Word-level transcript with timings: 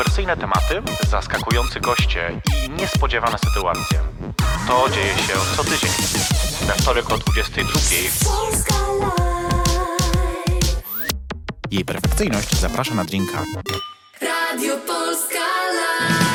Kontrowersyjne 0.00 0.36
tematy, 0.36 0.82
zaskakujący 1.10 1.80
goście 1.80 2.40
i 2.66 2.70
niespodziewane 2.70 3.38
sytuacje. 3.38 4.00
To 4.68 4.90
dzieje 4.90 5.14
się 5.14 5.34
co 5.56 5.64
tydzień. 5.64 5.90
We 6.66 6.72
wtorek 6.72 7.10
o 7.10 7.18
22. 7.18 7.72
Polska 8.24 8.74
Live. 9.00 9.90
Jej 11.70 11.84
perfekcyjność 11.84 12.56
zaprasza 12.56 12.94
na 12.94 13.04
drinka. 13.04 13.44
Radio 14.20 14.76
Polska 14.76 15.38
Live. 15.72 16.29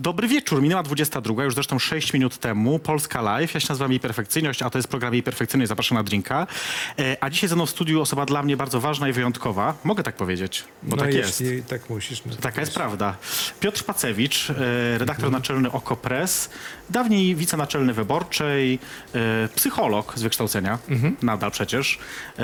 Dobry 0.00 0.28
wieczór, 0.28 0.62
minęła 0.62 0.82
22, 0.82 1.44
już 1.44 1.54
zresztą 1.54 1.78
6 1.78 2.12
minut 2.12 2.38
temu, 2.38 2.78
Polska 2.78 3.22
Live. 3.22 3.54
Ja 3.54 3.60
się 3.60 3.66
nazywam 3.68 3.90
Jej 3.90 4.00
Perfekcyjność, 4.00 4.62
a 4.62 4.70
to 4.70 4.78
jest 4.78 4.88
program 4.88 5.12
Jej 5.14 5.22
Perfekcyjność, 5.22 5.68
zapraszam 5.68 5.98
na 5.98 6.02
drinka. 6.04 6.46
E, 6.98 7.16
a 7.20 7.30
dzisiaj 7.30 7.48
ze 7.48 7.54
mną 7.56 7.66
w 7.66 7.70
studiu 7.70 8.00
osoba 8.00 8.26
dla 8.26 8.42
mnie 8.42 8.56
bardzo 8.56 8.80
ważna 8.80 9.08
i 9.08 9.12
wyjątkowa. 9.12 9.74
Mogę 9.84 10.02
tak 10.02 10.16
powiedzieć, 10.16 10.64
bo 10.82 10.96
no 10.96 11.02
tak 11.02 11.14
jest. 11.14 11.42
tak 11.68 11.90
musisz. 11.90 12.22
No 12.24 12.36
Taka 12.40 12.60
jest 12.60 12.74
prawda. 12.74 13.16
Piotr 13.60 13.84
Pacewicz, 13.84 14.50
e, 14.50 14.52
Mhm. 14.52 14.98
redaktor 14.98 15.30
naczelny 15.30 15.72
Oko 15.72 15.96
Press, 15.96 16.50
dawniej 16.90 17.34
wicenaczelny 17.34 17.92
Wyborczej, 17.94 18.78
e, 19.14 19.48
psycholog 19.54 20.12
z 20.18 20.22
wykształcenia, 20.22 20.78
Mhm. 20.88 21.16
nadal 21.22 21.50
przecież. 21.50 21.98
E, 22.38 22.42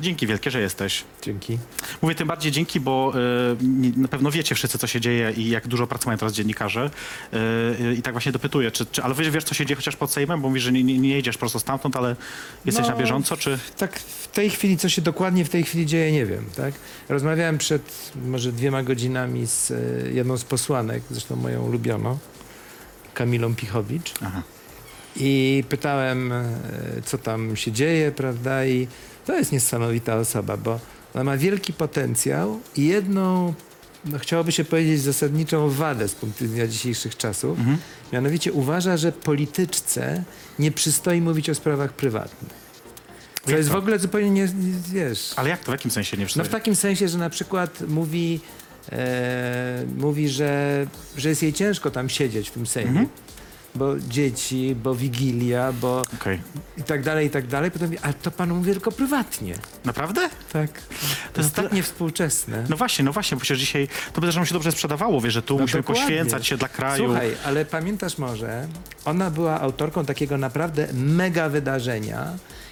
dzięki 0.00 0.26
wielkie, 0.26 0.50
że 0.50 0.60
jesteś. 0.60 1.04
Dzięki. 1.22 1.58
Mówię 2.02 2.14
tym 2.14 2.28
bardziej 2.28 2.52
dzięki, 2.52 2.80
bo 2.80 3.12
e, 3.14 4.00
na 4.00 4.08
pewno 4.08 4.30
wiecie 4.30 4.54
wszyscy, 4.54 4.78
co 4.78 4.86
się 4.86 5.00
dzieje 5.00 5.32
i 5.36 5.48
jak 5.50 5.66
dużo 5.68 5.86
pracy 5.86 6.06
mają 6.06 6.18
teraz 6.18 6.32
dziennikarze. 6.34 6.87
E, 7.32 7.94
I 7.94 8.02
tak 8.02 8.14
właśnie 8.14 8.32
dopytuję, 8.32 8.70
czy, 8.70 8.86
czy, 8.86 9.02
ale 9.02 9.14
wiesz, 9.14 9.30
wiesz, 9.30 9.44
co 9.44 9.54
się 9.54 9.66
dzieje 9.66 9.76
chociaż 9.76 9.96
pod 9.96 10.10
Sejmem? 10.12 10.42
Bo 10.42 10.48
mówisz, 10.48 10.62
że 10.62 10.72
nie, 10.72 10.84
nie, 10.84 10.98
nie 10.98 11.08
jedziesz 11.08 11.38
prosto 11.38 11.60
stamtąd, 11.60 11.96
ale 11.96 12.16
jesteś 12.64 12.86
No, 12.86 12.92
na 12.92 12.98
bieżąco, 12.98 13.36
czy... 13.36 13.58
Tak 13.76 13.98
w 13.98 14.28
tej 14.28 14.50
chwili, 14.50 14.76
co 14.76 14.88
się 14.88 15.02
dokładnie 15.02 15.44
w 15.44 15.48
tej 15.48 15.64
chwili 15.64 15.86
dzieje, 15.86 16.12
nie 16.12 16.26
wiem. 16.26 16.44
Tak? 16.56 16.74
Rozmawiałem 17.08 17.58
przed 17.58 18.12
może 18.24 18.52
dwiema 18.52 18.82
godzinami 18.82 19.46
z 19.46 19.70
e, 19.70 19.74
jedną 20.12 20.36
z 20.36 20.44
posłanek, 20.44 21.02
zresztą 21.10 21.36
moją 21.36 21.62
ulubioną, 21.62 22.18
Kamilą 23.14 23.54
Pichowicz. 23.54 24.14
Aha. 24.22 24.42
I 25.16 25.64
pytałem, 25.68 26.32
e, 26.32 26.44
co 27.04 27.18
tam 27.18 27.56
się 27.56 27.72
dzieje, 27.72 28.12
prawda? 28.12 28.66
I 28.66 28.88
to 29.26 29.34
jest 29.34 29.52
niesamowita 29.52 30.16
osoba, 30.16 30.56
bo 30.56 30.80
ona 31.14 31.24
ma 31.24 31.36
wielki 31.36 31.72
potencjał 31.72 32.60
i 32.76 32.86
jedną, 32.86 33.54
no 34.04 34.18
chciałoby 34.18 34.52
się 34.52 34.64
powiedzieć, 34.64 35.00
zasadniczą 35.00 35.70
wadę 35.70 36.08
z 36.08 36.14
punktu 36.14 36.44
widzenia 36.44 36.66
dzisiejszych 36.66 37.16
czasów. 37.16 37.58
Mhm. 37.58 37.78
Mianowicie 38.12 38.52
uważa, 38.52 38.96
że 38.96 39.12
polityczce 39.12 40.22
nie 40.58 40.72
przystoi 40.72 41.20
mówić 41.20 41.50
o 41.50 41.54
sprawach 41.54 41.92
prywatnych. 41.92 42.52
Jak 43.46 43.56
jest 43.56 43.68
to? 43.68 43.74
w 43.74 43.78
ogóle 43.78 43.98
zupełnie 43.98 44.30
nie, 44.30 44.42
nie 44.44 44.72
wiesz. 44.92 45.32
Ale 45.36 45.48
jak 45.50 45.60
to, 45.64 45.72
w 45.72 45.74
jakim 45.74 45.90
sensie 45.90 46.16
nie 46.16 46.22
No 46.22 46.26
przystoi? 46.26 46.48
w 46.48 46.50
takim 46.50 46.76
sensie, 46.76 47.08
że 47.08 47.18
na 47.18 47.30
przykład 47.30 47.80
mówi, 47.88 48.40
e, 48.92 49.84
mówi 49.96 50.28
że, 50.28 50.86
że 51.16 51.28
jest 51.28 51.42
jej 51.42 51.52
ciężko 51.52 51.90
tam 51.90 52.08
siedzieć 52.08 52.48
w 52.48 52.52
tym 52.52 52.66
Sejmie. 52.66 52.90
Mhm. 52.90 53.08
Bo 53.78 53.98
dzieci, 54.08 54.76
bo 54.82 54.94
wigilia, 54.94 55.72
bo 55.72 56.02
Okej. 56.20 56.40
i 56.78 56.82
tak 56.82 57.02
dalej, 57.02 57.26
i 57.26 57.30
tak 57.30 57.46
dalej. 57.46 57.70
Potem 57.70 57.88
mówi, 57.88 57.98
ale 58.02 58.14
to 58.14 58.30
panu 58.30 58.54
mówię 58.54 58.72
tylko 58.72 58.92
prywatnie. 58.92 59.54
Naprawdę? 59.84 60.28
Tak. 60.52 60.70
To 61.32 61.40
jest 61.40 61.54
to- 61.54 61.62
tak 61.62 61.72
niewspółczesne. 61.72 62.64
No 62.68 62.76
właśnie, 62.76 63.04
no 63.04 63.12
właśnie, 63.12 63.36
bo 63.36 63.40
przecież 63.40 63.58
dzisiaj 63.60 63.88
to 64.12 64.20
by 64.20 64.32
się 64.32 64.52
dobrze 64.52 64.72
sprzedawało, 64.72 65.20
wiesz, 65.20 65.34
że 65.34 65.42
tu 65.42 65.54
No 65.54 65.60
musimy 65.60 65.82
dokładnie. 65.82 66.02
poświęcać 66.04 66.46
się 66.46 66.56
dla 66.56 66.68
kraju. 66.68 67.04
Słuchaj, 67.04 67.30
ale 67.44 67.64
pamiętasz 67.64 68.18
może, 68.18 68.68
ona 69.04 69.30
była 69.30 69.60
autorką 69.60 70.04
takiego 70.04 70.38
naprawdę 70.38 70.88
mega 70.92 71.48
wydarzenia, 71.48 72.26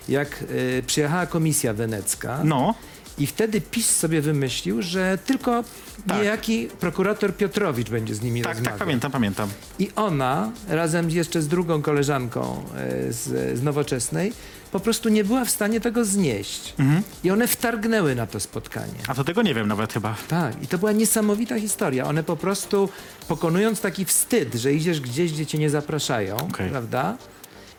jak 0.08 0.42
y, 0.50 0.82
przyjechała 0.86 1.26
komisja 1.26 1.74
wenecka 1.74 2.40
No, 2.44 2.74
i 3.18 3.26
wtedy 3.26 3.60
PiS 3.60 3.96
sobie 3.96 4.20
wymyślił, 4.20 4.82
że 4.82 5.18
tylko 5.26 5.64
Tak. 6.06 6.16
niejaki 6.18 6.68
prokurator 6.80 7.36
Piotrowicz 7.36 7.90
będzie 7.90 8.14
z 8.14 8.22
nimi 8.22 8.42
tak, 8.42 8.52
rozmawiał. 8.52 8.78
tak, 8.78 8.86
pamiętam, 8.86 9.12
pamiętam. 9.12 9.48
I 9.78 9.90
ona, 9.96 10.50
razem 10.68 11.10
jeszcze 11.10 11.42
z 11.42 11.48
drugą 11.48 11.82
koleżanką 11.82 12.62
e, 12.76 13.12
z, 13.12 13.58
z 13.58 13.62
Nowoczesnej, 13.62 14.32
po 14.72 14.80
prostu 14.80 15.08
nie 15.08 15.24
była 15.24 15.44
w 15.44 15.50
stanie 15.50 15.80
tego 15.80 16.04
znieść. 16.04 16.74
Mhm. 16.78 17.02
I 17.24 17.30
one 17.30 17.46
wtargnęły 17.48 18.14
na 18.14 18.26
to 18.26 18.40
spotkanie. 18.40 18.92
A 19.08 19.14
to 19.14 19.24
tego 19.24 19.42
nie 19.42 19.54
wiem 19.54 19.68
nawet 19.68 19.92
chyba. 19.92 20.14
Tak, 20.28 20.62
i 20.62 20.66
to 20.66 20.78
była 20.78 20.92
niesamowita 20.92 21.60
historia. 21.60 22.04
One 22.06 22.22
po 22.22 22.36
prostu, 22.36 22.88
pokonując 23.28 23.80
taki 23.80 24.04
wstyd, 24.04 24.54
że 24.54 24.72
idziesz 24.72 25.00
gdzieś, 25.00 25.32
gdzie 25.32 25.46
cię 25.46 25.58
nie 25.58 25.70
zapraszają, 25.70 26.36
Okej. 26.36 26.70
prawda? 26.70 27.16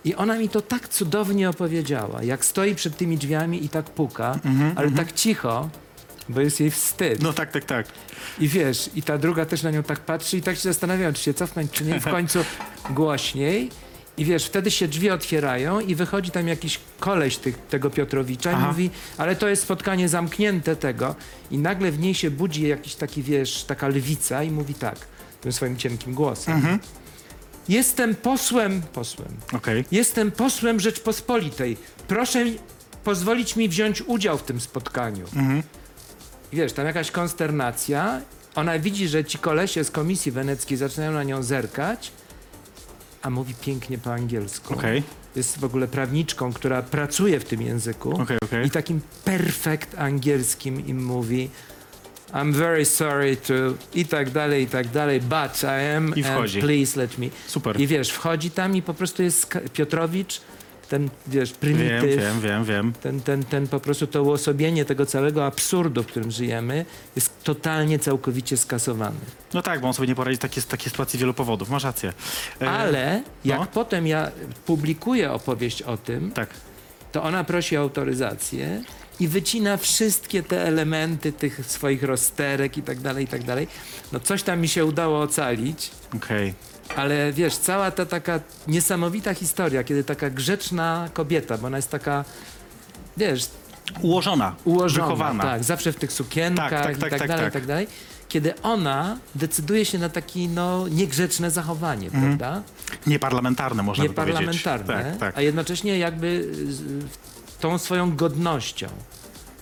I 0.08 0.16
ona 0.16 0.38
mi 0.38 0.50
to 0.50 0.62
tak 0.62 0.88
cudownie 0.88 1.50
opowiedziała, 1.50 2.24
jak 2.24 2.46
stoi 2.46 2.76
przed 2.76 2.98
tymi 2.98 3.18
drzwiami 3.18 3.66
i 3.66 3.70
tak 3.70 3.86
puka, 3.86 4.40
ale 4.76 4.92
tak 4.92 5.14
cicho, 5.14 5.70
bo 6.30 6.42
jest 6.42 6.60
jej 6.60 6.72
wstyd. 6.72 7.22
No 7.22 7.34
tak, 7.34 7.52
tak, 7.52 7.66
tak. 7.66 7.88
I 8.40 8.48
wiesz, 8.48 8.90
i 8.96 9.02
ta 9.02 9.18
druga 9.18 9.46
też 9.46 9.64
na 9.64 9.72
nią 9.72 9.84
tak 9.84 10.00
patrzy 10.00 10.38
i 10.38 10.42
tak 10.42 10.56
się 10.56 10.62
zastanawiają, 10.62 11.14
czy 11.14 11.24
się 11.24 11.34
cofnąć, 11.34 11.72
czy 11.72 11.86
nie. 11.86 12.00
W 12.00 12.04
końcu 12.04 12.40
głośniej. 12.90 13.70
I 14.18 14.26
wiesz, 14.26 14.46
wtedy 14.46 14.72
się 14.72 14.88
drzwi 14.88 15.10
otwierają 15.10 15.80
i 15.80 15.96
wychodzi 15.96 16.32
tam 16.32 16.48
jakiś 16.48 16.80
koleś 17.00 17.38
tych, 17.38 17.58
tego 17.58 17.90
Piotrowicza 17.90 18.52
Aha. 18.52 18.66
i 18.66 18.68
mówi, 18.68 18.90
ale 19.18 19.36
to 19.36 19.48
jest 19.48 19.64
spotkanie 19.64 20.10
zamknięte 20.10 20.76
tego. 20.76 21.16
I 21.52 21.58
nagle 21.58 21.92
w 21.92 22.00
niej 22.00 22.14
się 22.14 22.32
budzi 22.32 22.68
jakiś 22.68 22.96
taki, 22.96 23.24
wiesz, 23.24 23.64
taka 23.64 23.88
lwica 23.88 24.44
i 24.44 24.52
mówi 24.52 24.74
tak, 24.74 24.96
tym 25.42 25.52
swoim 25.52 25.78
cienkim 25.78 26.14
głosem. 26.14 26.54
Mhm. 26.54 26.80
Jestem 27.70 28.16
posłem, 28.16 28.82
posłem, 28.82 29.28
Okej. 29.54 29.86
jestem 29.92 30.32
posłem 30.32 30.80
Rzeczpospolitej. 30.80 31.78
Proszę 32.08 32.46
pozwolić 33.04 33.56
mi 33.56 33.70
wziąć 33.70 34.02
udział 34.02 34.38
w 34.38 34.44
tym 34.44 34.60
spotkaniu. 34.60 35.26
Mhm. 35.36 35.64
I 36.52 36.56
wiesz, 36.56 36.74
tam 36.74 36.86
jakaś 36.86 37.12
konsternacja. 37.12 38.22
Ona 38.56 38.80
widzi, 38.80 39.08
że 39.08 39.26
ci 39.26 39.38
kolesie 39.38 39.84
z 39.84 39.92
komisji 39.92 40.32
weneckiej 40.32 40.78
zaczynają 40.78 41.12
na 41.12 41.24
nią 41.24 41.44
zerkać, 41.44 42.12
a 43.22 43.30
mówi 43.30 43.54
pięknie 43.62 43.98
po 43.98 44.14
angielsku. 44.14 44.74
Okej, 44.74 45.04
Jest 45.36 45.60
w 45.60 45.64
ogóle 45.64 45.88
prawniczką, 45.88 46.54
która 46.54 46.82
pracuje 46.82 47.40
w 47.40 47.44
tym 47.46 47.62
języku. 47.62 48.22
okej, 48.22 48.38
okej. 48.44 48.68
I 48.68 48.72
takim 48.72 49.02
perfekt 49.26 49.96
angielskim 50.00 50.88
im 50.88 51.06
mówi 51.06 51.50
I'm 52.34 52.54
very 52.54 52.86
sorry 52.86 53.38
to 53.38 53.54
i 53.94 54.06
tak 54.06 54.30
dalej, 54.30 54.64
i 54.64 54.68
tak 54.68 54.88
dalej, 54.88 55.22
but 55.22 55.64
I 55.64 55.96
am 55.96 56.14
I 56.16 56.24
and 56.24 56.34
wchodzi. 56.36 56.60
please 56.62 57.00
let 57.00 57.18
me. 57.18 57.28
Super. 57.48 57.82
I 57.82 57.88
wiesz, 57.88 58.10
wchodzi 58.10 58.52
tam 58.52 58.76
i 58.76 58.82
po 58.82 58.94
prostu 58.94 59.24
jest 59.24 59.54
Piotrowicz, 59.74 60.42
ten, 60.90 61.10
wiesz, 61.28 61.50
Wiem, 61.50 61.60
prymityw, 61.60 62.20
wiem, 62.22 62.42
wiem, 62.42 62.64
wiem. 62.66 62.94
ten, 63.02 63.22
ten, 63.22 63.44
ten 63.44 63.68
po 63.68 63.80
prostu 63.80 64.08
to 64.08 64.24
uosobienie 64.24 64.86
tego 64.86 65.06
całego 65.06 65.46
absurdu, 65.46 66.04
w 66.04 66.08
którym 66.08 66.32
żyjemy, 66.32 66.86
jest 67.16 67.44
totalnie, 67.44 68.00
całkowicie 68.00 68.58
skasowany. 68.58 69.20
No 69.54 69.62
tak, 69.62 69.82
bo 69.82 69.88
on 69.88 69.94
sobie 69.94 70.08
nie 70.08 70.16
poradzi 70.16 70.38
w 70.38 70.40
takiej, 70.40 70.64
takiej 70.64 70.90
sytuacji 70.92 71.18
z 71.18 71.20
wielu 71.20 71.34
powodów. 71.34 71.70
Masz 71.70 71.84
rację. 71.84 72.14
E, 72.62 72.70
Ale 72.70 73.24
jak 73.46 73.60
no. 73.60 73.66
potem 73.74 74.08
ja 74.08 74.32
publikuję 74.66 75.32
opowieść 75.32 75.82
o 75.82 75.98
tym, 75.98 76.32
Tak. 76.32 76.50
to 77.12 77.24
ona 77.24 77.44
prosi 77.44 77.78
o 77.78 77.82
autoryzację 77.82 78.84
i 79.20 79.28
wycina 79.28 79.78
wszystkie 79.78 80.44
te 80.44 80.64
elementy 80.68 81.32
tych 81.32 81.66
swoich 81.66 82.04
rozterek 82.04 82.78
i 82.78 82.82
tak 82.84 83.00
dalej, 83.00 83.26
i 83.26 83.28
tak 83.28 83.44
dalej. 83.44 83.68
No 84.12 84.20
coś 84.20 84.44
tam 84.44 84.60
mi 84.62 84.68
się 84.68 84.86
udało 84.86 85.22
ocalić, 85.22 85.92
Okej. 86.16 86.54
ale 86.96 87.34
wiesz, 87.34 87.58
cała 87.58 87.92
ta 87.92 88.06
taka 88.06 88.40
niesamowita 88.68 89.34
historia, 89.34 89.84
kiedy 89.84 90.04
taka 90.04 90.30
grzeczna 90.30 91.10
kobieta, 91.14 91.58
bo 91.58 91.68
ona 91.68 91.78
jest 91.78 91.90
taka, 91.92 92.26
wiesz, 93.18 93.48
Ułożona, 94.02 94.56
ułożona, 94.66 95.06
wychowana. 95.08 95.44
tak, 95.44 95.64
zawsze 95.64 95.92
w 95.92 95.96
tych 95.96 96.12
sukienkach 96.12 96.70
Tak, 96.70 96.84
tak, 96.86 96.98
i 96.98 97.00
tak, 97.02 97.10
tak, 97.10 97.20
tak, 97.20 97.28
dalej, 97.28 97.44
tak. 97.46 97.52
i 97.54 97.54
tak 97.54 97.66
dalej. 97.66 97.88
Kiedy 98.30 98.62
ona 98.62 99.18
decyduje 99.36 99.86
się 99.86 99.98
na 100.00 100.10
takie 100.10 100.48
no, 100.48 100.88
niegrzeczne 100.88 101.52
zachowanie, 101.52 102.08
Mhm. 102.08 102.38
prawda? 102.38 102.64
Nieparlamentarne 103.08 103.84
można 103.84 104.04
by 104.04 104.10
powiedzieć. 104.14 104.40
Nieparlamentarne, 104.40 105.04
Tak, 105.12 105.20
tak. 105.20 105.38
a 105.38 105.42
jednocześnie 105.42 105.98
jakby 105.98 106.50
z, 106.70 106.82
tą 107.60 107.78
swoją 107.78 108.16
godnością. 108.16 108.88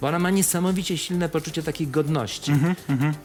Bo 0.01 0.07
ona 0.07 0.19
ma 0.19 0.30
niesamowicie 0.30 0.97
silne 0.97 1.30
poczucie 1.30 1.63
takiej 1.63 1.88
godności. 1.88 2.51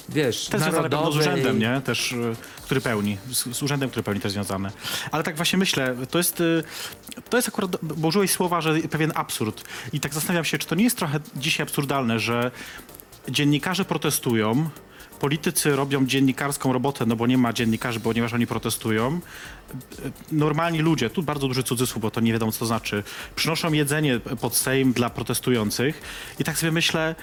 Wiesz, 0.09 0.45
Też 0.45 0.51
pewno 0.51 0.71
z 0.71 0.75
narodowej. 0.75 1.19
urzędem, 1.19 1.59
nie? 1.59 1.81
Też, 1.81 2.13
y, 2.13 2.37
który 2.63 2.81
pełni, 2.81 3.17
z, 3.33 3.57
z 3.57 3.63
urzędem, 3.63 3.91
który 3.91 4.03
pełni 4.03 4.21
też 4.21 4.33
związane. 4.33 4.71
Ale 5.11 5.23
tak 5.23 5.37
właśnie 5.37 5.59
myślę, 5.59 5.97
to 6.11 6.19
jest, 6.19 6.41
y, 6.41 6.63
to 7.31 7.37
jest 7.39 7.49
akurat, 7.49 7.77
bo 7.83 8.09
użyłeś 8.09 8.31
słowa, 8.31 8.61
że 8.61 8.75
pewien 8.75 9.13
absurd. 9.15 9.65
I 9.93 10.01
tak 10.01 10.15
zastanawiam 10.15 10.45
się, 10.45 10.59
czy 10.59 10.67
to 10.67 10.75
nie 10.75 10.85
jest 10.85 10.97
trochę 10.97 11.21
dzisiaj 11.37 11.63
absurdalne, 11.65 12.19
że 12.19 12.51
dziennikarze 13.29 13.85
protestują, 13.85 14.71
politycy 15.21 15.77
robią 15.77 16.07
dziennikarską 16.07 16.73
robotę, 16.73 17.07
no 17.07 17.17
bo 17.17 17.27
nie 17.27 17.39
ma 17.39 17.53
dziennikarzy, 17.53 18.01
ponieważ 18.01 18.33
oni 18.35 18.47
protestują. 18.47 19.21
Normalni 20.33 20.79
ludzie, 20.79 21.11
tu 21.11 21.23
bardzo 21.23 21.49
duży 21.49 21.63
cudzysłów, 21.63 22.03
bo 22.03 22.11
to 22.11 22.21
nie 22.21 22.33
wiadomo 22.33 22.53
co 22.53 22.59
to 22.59 22.67
znaczy, 22.67 23.03
przynoszą 23.37 23.73
jedzenie 23.73 24.21
pod 24.41 24.57
Sejm 24.57 24.93
dla 24.93 25.11
protestujących 25.11 26.03
i 26.39 26.45
tak 26.45 26.59
sobie 26.59 26.73
myślę, 26.73 27.15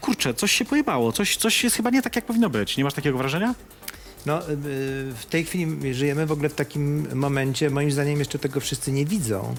kurczę, 0.00 0.34
coś 0.34 0.52
się 0.52 0.64
pojebało, 0.64 1.12
coś, 1.12 1.36
coś 1.36 1.64
jest 1.64 1.76
chyba 1.76 1.90
nie 1.90 2.02
tak, 2.02 2.16
jak 2.16 2.24
powinno 2.24 2.50
być. 2.50 2.76
Nie 2.76 2.84
masz 2.84 2.94
takiego 2.94 3.18
wrażenia? 3.18 3.54
No, 4.26 4.42
y, 4.42 4.52
w 5.14 5.26
tej 5.30 5.44
chwili 5.44 5.94
żyjemy 5.94 6.26
w 6.26 6.32
ogóle 6.32 6.48
w 6.48 6.54
takim 6.54 7.06
momencie, 7.14 7.70
moim 7.70 7.90
zdaniem 7.90 8.18
jeszcze 8.18 8.38
tego 8.38 8.60
wszyscy 8.60 8.92
nie 8.92 9.06
widzą, 9.06 9.54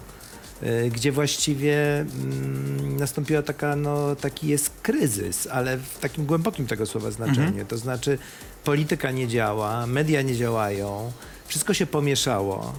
gdzie 0.92 1.12
właściwie 1.12 2.00
mm, 2.00 2.98
nastąpiła 2.98 3.42
taka, 3.42 3.75
no, 3.75 4.16
taki 4.16 4.48
jest 4.48 4.72
kryzys, 4.81 5.48
ale 5.52 5.78
w 5.78 6.00
takim 6.00 6.25
głębokim 6.25 6.68
tego 6.68 6.86
słowa 6.86 7.12
znaczeniu. 7.12 7.66
To 7.66 7.78
znaczy 7.78 8.18
polityka 8.63 9.12
nie 9.12 9.28
działa, 9.28 9.88
media 9.88 10.22
nie 10.22 10.36
działają, 10.36 11.12
wszystko 11.48 11.74
się 11.74 11.86
pomieszało. 11.86 12.74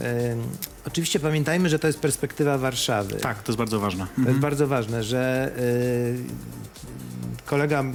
Ym, 0.00 0.06
oczywiście 0.86 1.20
pamiętajmy, 1.20 1.68
że 1.68 1.78
to 1.78 1.86
jest 1.86 1.98
perspektywa 2.00 2.58
Warszawy. 2.58 3.16
Tak, 3.16 3.42
to 3.42 3.52
jest 3.52 3.58
bardzo 3.58 3.80
ważne. 3.80 4.06
To 4.24 4.28
jest 4.28 4.40
bardzo 4.40 4.66
ważne, 4.66 5.02
że 5.04 5.52
y, 5.58 6.18
kolega 7.46 7.80
mm, 7.80 7.94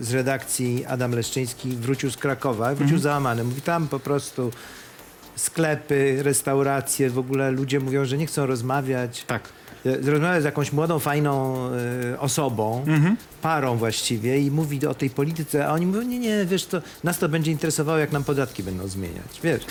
z- 0.00 0.12
redakcji 0.12 0.84
Adam 0.86 1.12
Leszczyński 1.12 1.76
wrócił 1.76 2.10
z 2.10 2.16
Krakowa, 2.16 2.74
wrócił 2.74 2.98
załamany. 2.98 3.44
Mówi 3.44 3.60
tam 3.62 3.88
po 3.88 3.98
prostu 4.00 4.52
sklepy, 5.36 6.18
restauracje, 6.22 7.10
w 7.10 7.18
ogóle 7.18 7.50
ludzie 7.50 7.80
mówią, 7.80 8.04
że 8.04 8.18
nie 8.18 8.26
chcą 8.26 8.46
rozmawiać. 8.46 9.24
Tak. 9.26 9.42
Y, 9.86 10.10
Rozmawia 10.10 10.40
z 10.40 10.44
jakąś 10.44 10.72
młodą, 10.72 10.98
fajną 10.98 11.56
y, 12.14 12.18
osobą, 12.20 12.84
Mhm. 12.86 13.16
parą 13.42 13.76
właściwie 13.76 14.38
i 14.38 14.50
mówi 14.50 14.86
o 14.86 14.94
tej 14.94 15.10
polityce, 15.10 15.66
a 15.66 15.72
oni 15.72 15.86
mówią, 15.86 16.02
nie, 16.02 16.18
nie, 16.18 16.44
wiesz, 16.46 16.66
to 16.66 16.82
nas 17.04 17.18
to 17.18 17.28
będzie 17.28 17.50
interesowało, 17.52 17.98
jak 17.98 18.12
nam 18.12 18.24
podatki 18.24 18.62
będą 18.62 18.88
zmieniać, 18.88 19.40
wiesz. 19.42 19.62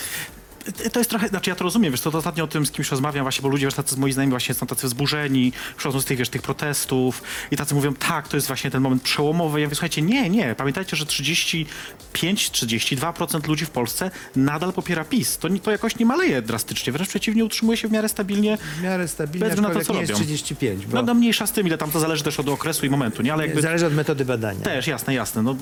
To 0.93 0.99
jest 0.99 1.09
trochę, 1.09 1.27
znaczy 1.27 1.49
ja 1.49 1.55
to 1.55 1.63
rozumiem, 1.63 1.91
wiesz, 1.91 2.01
to, 2.01 2.11
to 2.11 2.17
ostatnio 2.17 2.43
o 2.43 2.47
tym 2.47 2.65
z 2.65 2.71
kimś 2.71 2.91
rozmawiam 2.91 3.23
właśnie, 3.23 3.41
bo 3.41 3.47
ludzie, 3.49 3.65
wiesz, 3.67 3.73
tacy 3.73 3.95
z 3.95 3.97
moi 3.97 4.11
znajomi 4.11 4.29
właśnie 4.31 4.55
są 4.55 4.67
tacy 4.67 4.87
wzburzeni, 4.87 5.53
przychodzą 5.77 6.01
z 6.01 6.05
tych, 6.05 6.17
wiesz, 6.17 6.29
tych 6.29 6.41
protestów 6.41 7.23
i 7.51 7.57
tacy 7.57 7.75
mówią, 7.75 7.93
tak, 7.93 8.27
to 8.27 8.37
jest 8.37 8.47
właśnie 8.47 8.71
ten 8.71 8.81
moment 8.81 9.03
przełomowy. 9.03 9.61
Ja 9.61 9.67
mówię, 9.67 9.75
słuchajcie, 9.75 10.01
nie, 10.01 10.29
nie, 10.29 10.55
pamiętajcie, 10.55 10.97
że 10.97 11.05
35-32% 11.05 13.47
ludzi 13.47 13.65
w 13.65 13.69
Polsce 13.69 14.11
nadal 14.35 14.73
popiera 14.73 15.03
PiS. 15.03 15.37
To, 15.37 15.49
to 15.63 15.71
jakoś 15.71 15.99
nie 15.99 16.05
maleje 16.05 16.41
drastycznie, 16.41 16.93
wręcz 16.93 17.09
przeciwnie, 17.09 17.45
utrzymuje 17.45 17.77
się 17.77 17.87
w 17.87 17.91
miarę 17.91 18.09
stabilnie. 18.09 18.57
W 18.57 18.81
miarę 18.81 19.07
stabilnie, 19.07 19.49
Bez 19.49 19.59
na 19.59 19.69
to, 19.69 19.81
co 19.81 19.93
nie 19.93 19.99
jest 19.99 20.11
robią. 20.11 20.23
35, 20.23 20.85
bo 20.85 20.97
No, 20.97 21.03
no 21.03 21.13
mniejsza 21.13 21.47
z 21.47 21.51
tym, 21.51 21.67
ile 21.67 21.77
tam 21.77 21.91
to 21.91 21.99
zależy 21.99 22.23
też 22.23 22.39
od 22.39 22.49
okresu 22.49 22.85
i 22.85 22.89
momentu, 22.89 23.21
nie? 23.21 23.33
Ale 23.33 23.45
jakby 23.45 23.61
zależy 23.61 23.85
od 23.85 23.93
metody 23.93 24.25
badania. 24.25 24.61
też, 24.61 24.87
jasne, 24.87 25.13
jasne. 25.13 25.43
No, 25.43 25.55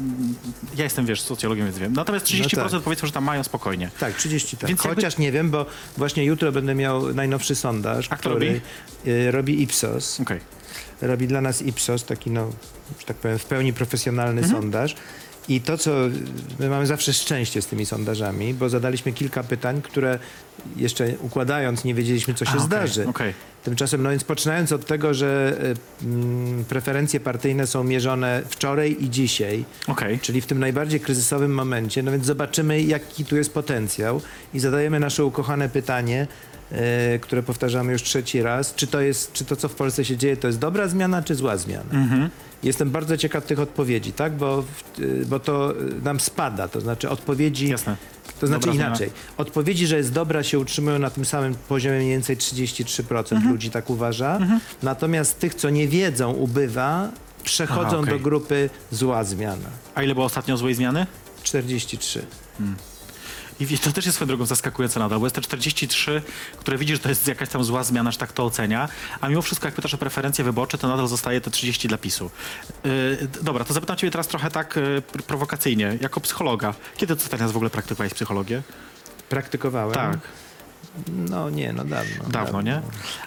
ja 0.75 0.83
jestem, 0.83 1.05
wiesz, 1.05 1.21
socjologiem, 1.21 1.65
więc 1.65 1.77
wiem. 1.77 1.93
Natomiast 1.93 2.25
30% 2.25 2.71
tak. 2.71 2.81
powiedzmy, 2.81 3.07
że 3.07 3.13
tam 3.13 3.23
mają 3.23 3.43
spokojnie. 3.43 3.89
Tak, 3.99 4.15
30 4.15 4.57
tak. 4.57 4.67
Więc 4.67 4.81
jakby- 4.91 5.01
Chociaż 5.01 5.17
nie 5.19 5.31
wiem, 5.31 5.49
bo 5.49 5.65
właśnie 5.97 6.23
jutro 6.25 6.51
będę 6.51 6.75
miał 6.75 7.13
najnowszy 7.13 7.55
sondaż, 7.55 8.07
A 8.09 8.17
który 8.17 8.33
robi? 8.35 8.61
y, 9.07 9.31
robi 9.31 9.61
Ipsos. 9.61 10.19
Okej. 10.19 10.39
Robi 11.01 11.27
dla 11.27 11.41
nas 11.41 11.61
Ipsos, 11.61 12.05
taki 12.05 12.31
no, 12.31 12.49
że 12.99 13.05
tak 13.05 13.17
powiem, 13.17 13.39
w 13.39 13.45
pełni 13.45 13.73
profesjonalny 13.73 14.41
Mhm. 14.41 14.61
sondaż. 14.61 14.95
I 15.49 15.61
to, 15.61 15.77
co 15.77 15.91
my 16.59 16.69
mamy 16.69 16.87
zawsze 16.87 17.13
szczęście 17.13 17.61
z 17.61 17.67
tymi 17.67 17.85
sondażami, 17.85 18.53
bo 18.53 18.69
zadaliśmy 18.69 19.11
kilka 19.13 19.43
pytań, 19.43 19.81
które 19.81 20.19
jeszcze 20.75 21.07
układając 21.21 21.83
nie 21.83 21.93
wiedzieliśmy, 21.95 22.33
co 22.33 22.45
się 22.45 22.51
A, 22.51 22.53
okej, 22.55 22.65
zdarzy. 22.65 23.07
Okej. 23.07 23.33
Tymczasem, 23.63 24.03
no 24.03 24.09
więc 24.09 24.23
poczynając 24.23 24.71
od 24.71 24.85
tego, 24.85 25.13
że 25.13 25.57
y, 26.01 26.05
mm, 26.05 26.65
preferencje 26.65 27.19
partyjne 27.19 27.67
są 27.67 27.83
mierzone 27.83 28.41
wczoraj 28.49 28.95
i 28.99 29.09
dzisiaj, 29.09 29.65
Okej. 29.87 30.19
czyli 30.19 30.41
w 30.41 30.45
tym 30.45 30.59
najbardziej 30.59 30.99
kryzysowym 30.99 31.53
momencie. 31.53 32.03
No 32.03 32.11
więc 32.11 32.25
zobaczymy, 32.25 32.81
jaki 32.81 33.25
tu 33.25 33.35
jest 33.35 33.53
potencjał 33.53 34.21
i 34.53 34.59
zadajemy 34.59 34.99
nasze 34.99 35.25
ukochane 35.25 35.69
pytanie, 35.69 36.27
e, 36.71 37.19
które 37.19 37.43
powtarzamy 37.43 37.91
już 37.91 38.03
trzeci 38.03 38.41
raz. 38.41 38.75
Czy 38.75 38.87
to, 38.87 39.01
jest, 39.01 39.33
czy 39.33 39.45
to, 39.45 39.55
co 39.55 39.69
w 39.69 39.75
Polsce 39.75 40.05
się 40.05 40.17
dzieje, 40.17 40.37
to 40.37 40.47
jest 40.47 40.59
dobra 40.59 40.87
zmiana, 40.87 41.21
czy 41.23 41.35
zła 41.35 41.57
zmiana? 41.57 41.89
Mhm. 42.61 42.67
Jestem 42.67 42.91
bardzo 42.91 43.17
ciekaw 43.17 43.45
tych 43.45 43.59
odpowiedzi, 43.59 44.13
tak? 44.13 44.35
Bo, 44.35 44.63
y, 44.99 45.25
bo 45.25 45.39
to 45.39 45.73
y, 45.81 46.01
nam 46.03 46.19
spada, 46.19 46.67
to 46.67 46.81
znaczy 46.81 47.09
odpowiedzi... 47.09 47.67
Jasne. 47.69 47.95
To 48.39 48.47
znaczy 48.47 48.61
Dobra 48.61 48.73
zmiana. 48.73 48.89
inaczej. 48.89 49.09
Odpowiedzi, 49.37 49.87
że 49.87 49.97
jest 49.97 50.13
dobra, 50.13 50.43
się 50.43 50.59
utrzymują 50.59 50.99
na 50.99 51.09
tym 51.09 51.25
samym 51.25 51.55
poziomie 51.55 51.97
mniej 51.97 52.09
więcej 52.09 52.37
33% 52.37 53.49
ludzi 53.51 53.69
tak 53.69 53.89
uważa. 53.89 54.39
Natomiast 54.83 55.39
tych, 55.39 55.55
co 55.55 55.69
nie 55.69 55.87
wiedzą, 55.87 56.31
ubywa, 56.31 57.09
przechodzą 57.43 57.87
Aha, 57.87 57.97
okej. 57.97 58.13
do 58.13 58.19
grupy 58.19 58.69
zła 58.91 59.23
zmiana. 59.23 59.69
A 59.95 60.03
ile 60.03 60.13
było 60.13 60.25
ostatnio 60.25 60.57
złej 60.57 60.75
zmiany? 60.75 61.07
43. 61.43 62.25
I 63.59 63.77
to 63.79 63.91
też 63.91 64.05
jest 64.05 64.15
swoją 64.15 64.27
drogą 64.27 64.45
zaskakujące 64.45 64.99
nadal, 64.99 65.19
bo 65.19 65.25
jest 65.25 65.35
te 65.35 65.41
43, 65.41 66.21
które 66.59 66.77
widzisz, 66.77 66.97
że 66.97 67.03
to 67.03 67.09
jest 67.09 67.27
jakaś 67.27 67.49
tam 67.49 67.63
zła 67.63 67.83
zmiana, 67.83 68.11
że 68.11 68.17
tak 68.17 68.31
to 68.31 68.45
ocenia, 68.45 68.89
a 69.21 69.29
mimo 69.29 69.41
wszystko, 69.41 69.67
jak 69.67 69.75
pytasz 69.75 69.93
o 69.93 69.97
preferencje 69.97 70.43
wyborcze, 70.43 70.77
to 70.77 70.87
nadal 70.87 71.07
zostaje 71.07 71.41
te 71.41 71.51
30 71.51 71.87
dla 71.87 71.97
PiSu. 71.97 72.31
Yy, 72.83 73.27
dobra, 73.41 73.65
to 73.65 73.73
zapytam 73.73 73.97
ciebie 73.97 74.11
teraz 74.11 74.27
trochę 74.27 74.51
tak 74.51 74.75
yy, 74.75 75.01
pr- 75.11 75.21
prowokacyjnie, 75.21 75.97
jako 76.01 76.21
psychologa. 76.21 76.73
Kiedy 76.97 77.15
ty 77.15 77.23
ostatnio 77.23 77.49
w 77.49 77.55
ogóle 77.55 77.69
praktykowałeś 77.69 78.13
psychologię? 78.13 78.61
Praktykowałem? 79.29 79.93
Tak, 79.93 80.17
No 81.07 81.49
nie, 81.49 81.73
no 81.73 81.83
dawno. 81.85 82.23
dawno, 82.29 82.61
nie? 82.61 82.81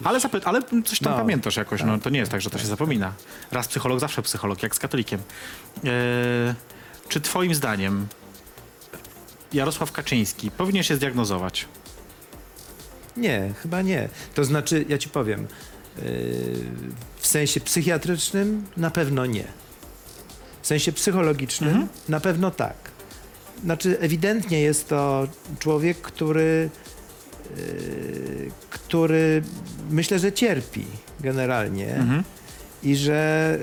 Ale, 0.04 0.18
ale 0.44 0.62
coś 0.84 0.98
tam 0.98 1.12
No, 1.12 1.18
pamiętasz 1.18 1.56
jakoś, 1.56 1.82
no 1.82 1.98
to 1.98 2.10
nie 2.10 2.18
jest 2.18 2.30
tak, 2.32 2.40
że 2.40 2.50
to 2.50 2.58
się 2.58 2.66
zapomina. 2.66 3.12
Raz 3.50 3.68
psycholog, 3.68 4.00
zawsze 4.00 4.22
psycholog, 4.22 4.62
jak 4.62 4.74
z 4.74 4.78
katolikiem. 4.78 5.20
Yy, 5.84 5.90
czy 7.08 7.20
twoim 7.20 7.54
zdaniem 7.54 8.06
Jarosław 9.54 9.92
Kaczyński 9.92 10.50
powinien 10.50 10.82
się 10.82 10.96
zdiagnozować? 10.96 11.68
Nie, 13.16 13.52
chyba 13.62 13.82
nie. 13.82 14.08
To 14.34 14.44
znaczy, 14.44 14.84
ja 14.88 14.98
ci 14.98 15.08
powiem, 15.08 15.40
yy, 15.40 16.04
w 17.16 17.26
sensie 17.26 17.60
psychiatrycznym 17.60 18.66
na 18.76 18.90
pewno 18.90 19.26
nie. 19.26 19.44
W 20.62 20.66
sensie 20.66 20.92
psychologicznym 20.92 21.70
Mhm. 21.70 21.88
na 22.08 22.20
pewno 22.20 22.50
tak. 22.50 22.74
Znaczy, 23.64 24.00
ewidentnie 24.00 24.60
jest 24.60 24.88
to 24.88 25.28
człowiek, 25.58 25.98
który, 26.00 26.70
yy, 27.56 28.50
który 28.70 29.42
myślę, 29.90 30.18
że 30.18 30.32
cierpi 30.32 30.84
generalnie 31.20 31.94
Mhm. 31.94 32.24
i 32.82 32.96
że 32.96 33.58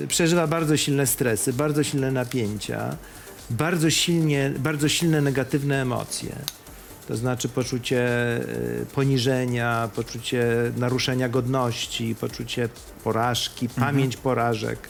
yy, 0.00 0.06
przeżywa 0.06 0.46
bardzo 0.46 0.76
silne 0.76 1.06
stresy, 1.06 1.52
bardzo 1.52 1.82
silne 1.84 2.10
napięcia, 2.12 2.96
bardzo, 3.50 3.90
silnie, 3.90 4.52
bardzo 4.58 4.88
silne 4.88 5.20
negatywne 5.20 5.82
emocje. 5.82 6.36
To 7.08 7.16
znaczy 7.16 7.48
poczucie 7.48 8.06
y, 8.82 8.86
poniżenia, 8.94 9.90
poczucie 9.94 10.44
naruszenia 10.76 11.28
godności, 11.28 12.14
poczucie 12.20 12.68
porażki, 13.04 13.68
pamięć 13.68 14.16
porażek. 14.16 14.88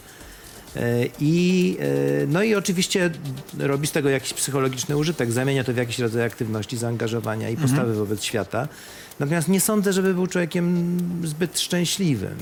Y, 0.76 1.10
I, 1.20 1.76
y, 2.22 2.26
no 2.28 2.43
i 2.43 2.54
oczywiście 2.54 3.10
robi 3.58 3.87
z 3.87 3.93
tego 3.93 4.08
jakiś 4.08 4.32
psychologiczny 4.34 4.96
użytek, 4.96 5.32
zamienia 5.32 5.64
to 5.64 5.72
w 5.72 5.76
jakiś 5.76 5.98
rodzaj 5.98 6.24
aktywności, 6.24 6.76
zaangażowania 6.76 7.48
i 7.48 7.56
postawy 7.56 7.94
wobec 7.94 8.24
świata. 8.24 8.69
Natomiast 9.20 9.48
nie 9.48 9.60
sądzę, 9.60 9.93
żeby 9.93 10.15
był 10.15 10.26
człowiekiem 10.26 10.98
zbyt 11.24 11.60
szczęśliwym. 11.60 12.36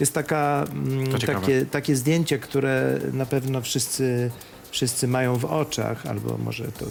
Jest 0.00 0.14
taka, 0.14 0.64
mm, 0.72 1.18
takie, 1.18 1.66
takie 1.66 1.96
zdjęcie, 1.96 2.38
które 2.38 2.98
na 3.12 3.26
pewno 3.26 3.60
wszyscy, 3.60 4.30
wszyscy 4.70 5.08
mają 5.08 5.36
w 5.36 5.44
oczach, 5.44 6.06
albo 6.06 6.38
może 6.38 6.64
to 6.64 6.86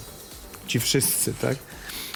ci 0.68 0.80
wszyscy, 0.80 1.34
tak? 1.34 1.58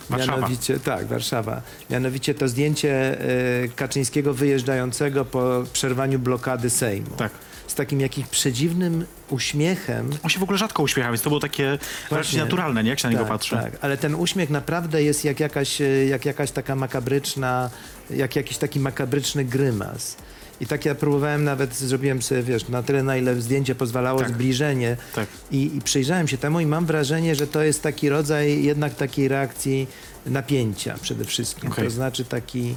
Warszawa. 0.10 0.38
Mianowicie, 0.38 0.80
tak, 0.80 1.08
Warszawa. 1.08 1.62
Mianowicie 1.90 2.34
to 2.34 2.48
zdjęcie 2.48 3.22
e, 3.64 3.68
Kaczyńskiego 3.76 4.34
wyjeżdżającego 4.34 5.26
po 5.26 5.64
przerwaniu 5.74 6.20
blokady 6.20 6.70
Sejmu. 6.70 7.10
Tak. 7.18 7.32
Z 7.68 7.76
takim 7.76 8.02
jakimś 8.02 8.28
przedziwnym 8.28 9.06
uśmiechem. 9.30 10.10
On 10.24 10.30
się 10.30 10.40
w 10.40 10.44
ogóle 10.44 10.58
rzadko 10.58 10.84
uśmiechał, 10.84 11.12
więc 11.12 11.22
to 11.22 11.30
było 11.30 11.40
takie 11.40 11.78
Właśnie. 12.10 12.40
naturalne, 12.40 12.84
nie? 12.84 12.90
Jak 12.90 13.00
się 13.00 13.08
na 13.08 13.12
niego 13.12 13.24
tak, 13.24 13.32
patrzy. 13.32 13.56
tak, 13.56 13.74
ale 13.82 13.98
ten 13.98 14.16
uśmiech 14.16 14.50
naprawdę 14.50 15.04
jest 15.04 15.26
jak 15.26 15.40
jakaś, 15.40 15.82
e, 15.82 16.06
jak 16.06 16.26
jakaś 16.26 16.52
taka 16.52 16.76
makabryczna, 16.76 17.70
jak 18.10 18.36
jakiś 18.36 18.58
taki 18.58 18.80
makabryczny 18.80 19.46
grymas. 19.46 20.16
I 20.62 20.66
tak 20.66 20.86
ja 20.86 20.96
próbowałem 20.96 21.44
nawet, 21.44 21.76
zrobiłem 21.76 22.22
sobie, 22.22 22.44
wiesz, 22.44 22.70
na 22.70 22.84
tyle, 22.84 23.04
na 23.04 23.18
ile 23.18 23.42
zdjęcie 23.42 23.76
pozwalało 23.76 24.20
Tak. 24.20 24.30
zbliżenie 24.30 24.98
Tak. 25.16 25.28
i, 25.52 25.76
i 25.78 25.82
przyjrzałem 25.82 26.28
się 26.28 26.38
temu 26.38 26.60
i 26.60 26.66
mam 26.66 26.86
wrażenie, 26.86 27.36
że 27.36 27.48
to 27.48 27.64
jest 27.64 27.84
taki 27.84 28.10
rodzaj 28.10 28.64
jednak 28.64 28.96
takiej 28.96 29.28
reakcji 29.28 29.88
napięcia 30.26 30.98
przede 31.02 31.26
wszystkim. 31.26 31.72
Okej. 31.72 31.84
To 31.86 31.92
znaczy 31.92 32.26
taki, 32.26 32.76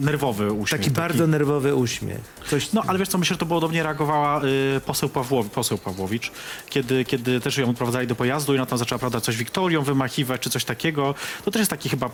Nerwowy 0.00 0.52
uśmiech. 0.52 0.80
taki 0.80 0.90
bardzo 0.90 1.26
nerwowy 1.26 1.74
uśmiech. 1.74 2.20
Coś, 2.50 2.72
No, 2.72 2.82
ale 2.86 2.98
wiesz 2.98 3.08
co, 3.08 3.18
myślę, 3.18 3.34
że 3.34 3.38
to 3.38 3.46
podobnie 3.46 3.82
reagowała 3.82 4.42
y, 4.44 4.80
poseł, 4.86 5.10
poseł 5.54 5.78
Pawłowicz, 5.78 6.32
kiedy, 6.68 7.04
kiedy 7.04 7.40
też 7.40 7.58
ją 7.58 7.70
odprowadzali 7.70 8.06
do 8.06 8.14
pojazdu 8.14 8.54
i 8.54 8.56
ona 8.56 8.66
tam 8.66 8.78
zaczęła, 8.78 8.98
prawda, 8.98 9.20
coś 9.20 9.36
Wiktorią 9.36 9.82
wymachiwać, 9.82 10.40
czy 10.40 10.50
coś 10.50 10.64
takiego. 10.64 11.14
To 11.44 11.50
też 11.50 11.60
jest 11.60 11.70
taki 11.70 11.88
chyba 11.88 12.10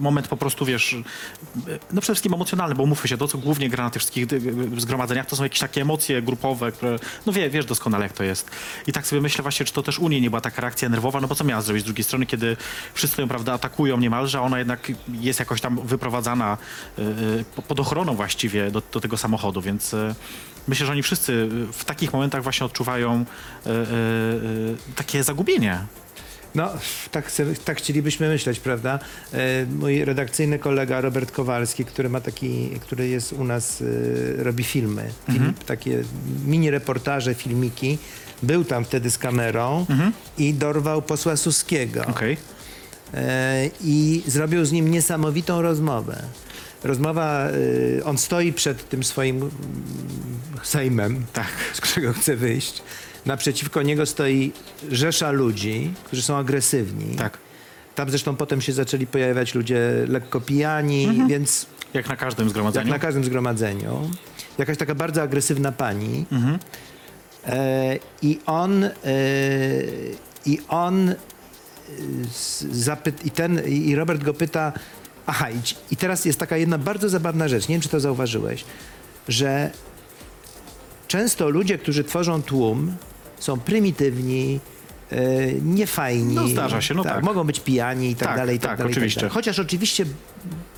moment 0.00 0.28
po 0.28 0.36
prostu, 0.36 0.64
wiesz, 0.64 0.92
y, 0.92 1.02
no 1.92 2.00
przede 2.00 2.02
wszystkim 2.02 2.34
emocjonalny, 2.34 2.74
bo 2.74 2.82
umówmy 2.82 3.08
się, 3.08 3.18
to 3.18 3.28
co 3.28 3.38
głównie 3.38 3.68
gra 3.68 3.84
na 3.84 3.90
tych 3.90 4.02
wszystkich 4.02 4.32
y, 4.32 4.36
y, 4.76 4.80
zgromadzeniach, 4.80 5.26
to 5.26 5.36
są 5.36 5.42
jakieś 5.42 5.60
takie 5.60 5.80
emocje 5.80 6.22
grupowe, 6.22 6.72
które, 6.72 6.96
no 7.26 7.32
wie, 7.32 7.50
wiesz 7.50 7.64
doskonale 7.66 8.04
jak 8.04 8.12
to 8.12 8.24
jest. 8.24 8.50
I 8.86 8.92
tak 8.92 9.06
sobie 9.06 9.22
myślę 9.22 9.42
właśnie, 9.42 9.66
czy 9.66 9.72
to 9.72 9.82
też 9.82 9.98
u 9.98 10.08
niej 10.08 10.22
nie 10.22 10.30
była 10.30 10.40
taka 10.40 10.62
reakcja 10.62 10.88
nerwowa, 10.88 11.20
no 11.20 11.28
bo 11.28 11.34
co 11.34 11.44
miała 11.44 11.62
zrobić 11.62 11.82
z 11.82 11.86
drugiej 11.86 12.04
strony, 12.04 12.26
kiedy 12.26 12.56
wszyscy 12.94 13.22
ją, 13.22 13.28
prawda, 13.28 13.52
atakują 13.52 13.98
niemalże, 13.98 14.38
a 14.38 14.40
ona 14.40 14.58
jednak 14.58 14.92
jest 15.12 15.38
jakoś 15.38 15.60
tam 15.60 15.86
wyprowadzana 15.86 16.58
y, 16.98 17.11
pod 17.68 17.80
ochroną 17.80 18.14
właściwie 18.14 18.70
do, 18.70 18.82
do 18.92 19.00
tego 19.00 19.16
samochodu, 19.16 19.60
więc 19.60 19.94
y, 19.94 20.14
myślę, 20.68 20.86
że 20.86 20.92
oni 20.92 21.02
wszyscy 21.02 21.32
y, 21.32 21.72
w 21.72 21.84
takich 21.84 22.12
momentach 22.12 22.42
właśnie 22.42 22.66
odczuwają 22.66 23.24
y, 23.66 23.70
y, 23.70 23.72
y, 23.72 24.76
takie 24.96 25.24
zagubienie. 25.24 25.78
No, 26.54 26.70
tak, 27.10 27.32
tak 27.64 27.78
chcielibyśmy 27.78 28.28
myśleć, 28.28 28.60
prawda? 28.60 28.98
E, 29.32 29.66
Mój 29.66 30.04
redakcyjny 30.04 30.58
kolega 30.58 31.00
Robert 31.00 31.30
Kowalski, 31.30 31.84
który 31.84 32.08
ma 32.08 32.20
taki, 32.20 32.68
który 32.80 33.08
jest 33.08 33.32
u 33.32 33.44
nas, 33.44 33.82
robi 34.38 34.64
filmy, 34.64 35.10
film, 35.32 35.54
takie 35.66 36.02
mini 36.46 36.70
reportaże, 36.70 37.34
filmiki. 37.34 37.98
Był 38.42 38.64
tam 38.64 38.84
wtedy 38.84 39.10
z 39.10 39.18
kamerą 39.18 39.86
i 40.38 40.54
dorwał 40.54 41.02
posła 41.02 41.36
Suskiego. 41.36 42.06
Okej. 42.06 42.36
E, 43.14 43.70
i 43.84 44.22
zrobił 44.26 44.64
z 44.64 44.72
nim 44.72 44.90
niesamowitą 44.90 45.62
rozmowę. 45.62 46.22
Rozmowa, 46.84 47.48
e, 47.98 48.04
on 48.04 48.18
stoi 48.18 48.52
przed 48.52 48.88
tym 48.88 49.04
swoim 49.04 49.36
mm, 49.36 49.50
sejmem, 50.62 51.24
Tak. 51.32 51.46
z 51.72 51.80
którego 51.80 52.12
chce 52.12 52.36
wyjść. 52.36 52.82
Naprzeciwko 53.26 53.82
niego 53.82 54.06
stoi 54.06 54.52
rzesza 54.90 55.30
ludzi, 55.30 55.92
którzy 56.04 56.22
są 56.22 56.36
agresywni. 56.36 57.16
Tak. 57.16 57.38
Tam 57.94 58.10
zresztą 58.10 58.36
potem 58.36 58.60
się 58.60 58.72
zaczęli 58.72 59.06
pojawiać 59.06 59.54
ludzie 59.54 59.80
lekko 60.08 60.40
pijani, 60.40 61.04
Mhm. 61.04 61.28
więc 61.28 61.66
Jak 61.94 62.08
na 62.08 62.16
każdym 62.16 62.44
jak 62.46 62.50
zgromadzeniu. 62.50 62.90
na 62.90 62.98
każdym 62.98 63.24
zgromadzeniu. 63.24 64.10
Jakaś 64.58 64.76
taka 64.78 64.94
bardzo 64.94 65.22
agresywna 65.22 65.72
pani. 65.72 66.24
Mhm. 66.32 66.58
E, 67.46 67.98
I 68.22 68.38
on, 68.46 68.84
e, 68.84 68.90
i 70.46 70.58
on 70.68 71.08
e, 71.08 71.14
z- 72.32 72.64
i 73.24 73.30
ten, 73.30 73.62
i 73.66 73.94
Robert 73.94 74.22
go 74.24 74.34
pyta, 74.34 74.72
aha, 75.26 75.50
i, 75.50 75.54
i 75.90 75.96
teraz 75.96 76.24
jest 76.24 76.38
taka 76.38 76.56
jedna 76.56 76.78
bardzo 76.78 77.08
zabawna 77.08 77.48
rzecz, 77.48 77.68
nie 77.68 77.74
wiem, 77.74 77.82
czy 77.82 77.88
to 77.88 78.00
zauważyłeś, 78.00 78.64
że 79.28 79.70
często 81.08 81.48
ludzie, 81.50 81.78
którzy 81.78 82.04
tworzą 82.04 82.42
tłum, 82.42 82.96
są 83.38 83.60
prymitywni, 83.60 84.60
e, 85.12 85.16
niefajni. 85.62 86.34
No, 86.34 86.48
zdarza 86.48 86.80
się, 86.80 86.94
no 86.94 87.02
tak. 87.04 87.22
Mogą 87.24 87.44
być 87.44 87.60
pijani 87.60 88.10
i 88.10 88.16
tak, 88.16 88.28
Tak, 88.28 88.36
dalej, 88.36 88.56
i 88.56 88.60
tak, 88.60 88.70
tak, 88.70 88.78
dalej. 88.78 88.90
i 88.90 88.94
oczywiście. 88.94 89.20
Tak. 89.20 89.32
Chociaż 89.32 89.58
oczywiście 89.58 90.04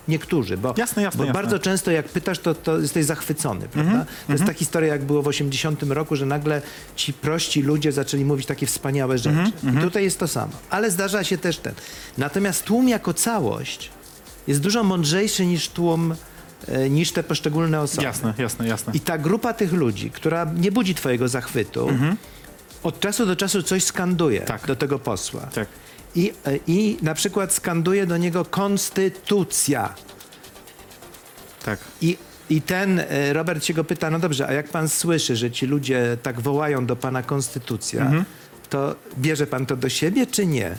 niektórzy, 0.09 0.57
bo, 0.57 0.75
Jasne, 0.77 1.03
jasne, 1.03 1.19
bo 1.19 1.25
jasne. 1.25 1.41
bardzo 1.43 1.59
często 1.59 1.91
jak 1.91 2.09
pytasz, 2.09 2.39
to, 2.39 2.55
to 2.55 2.79
jesteś 2.79 3.05
zachwycony, 3.05 3.69
prawda? 3.69 3.91
Mhm, 3.91 4.07
To 4.27 4.33
jest 4.33 4.45
ta 4.45 4.53
historia, 4.53 4.93
jak 4.93 5.05
było 5.05 5.23
w 5.23 5.29
80 5.29 5.83
roku, 5.83 6.17
że 6.17 6.27
nagle 6.27 6.63
ci 6.97 7.13
prości 7.13 7.63
ludzie 7.63 7.93
zaczęli 7.93 8.25
mówić 8.25 8.47
takie 8.47 8.67
wspaniałe 8.67 9.19
rzeczy. 9.19 9.29
Mhm, 9.31 9.79
I 9.79 9.81
tutaj 9.83 10.05
jest 10.05 10.19
to 10.19 10.29
samo. 10.29 10.53
Ale 10.71 10.91
zdarza 10.91 11.25
się 11.25 11.39
też 11.39 11.57
ten. 11.59 11.75
Natomiast 12.19 12.65
tłum 12.65 12.89
jako 12.89 13.15
całość 13.15 13.91
jest 14.47 14.61
dużo 14.61 14.85
mądrzejszy 14.85 15.47
niż 15.47 15.69
tłum, 15.69 16.15
e, 16.69 16.91
niż 16.91 17.13
te 17.13 17.23
poszczególne 17.23 17.81
osoby. 17.81 18.03
Jasne, 18.03 18.35
jasne, 18.39 18.69
jasne. 18.69 18.93
I 18.97 19.01
ta 19.01 19.19
grupa 19.19 19.53
tych 19.53 19.73
ludzi, 19.73 20.11
która 20.11 20.47
nie 20.57 20.73
budzi 20.73 20.95
twojego 20.95 21.29
zachwytu, 21.29 21.89
od 22.83 23.01
czasu 23.01 23.27
do 23.27 23.37
czasu 23.37 23.63
coś 23.63 23.85
skanduje 23.85 24.41
Mhm. 24.43 24.59
Tak. 24.61 24.69
do 24.69 24.77
tego 24.77 24.99
posła. 24.99 25.41
Tak. 25.41 25.69
I, 26.17 26.33
e, 26.47 26.57
I 26.67 26.97
na 27.03 27.15
przykład 27.15 27.53
skanduje 27.53 28.07
do 28.07 28.17
niego 28.17 28.45
konstytucja. 28.45 29.95
Tak. 31.65 31.79
I, 32.01 32.17
I 32.51 32.63
ten 32.63 32.99
e, 33.01 33.33
Robert 33.33 33.65
się 33.65 33.75
go 33.75 33.85
pyta, 33.85 34.11
no 34.11 34.19
dobrze, 34.19 34.47
a 34.49 34.53
jak 34.53 34.69
pan 34.69 34.89
słyszy, 34.89 35.37
że 35.37 35.51
ci 35.51 35.67
ludzie 35.67 36.17
tak 36.23 36.41
wołają 36.41 36.87
do 36.87 36.97
pana 36.97 37.23
konstytucja, 37.23 38.03
Mhm. 38.03 38.25
to 38.71 38.95
bierze 39.19 39.47
pan 39.47 39.67
to 39.67 39.77
do 39.77 39.89
siebie, 39.89 40.27
czy 40.27 40.47
nie? 40.47 40.77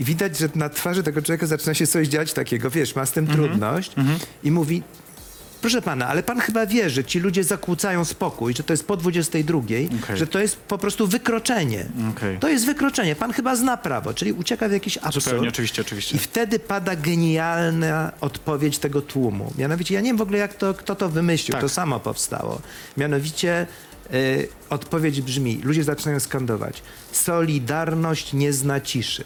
I 0.00 0.04
widać, 0.04 0.38
że 0.38 0.48
na 0.54 0.68
twarzy 0.68 1.02
tego 1.02 1.22
człowieka 1.22 1.46
zaczyna 1.46 1.74
się 1.74 1.86
coś 1.86 2.08
dziać 2.08 2.32
takiego, 2.32 2.70
wiesz, 2.70 2.94
ma 2.96 3.06
z 3.06 3.12
tym 3.12 3.24
Mhm. 3.24 3.48
trudność 3.48 3.92
i 4.44 4.50
mówi, 4.50 4.82
proszę 5.60 5.82
pana, 5.82 6.08
ale 6.08 6.22
pan 6.22 6.40
chyba 6.40 6.66
wie, 6.66 6.90
że 6.90 7.04
ci 7.04 7.20
ludzie 7.20 7.44
zakłócają 7.44 8.04
spokój, 8.04 8.54
że 8.54 8.62
to 8.62 8.72
jest 8.72 8.86
po 8.86 8.96
22, 8.96 9.58
Okej. 9.58 9.88
że 10.14 10.26
to 10.26 10.38
jest 10.40 10.56
po 10.56 10.78
prostu 10.78 11.06
wykroczenie. 11.06 11.86
Okej. 12.10 12.38
To 12.38 12.48
jest 12.48 12.66
wykroczenie. 12.66 13.16
Pan 13.16 13.32
chyba 13.32 13.56
zna 13.56 13.76
prawo, 13.76 14.14
czyli 14.14 14.32
ucieka 14.32 14.68
w 14.68 14.72
jakiś 14.72 14.96
absurd. 14.98 15.24
Zupełnie, 15.24 15.48
oczywiście, 15.48 15.82
oczywiście. 15.82 16.16
I 16.16 16.18
wtedy 16.18 16.58
pada 16.58 16.96
genialna 16.96 18.12
odpowiedź 18.20 18.78
tego 18.78 19.02
tłumu. 19.02 19.52
Mianowicie, 19.58 19.94
ja 19.94 20.00
nie 20.00 20.08
wiem 20.08 20.16
w 20.16 20.20
ogóle, 20.22 20.38
jak 20.38 20.54
to, 20.54 20.74
kto 20.74 20.94
to 20.94 21.08
wymyślił, 21.08 21.52
Tak. 21.52 21.60
to 21.60 21.68
samo 21.68 22.00
powstało. 22.00 22.60
Mianowicie 22.96 23.66
y, 24.14 24.48
odpowiedź 24.70 25.20
brzmi, 25.20 25.60
ludzie 25.64 25.84
zaczynają 25.84 26.20
skandować, 26.20 26.82
solidarność 27.12 28.32
nie 28.32 28.52
zna 28.52 28.80
ciszy. 28.80 29.24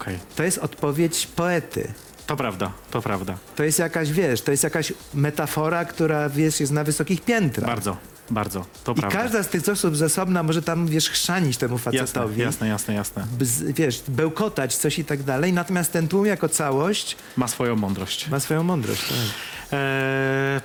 Okej. 0.00 0.18
To 0.36 0.42
jest 0.42 0.58
odpowiedź 0.58 1.26
poety. 1.26 1.92
To 2.26 2.36
prawda, 2.36 2.72
to 2.90 3.02
prawda. 3.02 3.38
To 3.56 3.64
jest 3.64 3.78
jakaś, 3.78 4.12
wiesz, 4.12 4.40
to 4.42 4.50
jest 4.50 4.64
jakaś 4.64 4.92
metafora, 5.14 5.84
która, 5.84 6.28
wiesz, 6.28 6.60
jest 6.60 6.72
na 6.72 6.84
wysokich 6.84 7.20
piętrach. 7.24 7.66
Bardzo, 7.66 7.96
bardzo. 8.30 8.64
To 8.84 8.92
I 8.92 8.94
prawda. 8.94 9.18
każda 9.22 9.42
z 9.42 9.48
tych 9.48 9.68
osób 9.68 9.96
z 9.96 10.02
osobna 10.02 10.42
może 10.42 10.62
tam, 10.62 10.86
wiesz, 10.86 11.10
chrzanić 11.10 11.56
temu 11.56 11.74
Jasne, 11.74 11.92
facetowi. 11.92 12.40
jasne, 12.42 12.68
jasne, 12.68 12.94
jasne. 12.94 13.26
bz- 13.38 13.72
wiesz, 13.72 14.02
bełkotać 14.08 14.76
coś 14.76 14.98
i 14.98 15.04
tak 15.04 15.22
dalej, 15.22 15.52
natomiast 15.52 15.92
ten 15.92 16.08
tłum 16.08 16.26
jako 16.26 16.48
całość 16.48 17.16
Ma 17.36 17.48
swoją 17.48 17.76
mądrość. 17.76 18.28
ma 18.28 18.40
swoją 18.40 18.62
mądrość. 18.62 19.08
Tak. 19.08 19.16
E, 19.72 20.60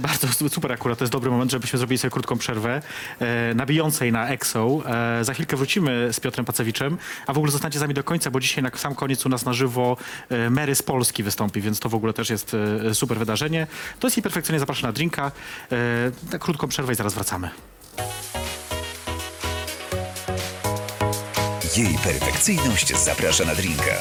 bardzo 0.00 0.48
super 0.48 0.72
akurat, 0.72 0.98
to 0.98 1.04
jest 1.04 1.12
dobry 1.12 1.30
moment, 1.30 1.50
żebyśmy 1.50 1.78
zrobili 1.78 1.98
sobie 1.98 2.10
krótką 2.10 2.38
przerwę 2.38 2.82
e, 3.20 3.54
na 3.54 3.66
na 4.12 4.28
EXO. 4.28 4.82
E, 4.86 5.24
za 5.24 5.34
chwilkę 5.34 5.56
wrócimy 5.56 6.12
z 6.12 6.20
Piotrem 6.20 6.46
Pacewiczem, 6.46 6.98
a 7.26 7.32
w 7.32 7.36
ogóle 7.36 7.52
zostańcie 7.52 7.78
z 7.78 7.82
nami 7.82 7.94
do 7.94 8.04
końca, 8.04 8.30
bo 8.30 8.40
dzisiaj 8.40 8.64
na 8.64 8.70
sam 8.76 8.94
koniec 8.94 9.26
u 9.26 9.28
nas 9.28 9.44
na 9.44 9.52
żywo 9.52 9.96
e, 10.28 10.50
Mary 10.50 10.74
z 10.74 10.82
Polski 10.82 11.22
wystąpi, 11.22 11.60
więc 11.60 11.80
to 11.80 11.88
w 11.88 11.94
ogóle 11.94 12.12
też 12.12 12.30
jest 12.30 12.56
e, 12.90 12.94
super 12.94 13.18
wydarzenie. 13.18 13.66
To 14.00 14.06
jest 14.06 14.16
jej 14.16 14.22
perfekcyjnie 14.22 14.60
zapraszam 14.60 14.88
na 14.88 14.92
drinka. 14.92 15.32
E, 16.32 16.38
krótką 16.38 16.68
przerwę 16.68 16.92
i 16.92 16.96
zaraz 16.96 17.14
wracamy. 17.14 17.50
Jej 21.76 21.98
perfekcyjność 21.98 22.96
zaprasza 22.96 23.44
na 23.44 23.54
drinka. 23.54 23.94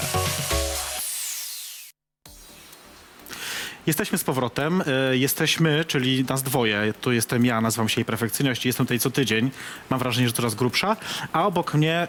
Jesteśmy 3.91 4.17
z 4.17 4.23
powrotem. 4.23 4.83
E, 5.11 5.17
Jesteśmy, 5.17 5.85
czyli 5.85 6.25
nas 6.29 6.43
dwoje. 6.43 6.93
Tu 7.01 7.11
jestem 7.11 7.45
ja, 7.45 7.61
nazywam 7.61 7.89
się 7.89 8.01
jej 8.01 8.05
perfekcyjność. 8.05 8.65
Jestem 8.65 8.85
tutaj 8.85 8.99
co 8.99 9.11
tydzień. 9.11 9.51
Mam 9.89 9.99
wrażenie, 9.99 10.27
że 10.27 10.33
coraz 10.33 10.55
grubsza. 10.55 10.97
A 11.33 11.45
obok 11.47 11.73
mnie, 11.73 11.95
e, 11.95 12.07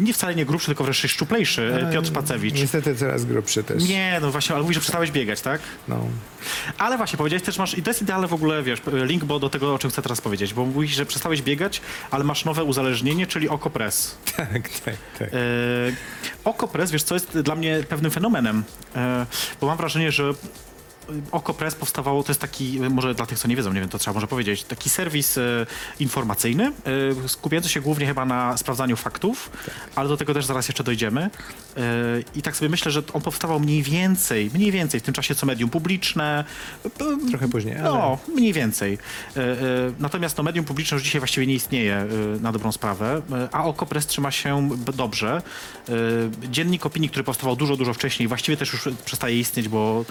nie 0.00 0.12
wcale 0.12 0.34
nie 0.34 0.46
grubszy, 0.46 0.66
tylko 0.66 0.84
wreszcie 0.84 1.08
szczuplejszy, 1.08 1.74
e, 1.88 1.92
Piotr 1.92 2.12
Pacewicz. 2.12 2.54
Niestety 2.54 2.96
coraz 2.96 3.24
grubszy 3.24 3.64
też. 3.64 3.88
Nie, 3.88 4.18
no 4.22 4.30
właśnie, 4.30 4.54
ale 4.54 4.62
mówisz, 4.62 4.74
że 4.76 4.80
przestałeś 4.80 5.10
biegać, 5.10 5.40
tak? 5.40 5.60
No. 5.88 6.06
Ale 6.78 6.96
właśnie, 6.96 7.16
powiedziałeś 7.16 7.42
też, 7.42 7.58
masz, 7.58 7.78
i 7.78 7.82
to 7.82 7.90
jest 7.90 8.02
idealne 8.02 8.28
w 8.28 8.34
ogóle, 8.34 8.62
wiesz, 8.62 8.80
link 8.92 9.24
bo 9.24 9.38
do 9.38 9.50
tego, 9.50 9.74
o 9.74 9.78
czym 9.78 9.90
chcę 9.90 10.02
teraz 10.02 10.20
powiedzieć, 10.20 10.54
bo 10.54 10.66
mówisz, 10.66 10.94
że 10.94 11.06
przestałeś 11.06 11.42
biegać, 11.42 11.80
ale 12.10 12.24
masz 12.24 12.44
nowe 12.44 12.64
uzależnienie, 12.64 13.26
czyli 13.26 13.48
okopres. 13.48 14.16
Tak, 14.36 14.68
tak, 14.68 14.96
tak. 15.18 15.28
E, 15.28 15.36
Okopres, 16.44 16.90
wiesz 16.90 17.02
co, 17.02 17.14
jest 17.14 17.38
dla 17.38 17.54
mnie 17.54 17.84
pewnym 17.88 18.10
fenomenem, 18.10 18.64
e, 18.96 19.26
bo 19.60 19.66
mam 19.66 19.76
wrażenie, 19.76 20.12
że 20.12 20.32
Okopres 21.32 21.74
powstawało, 21.74 22.22
to 22.22 22.30
jest 22.30 22.40
taki, 22.40 22.78
e, 22.78 22.90
może 22.90 23.14
dla 23.14 23.26
tych, 23.26 23.38
co 23.38 23.48
nie 23.48 23.56
wiedzą, 23.56 23.72
nie 23.72 23.80
wiem, 23.80 23.88
to 23.88 23.98
trzeba 23.98 24.14
może 24.14 24.26
powiedzieć, 24.26 24.64
taki 24.64 24.90
serwis 24.90 25.38
e, 25.38 25.66
informacyjny, 26.00 26.72
skupiający 27.26 27.68
się 27.68 27.80
głównie 27.80 28.06
chyba 28.06 28.24
na 28.24 28.56
sprawdzaniu 28.56 28.96
faktów, 28.96 29.50
ale 29.94 30.08
do 30.08 30.16
tego 30.16 30.34
też 30.34 30.44
zaraz 30.44 30.68
jeszcze 30.68 30.84
dojdziemy. 30.84 31.30
I 32.34 32.42
tak 32.42 32.56
sobie 32.56 32.68
myślę, 32.68 32.92
że 32.92 33.02
on 33.12 33.22
powstawał 33.22 33.60
mniej 33.60 33.82
więcej, 33.82 34.50
mniej 34.54 34.72
więcej 34.72 35.00
w 35.00 35.02
tym 35.02 35.14
czasie 35.14 35.34
co 35.34 35.46
medium 35.46 35.70
publiczne. 35.70 36.44
Trochę 37.30 37.48
później, 37.48 37.76
ale... 37.76 37.84
no, 37.84 38.18
mniej 38.34 38.52
więcej. 38.52 38.98
Natomiast 39.98 40.36
no, 40.36 40.44
medium 40.44 40.64
publiczne 40.64 40.94
już 40.94 41.02
dzisiaj 41.02 41.20
właściwie 41.20 41.46
nie 41.46 41.54
istnieje 41.54 42.06
na 42.40 42.52
dobrą 42.52 42.72
sprawę, 42.72 43.22
a 43.52 43.64
Okopres 43.64 44.06
trzyma 44.06 44.30
się 44.30 44.68
dobrze. 44.94 45.42
Dziennik 46.50 46.86
opinii, 46.86 47.08
który 47.08 47.24
powstawał 47.24 47.56
dużo, 47.56 47.76
dużo 47.76 47.94
wcześniej, 47.94 48.28
właściwie 48.28 48.56
też 48.56 48.72
już 48.72 48.88
przestaje 49.04 49.38
istnieć, 49.38 49.68
bo 49.68 50.04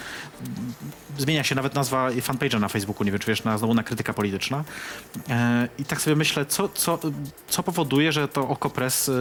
zmienia 1.18 1.44
się 1.44 1.54
nawet 1.54 1.74
nazwa 1.74 2.10
fanpage'a 2.10 2.60
na 2.60 2.68
Facebooku, 2.68 3.04
nie 3.04 3.10
wiem 3.10 3.20
czy 3.20 3.26
wiesz, 3.26 3.44
na, 3.44 3.58
znowu 3.58 3.74
na 3.74 3.82
krytyka 3.82 4.12
polityczna. 4.14 4.64
E, 5.28 5.68
I 5.78 5.84
tak 5.84 6.00
sobie 6.00 6.16
myślę, 6.16 6.46
co, 6.46 6.68
co, 6.68 6.98
co 7.48 7.62
powoduje, 7.62 8.12
że 8.12 8.28
to 8.28 8.48
Okopres 8.48 9.08
e, 9.08 9.12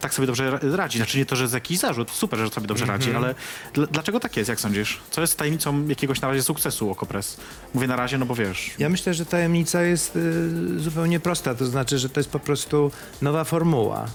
tak 0.00 0.14
sobie 0.14 0.26
dobrze 0.26 0.50
ra- 0.50 0.58
radzi. 0.76 0.98
Znaczy 0.98 1.18
nie 1.18 1.26
to, 1.26 1.36
że 1.36 1.42
jest 1.44 1.54
jakiś 1.54 1.78
zarzut, 1.78 2.10
super, 2.10 2.38
że 2.38 2.48
sobie 2.50 2.66
dobrze 2.66 2.84
radzi, 2.86 3.12
ale 3.14 3.34
dl- 3.74 3.86
dlaczego 3.90 4.20
tak 4.20 4.36
jest, 4.36 4.48
jak 4.48 4.60
sądzisz? 4.60 5.00
Co 5.10 5.20
jest 5.20 5.38
tajemnicą 5.38 5.88
jakiegoś 5.88 6.20
na 6.20 6.28
razie 6.28 6.42
sukcesu 6.42 6.90
Okopres? 6.90 7.36
Mówię 7.74 7.86
na 7.86 7.96
razie, 7.96 8.18
no 8.18 8.26
bo 8.26 8.34
wiesz, 8.34 8.70
Ja 8.78 8.88
myślę, 8.88 9.14
że 9.14 9.26
tajemnica 9.26 9.82
jest 9.82 10.16
y, 10.16 10.80
zupełnie 10.80 11.20
prosta, 11.20 11.54
to 11.54 11.66
znaczy, 11.66 11.98
że 11.98 12.08
to 12.08 12.20
jest 12.20 12.30
po 12.30 12.38
prostu 12.40 12.90
nowa 13.22 13.44
formuła. 13.44 14.06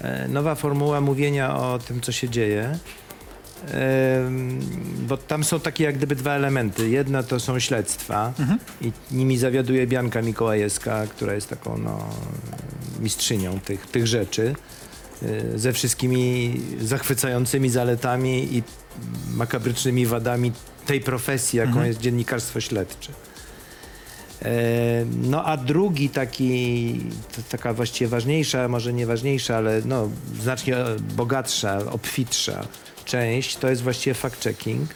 E, 0.00 0.28
nowa 0.28 0.54
formuła 0.54 1.00
mówienia 1.00 1.56
o 1.56 1.78
tym, 1.78 2.00
co 2.00 2.12
się 2.12 2.28
dzieje. 2.28 2.78
Bo 5.08 5.16
tam 5.16 5.44
są 5.44 5.60
takie 5.60 5.84
jak 5.84 5.96
gdyby 5.96 6.16
dwa 6.16 6.32
elementy. 6.34 6.88
Jedna 6.88 7.22
to 7.22 7.40
są 7.40 7.58
śledztwa 7.58 8.32
i 8.80 8.92
nimi 9.10 9.38
zawiaduje 9.38 9.86
Bianka 9.86 10.22
Mikołajewska, 10.22 11.06
która 11.06 11.34
jest 11.34 11.48
taką 11.48 11.78
no, 11.78 11.98
mistrzynią 13.00 13.60
tych, 13.60 13.86
tych 13.86 14.06
rzeczy. 14.06 14.54
y, 15.22 15.58
Ze 15.58 15.72
wszystkimi 15.72 16.54
zachwycającymi 16.80 17.70
zaletami 17.70 18.56
i 18.56 18.62
makabrycznymi 19.34 20.06
wadami 20.06 20.52
tej 20.86 21.00
profesji, 21.00 21.56
jaką 21.58 21.82
jest 21.84 22.00
dziennikarstwo 22.00 22.60
śledcze. 22.60 23.12
E, 24.42 25.04
No 25.22 25.44
a 25.44 25.56
drugi 25.56 26.08
taki, 26.08 27.00
to 27.36 27.42
taka 27.50 27.74
właściwie 27.74 28.08
ważniejsza, 28.08 28.68
może 28.68 28.92
nie 28.92 29.06
ważniejsza, 29.06 29.56
ale 29.56 29.82
no, 29.84 30.08
znacznie 30.42 30.76
bogatsza, 31.16 31.78
obfitsza 31.90 32.66
część, 33.10 33.56
to 33.56 33.70
jest 33.70 33.82
właściwie 33.82 34.14
fact-checking. 34.14 34.86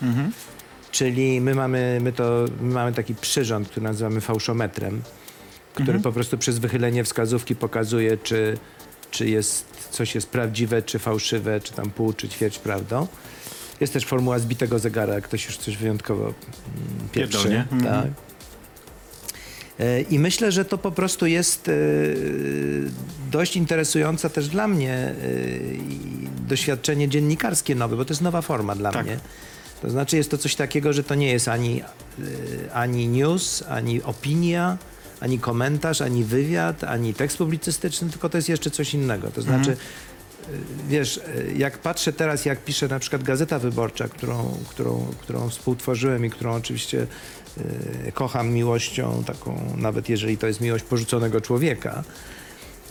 Czyli 0.90 1.40
my 1.40 1.54
mamy, 1.54 1.98
my 2.02 2.12
to, 2.12 2.44
my 2.60 2.74
mamy 2.74 2.92
taki 2.92 3.14
przyrząd, 3.14 3.68
który 3.68 3.84
nazywamy 3.84 4.20
fałszometrem, 4.20 5.02
który 5.74 6.00
po 6.00 6.12
prostu 6.12 6.38
przez 6.38 6.58
wychylenie 6.58 7.04
wskazówki 7.04 7.56
pokazuje, 7.56 8.16
czy, 8.18 8.58
czy 9.10 9.28
jest, 9.28 9.88
coś 9.90 10.14
jest 10.14 10.28
prawdziwe, 10.28 10.82
czy 10.82 10.98
fałszywe, 10.98 11.60
czy 11.60 11.72
tam 11.72 11.90
pół, 11.90 12.12
czy 12.12 12.28
ćwierć 12.28 12.58
prawdą. 12.58 13.06
Jest 13.80 13.92
też 13.92 14.04
formuła 14.04 14.38
zbitego 14.38 14.78
zegara, 14.78 15.14
jak 15.14 15.24
ktoś 15.24 15.46
już 15.46 15.56
coś 15.56 15.76
wyjątkowo 15.76 16.22
mm, 16.22 16.34
pierwszy. 17.12 17.48
Pierdolnie. 17.48 17.66
Mhm. 17.72 18.02
Tak. 18.02 18.33
E, 19.80 20.00
I 20.00 20.18
myślę, 20.18 20.52
że 20.52 20.64
to 20.64 20.78
po 20.78 20.90
prostu 20.92 21.26
jest 21.26 21.68
e, 21.68 21.72
dość 23.30 23.56
interesująca 23.56 24.28
też 24.28 24.48
dla 24.48 24.68
mnie 24.68 24.94
e, 24.94 25.14
doświadczenie 26.48 27.08
dziennikarskie 27.08 27.74
nowe, 27.74 27.96
bo 27.96 28.04
to 28.04 28.12
jest 28.12 28.22
nowa 28.22 28.42
forma 28.42 28.74
dla 28.74 28.92
Tak. 28.92 29.06
mnie. 29.06 29.18
To 29.82 29.90
znaczy 29.90 30.16
jest 30.16 30.30
to 30.30 30.38
coś 30.38 30.54
takiego, 30.54 30.92
że 30.92 31.04
to 31.04 31.14
nie 31.14 31.32
jest 31.32 31.48
ani, 31.48 31.82
ani 32.74 33.08
news, 33.08 33.64
ani 33.68 34.02
opinia, 34.02 34.78
ani 35.20 35.38
komentarz, 35.38 36.00
ani 36.00 36.24
wywiad, 36.24 36.84
ani 36.84 37.14
tekst 37.14 37.38
publicystyczny, 37.38 38.10
tylko 38.10 38.28
to 38.28 38.38
jest 38.38 38.48
jeszcze 38.48 38.70
coś 38.70 38.94
innego. 38.94 39.30
To 39.30 39.42
znaczy, 39.42 39.70
e, 39.70 40.46
wiesz, 40.88 41.20
jak 41.56 41.78
patrzę 41.78 42.12
teraz, 42.12 42.44
jak 42.44 42.64
pisze 42.64 42.88
na 42.88 42.98
przykład 42.98 43.22
Gazeta 43.22 43.58
Wyborcza, 43.58 44.08
którą, 44.08 44.56
którą, 44.68 45.06
którą 45.20 45.48
współtworzyłem 45.48 46.24
i 46.24 46.30
którą 46.30 46.54
oczywiście 46.54 47.06
kocham 48.14 48.50
miłością 48.50 49.24
taką, 49.26 49.76
nawet 49.76 50.08
jeżeli 50.08 50.38
to 50.38 50.46
jest 50.46 50.60
miłość 50.60 50.84
porzuconego 50.84 51.40
człowieka, 51.40 52.04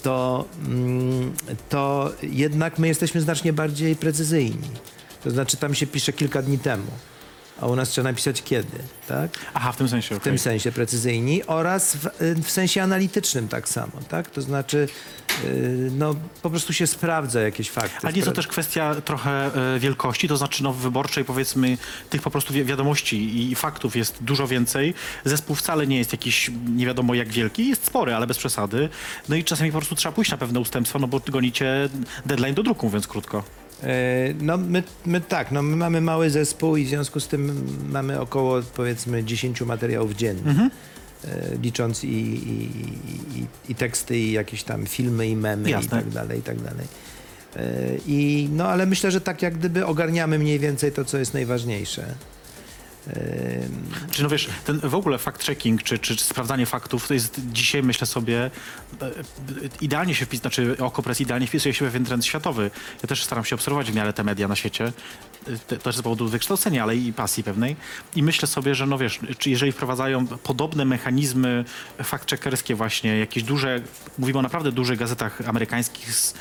to, 0.04 0.46
mm, 0.68 1.34
to 1.70 2.12
jednak 2.24 2.80
my 2.80 2.88
jesteśmy 2.88 3.22
znacznie 3.22 3.54
bardziej 3.54 3.96
precyzyjni. 3.96 4.70
To 5.24 5.32
znaczy 5.32 5.58
tam 5.58 5.76
się 5.76 5.88
pisze 5.88 6.14
kilka 6.14 6.42
dni 6.42 6.60
temu, 6.60 6.92
a 7.62 7.68
u 7.68 7.76
nas 7.76 7.90
trzeba 7.90 8.10
napisać 8.10 8.44
kiedy, 8.44 8.78
tak? 9.08 9.32
Aha, 9.54 9.72
w 9.72 9.78
tym 9.78 9.90
sensie, 9.90 10.16
W 10.16 10.20
tym 10.20 10.40
sensie 10.40 10.72
precyzyjni 10.72 11.44
oraz 11.44 11.96
w, 11.96 12.10
w 12.44 12.52
sensie 12.52 12.84
analitycznym 12.84 13.48
tak 13.48 13.70
samo, 13.70 13.94
tak? 14.10 14.30
To 14.30 14.42
znaczy, 14.42 14.88
yy, 15.44 15.92
no 15.98 16.16
po 16.42 16.50
prostu 16.50 16.74
się 16.74 16.88
sprawdza 16.88 17.42
jakieś 17.42 17.70
fakty. 17.70 18.08
A 18.08 18.12
nie 18.12 18.24
to 18.24 18.32
Spra- 18.32 18.36
też 18.36 18.48
kwestia 18.48 18.96
trochę 18.96 19.52
e, 19.76 19.80
wielkości, 19.80 20.28
to 20.28 20.38
znaczy 20.38 20.64
no, 20.64 20.74
w 20.74 20.78
wyborczej 20.78 21.26
powiedzmy 21.26 21.78
tych 22.10 22.22
po 22.22 22.32
prostu 22.32 22.54
wi- 22.54 22.66
wiadomości 22.66 23.18
i, 23.24 23.52
i 23.52 23.56
faktów 23.56 23.96
jest 23.96 24.18
dużo 24.24 24.48
więcej. 24.48 24.94
Zespół 25.26 25.56
wcale 25.56 25.88
nie 25.88 25.98
jest 25.98 26.12
jakiś 26.12 26.52
nie 26.76 26.86
wiadomo 26.86 27.14
jak 27.14 27.30
wielki, 27.30 27.68
jest 27.70 27.86
spory, 27.86 28.16
ale 28.16 28.28
bez 28.28 28.38
przesady. 28.38 28.90
No 29.30 29.36
i 29.36 29.44
czasami 29.44 29.72
po 29.72 29.78
prostu 29.78 29.96
trzeba 29.96 30.12
pójść 30.12 30.32
na 30.32 30.38
pewne 30.38 30.60
ustępstwa, 30.60 31.00
no 31.00 31.08
bo 31.08 31.20
gonicie 31.32 31.90
deadline 32.26 32.54
do 32.56 32.64
druku, 32.64 32.86
mówiąc 32.86 33.08
krótko. 33.08 33.44
E, 33.84 33.88
No 34.42 34.58
my, 34.58 34.84
my 35.06 35.22
tak, 35.22 35.52
no 35.52 35.62
my 35.62 35.76
mamy 35.76 36.02
mały 36.02 36.30
zespół 36.30 36.78
i 36.78 36.86
w 36.86 36.90
związku 36.90 37.20
z 37.20 37.28
tym 37.28 37.66
mamy 37.90 38.20
około 38.22 38.62
powiedzmy 38.76 39.24
10 39.24 39.62
materiałów 39.62 40.14
dziennie. 40.16 40.70
E, 41.28 41.58
Licząc 41.62 42.04
i, 42.04 42.08
i, 42.08 42.70
i, 43.40 43.46
i 43.70 43.76
teksty, 43.76 44.18
i 44.18 44.32
jakieś 44.32 44.64
tam 44.64 44.86
filmy, 44.86 45.28
i 45.28 45.36
memy, 45.36 45.70
i 45.70 45.72
Jasne. 45.72 45.90
tak 45.90 46.10
dalej, 46.10 46.40
i 46.40 46.42
tak 46.42 46.62
dalej. 46.62 46.88
E, 47.56 47.62
I, 48.08 48.50
no 48.52 48.68
ale 48.68 48.86
myślę, 48.86 49.12
że 49.12 49.22
tak 49.22 49.42
jak 49.42 49.58
gdyby 49.58 49.86
ogarniamy 49.86 50.40
mniej 50.40 50.60
więcej 50.60 50.92
to, 50.92 51.06
co 51.06 51.18
jest 51.18 51.34
najważniejsze. 51.34 52.16
Czy 54.12 54.24
no 54.24 54.30
wiesz, 54.30 54.50
ten 54.66 54.80
w 54.80 54.96
ogóle 54.96 55.18
fact-checking, 55.18 55.84
czy, 55.84 56.00
czy, 56.00 56.16
czy 56.16 56.24
sprawdzanie 56.24 56.66
faktów, 56.66 57.08
to 57.08 57.14
jest 57.14 57.42
dzisiaj, 57.52 57.84
myślę 57.84 58.08
sobie, 58.08 58.52
e, 59.02 59.06
e, 59.06 59.12
idealnie 59.82 60.16
się 60.16 60.26
wpisuje, 60.26 60.42
znaczy 60.42 60.76
Okopres 60.80 61.22
idealnie 61.22 61.48
wpisuje 61.48 61.74
się 61.74 61.86
w 61.86 61.88
pewien 61.88 62.06
trend 62.06 62.26
światowy. 62.26 62.72
Ja 63.04 63.08
też 63.08 63.24
staram 63.24 63.46
się 63.46 63.56
obserwować 63.56 63.92
w 63.92 63.96
miarę 63.96 64.14
te 64.14 64.24
media 64.24 64.48
na 64.48 64.56
świecie, 64.56 64.94
e, 65.48 65.58
te, 65.58 65.78
też 65.78 65.98
z 65.98 66.02
powodu 66.02 66.28
wykształcenia, 66.28 66.84
ale 66.84 66.96
i 66.96 67.14
pasji 67.14 67.44
pewnej. 67.44 67.76
I 68.16 68.24
myślę 68.24 68.48
sobie, 68.48 68.76
że 68.76 68.86
no 68.86 68.98
wiesz, 68.98 69.20
czy 69.38 69.50
jeżeli 69.50 69.72
wprowadzają 69.72 70.28
podobne 70.28 70.86
mechanizmy 70.86 71.66
fact-checkerskie 72.00 72.76
właśnie, 72.76 73.18
jakieś 73.18 73.44
duże, 73.44 73.82
mówimy 74.18 74.40
o 74.40 74.42
naprawdę 74.42 74.72
dużych 74.72 75.00
gazetach 75.00 75.42
amerykańskich 75.48 76.14
z 76.16 76.34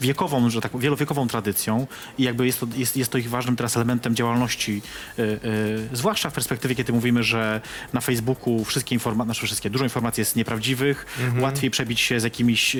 wiekową, 0.00 0.50
że 0.50 0.60
tak 0.60 0.78
wielowiekową 0.78 1.28
tradycją 1.28 1.86
i 2.18 2.22
jakby 2.22 2.46
jest 2.46 2.60
to, 2.60 2.66
jest, 2.76 2.96
jest 2.96 3.12
to 3.12 3.18
ich 3.18 3.30
ważnym 3.30 3.56
teraz 3.56 3.76
elementem 3.76 4.14
działalności, 4.14 4.82
y, 5.18 5.22
y, 5.22 5.96
zwłaszcza 6.02 6.30
w 6.30 6.32
perspektywie, 6.32 6.74
kiedy 6.74 6.92
mówimy, 6.92 7.22
że 7.22 7.60
na 7.92 8.00
Facebooku 8.00 8.64
wszystkie 8.64 8.94
informacje, 8.94 9.34
znaczy 9.34 9.46
wszystkie, 9.46 9.70
dużo 9.70 9.84
informacji 9.84 10.20
jest 10.20 10.36
nieprawdziwych, 10.36 11.06
łatwiej 11.38 11.70
przebić 11.70 12.00
się 12.00 12.20
z 12.20 12.24
jakimiś 12.24 12.76
y, 12.76 12.78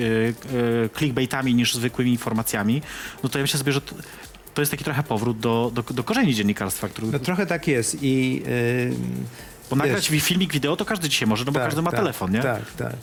y, 0.53 0.89
clickbaitami 0.97 1.55
niż 1.55 1.75
zwykłymi 1.75 2.11
informacjami, 2.11 2.81
no 3.23 3.29
to 3.29 3.37
ja 3.37 3.43
myślę 3.43 3.59
sobie, 3.59 3.71
że 3.71 3.81
to, 3.81 3.95
to 4.53 4.61
jest 4.61 4.71
taki 4.71 4.83
trochę 4.83 5.03
powrót 5.03 5.39
do, 5.39 5.71
do, 5.73 5.83
do 5.83 6.03
korzeni 6.03 6.35
dziennikarstwa, 6.35 6.87
który, 6.87 7.07
no 7.07 7.19
trochę 7.19 7.45
tak 7.45 7.67
jest 7.67 7.97
i... 8.03 8.43
Yy, 8.45 8.95
bo 9.69 9.75
nagrać 9.75 10.07
filmik, 10.07 10.53
wideo 10.53 10.75
to 10.75 10.85
każdy 10.85 11.09
dzisiaj 11.09 11.27
może, 11.27 11.45
no 11.45 11.51
bo 11.51 11.59
każdy 11.59 11.81
ma 11.81 11.91
telefon, 11.91 12.31
nie? 12.31 12.41
Tak, 12.41 12.71
tak. 12.71 12.95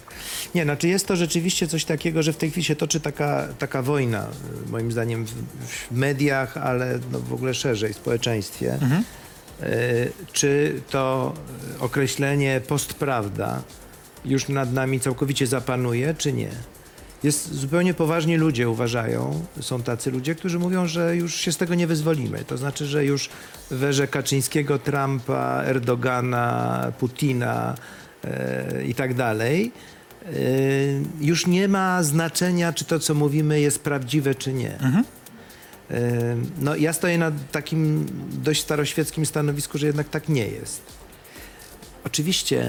Nie, 0.54 0.64
znaczy 0.64 0.88
jest 0.88 1.06
to 1.06 1.16
rzeczywiście 1.16 1.66
coś 1.66 1.84
takiego, 1.84 2.22
że 2.22 2.32
w 2.32 2.36
tej 2.36 2.50
chwili 2.50 2.64
się 2.64 2.76
toczy 2.76 3.00
taka, 3.00 3.48
taka 3.58 3.82
wojna, 3.82 4.26
moim 4.70 4.92
zdaniem, 4.92 5.24
w, 5.24 5.30
w 5.30 5.90
mediach, 5.90 6.56
ale 6.56 6.98
no 7.12 7.20
w 7.20 7.32
ogóle 7.32 7.54
szerzej, 7.54 7.92
w 7.92 7.96
społeczeństwie. 7.96 8.72
Mhm. 8.72 9.04
Y, 9.62 10.12
czy 10.32 10.80
to 10.90 11.34
y, 11.76 11.80
określenie 11.80 12.60
postprawda 12.68 13.62
już 14.24 14.48
nad 14.48 14.72
nami 14.72 15.00
całkowicie 15.00 15.46
zapanuje, 15.46 16.14
czy 16.14 16.32
nie? 16.32 16.50
Jest 17.22 17.54
zupełnie 17.54 17.94
poważni 17.94 18.36
ludzie 18.36 18.68
uważają, 18.68 19.46
są 19.60 19.82
tacy 19.82 20.10
ludzie, 20.10 20.34
którzy 20.34 20.58
mówią, 20.58 20.86
że 20.86 21.16
już 21.16 21.34
się 21.34 21.52
z 21.52 21.56
tego 21.56 21.74
nie 21.74 21.86
wyzwolimy. 21.86 22.44
To 22.44 22.56
znaczy, 22.56 22.86
że 22.86 23.04
już 23.04 23.30
w 23.70 24.10
Kaczyńskiego, 24.10 24.78
Trumpa, 24.78 25.62
Erdogana, 25.64 26.92
Putina 26.98 27.74
e, 28.24 28.84
i 28.84 28.94
tak 28.94 29.14
dalej, 29.14 29.72
e, 30.26 30.30
już 31.20 31.46
nie 31.46 31.68
ma 31.68 32.02
znaczenia, 32.02 32.72
czy 32.72 32.84
to, 32.84 32.98
co 32.98 33.14
mówimy, 33.14 33.60
jest 33.60 33.82
prawdziwe, 33.82 34.34
czy 34.34 34.52
nie. 34.52 34.80
E, 34.80 35.02
No, 36.60 36.76
ja 36.76 36.92
stoję 36.92 37.18
na 37.18 37.32
takim 37.52 38.06
dość 38.32 38.62
staroświeckim 38.62 39.26
stanowisku, 39.26 39.78
że 39.78 39.86
jednak 39.86 40.08
tak 40.08 40.28
nie 40.28 40.48
jest. 40.48 40.82
Oczywiście 42.04 42.60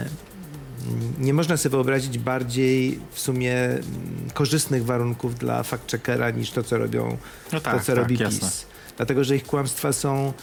mm, 0.88 1.14
nie 1.20 1.34
można 1.34 1.58
sobie 1.58 1.72
wyobrazić 1.72 2.18
bardziej 2.18 3.00
w 3.12 3.20
sumie 3.20 3.54
mm, 3.64 3.84
korzystnych 4.34 4.86
warunków 4.86 5.36
dla 5.36 5.62
fact-checkera 5.64 6.38
niż 6.38 6.52
to, 6.52 6.64
co 6.64 6.78
robią, 6.78 7.18
No 7.54 7.60
to, 7.60 7.62
tak, 7.72 7.84
co 7.84 7.88
tak, 7.88 7.96
robi 7.96 8.18
jasne. 8.20 8.40
PiS. 8.40 8.66
Dlatego, 8.98 9.24
że 9.24 9.36
ich 9.36 9.44
kłamstwa 9.46 9.94
są, 9.94 10.34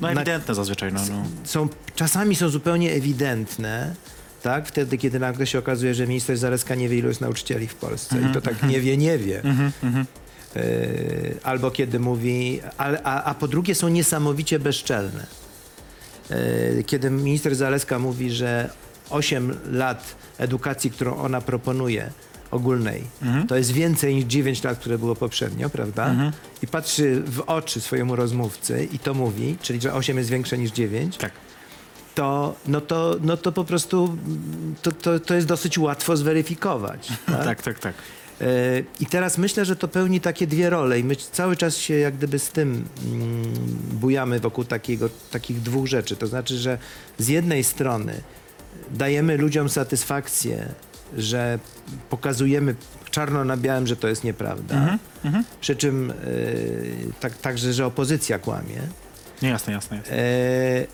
No 0.00 0.08
Na- 0.08 0.12
ewidentne 0.12 0.54
zazwyczaj, 0.54 0.92
no. 0.92 1.00
no. 1.10 1.24
są 1.44 1.68
czasami 1.94 2.36
są 2.36 2.48
zupełnie 2.48 2.92
ewidentne, 2.92 3.94
tak? 4.42 4.66
Wtedy, 4.68 4.98
kiedy 4.98 5.18
nagle 5.18 5.46
się 5.46 5.58
okazuje, 5.58 5.94
że 5.94 6.06
minister 6.06 6.36
Zaleska 6.38 6.74
nie 6.74 6.88
wie, 6.88 6.98
ilu 6.98 7.08
jest 7.08 7.20
nauczycieli 7.20 7.66
w 7.68 7.74
Polsce. 7.74 8.16
I 8.30 8.34
to 8.34 8.40
tak 8.40 8.62
nie 8.62 8.80
wie, 8.80 8.96
nie 8.96 9.18
wie. 9.18 9.42
Yy, 9.82 10.04
albo 11.42 11.70
kiedy 11.70 11.98
mówi, 12.00 12.60
ale, 12.78 13.02
a, 13.02 13.24
a 13.24 13.34
po 13.34 13.48
drugie 13.48 13.74
są 13.74 13.88
niesamowicie 13.88 14.58
bezczelne. 14.58 15.26
Yy, 16.30 16.84
Kiedy 16.84 17.10
minister 17.10 17.54
Zaleska 17.54 17.98
mówi, 17.98 18.30
że 18.30 18.70
8 19.10 19.56
lat 19.72 20.16
edukacji, 20.38 20.90
którą 20.90 21.16
ona 21.16 21.40
proponuje, 21.40 22.10
ogólnej, 22.50 23.04
to 23.48 23.56
jest 23.56 23.72
więcej 23.72 24.14
niż 24.14 24.24
9 24.24 24.64
lat, 24.64 24.78
które 24.78 24.98
było 24.98 25.16
poprzednio, 25.16 25.70
prawda? 25.70 26.14
I 26.62 26.66
patrzy 26.66 27.22
w 27.26 27.40
oczy 27.40 27.80
swojemu 27.80 28.16
rozmówcy 28.16 28.88
i 28.92 28.98
to 28.98 29.14
mówi, 29.14 29.56
czyli 29.62 29.80
że 29.80 29.94
8 29.94 30.18
jest 30.18 30.30
większe 30.30 30.58
niż 30.58 30.70
9, 30.70 31.16
Tak. 31.16 31.32
to, 32.14 32.54
no 32.66 32.80
to, 32.80 33.16
no 33.20 33.36
to 33.36 33.52
po 33.52 33.64
prostu 33.64 34.16
to, 34.82 34.92
to, 34.92 35.20
to 35.20 35.34
jest 35.34 35.46
dosyć 35.46 35.78
łatwo 35.78 36.16
zweryfikować. 36.16 37.08
tak? 37.26 37.44
Tak, 37.44 37.62
tak, 37.62 37.78
tak. 37.78 37.94
I 39.00 39.06
teraz 39.06 39.38
myślę, 39.38 39.64
że 39.64 39.76
to 39.76 39.88
pełni 39.88 40.20
takie 40.20 40.46
dwie 40.46 40.70
role 40.70 40.98
i 40.98 41.04
my 41.04 41.16
cały 41.16 41.56
czas 41.56 41.76
się 41.76 41.94
jak 41.94 42.16
gdyby 42.16 42.38
z 42.38 42.48
tym 42.48 42.84
mm, 43.04 43.42
bujamy 43.92 44.40
wokół 44.40 44.64
takiego, 44.64 45.08
takich 45.30 45.62
dwóch 45.62 45.86
rzeczy. 45.86 46.16
To 46.16 46.26
znaczy, 46.26 46.58
że 46.58 46.78
z 47.18 47.28
jednej 47.28 47.64
strony 47.64 48.20
dajemy 48.90 49.36
ludziom 49.36 49.68
satysfakcję, 49.68 50.68
że 51.16 51.58
pokazujemy 52.10 52.74
czarno 53.10 53.44
na 53.44 53.56
białym, 53.56 53.86
że 53.86 53.96
to 53.96 54.08
jest 54.08 54.24
nieprawda. 54.24 54.74
Przy 55.60 55.76
czym 55.76 56.10
e, 56.10 56.14
tak, 57.20 57.36
także, 57.36 57.72
że 57.72 57.86
opozycja 57.86 58.38
kłamie. 58.38 58.80
Nie, 59.42 59.48
jasne, 59.48 59.72
jasne, 59.72 59.96
jasne. 59.96 60.12
E, 60.16 60.86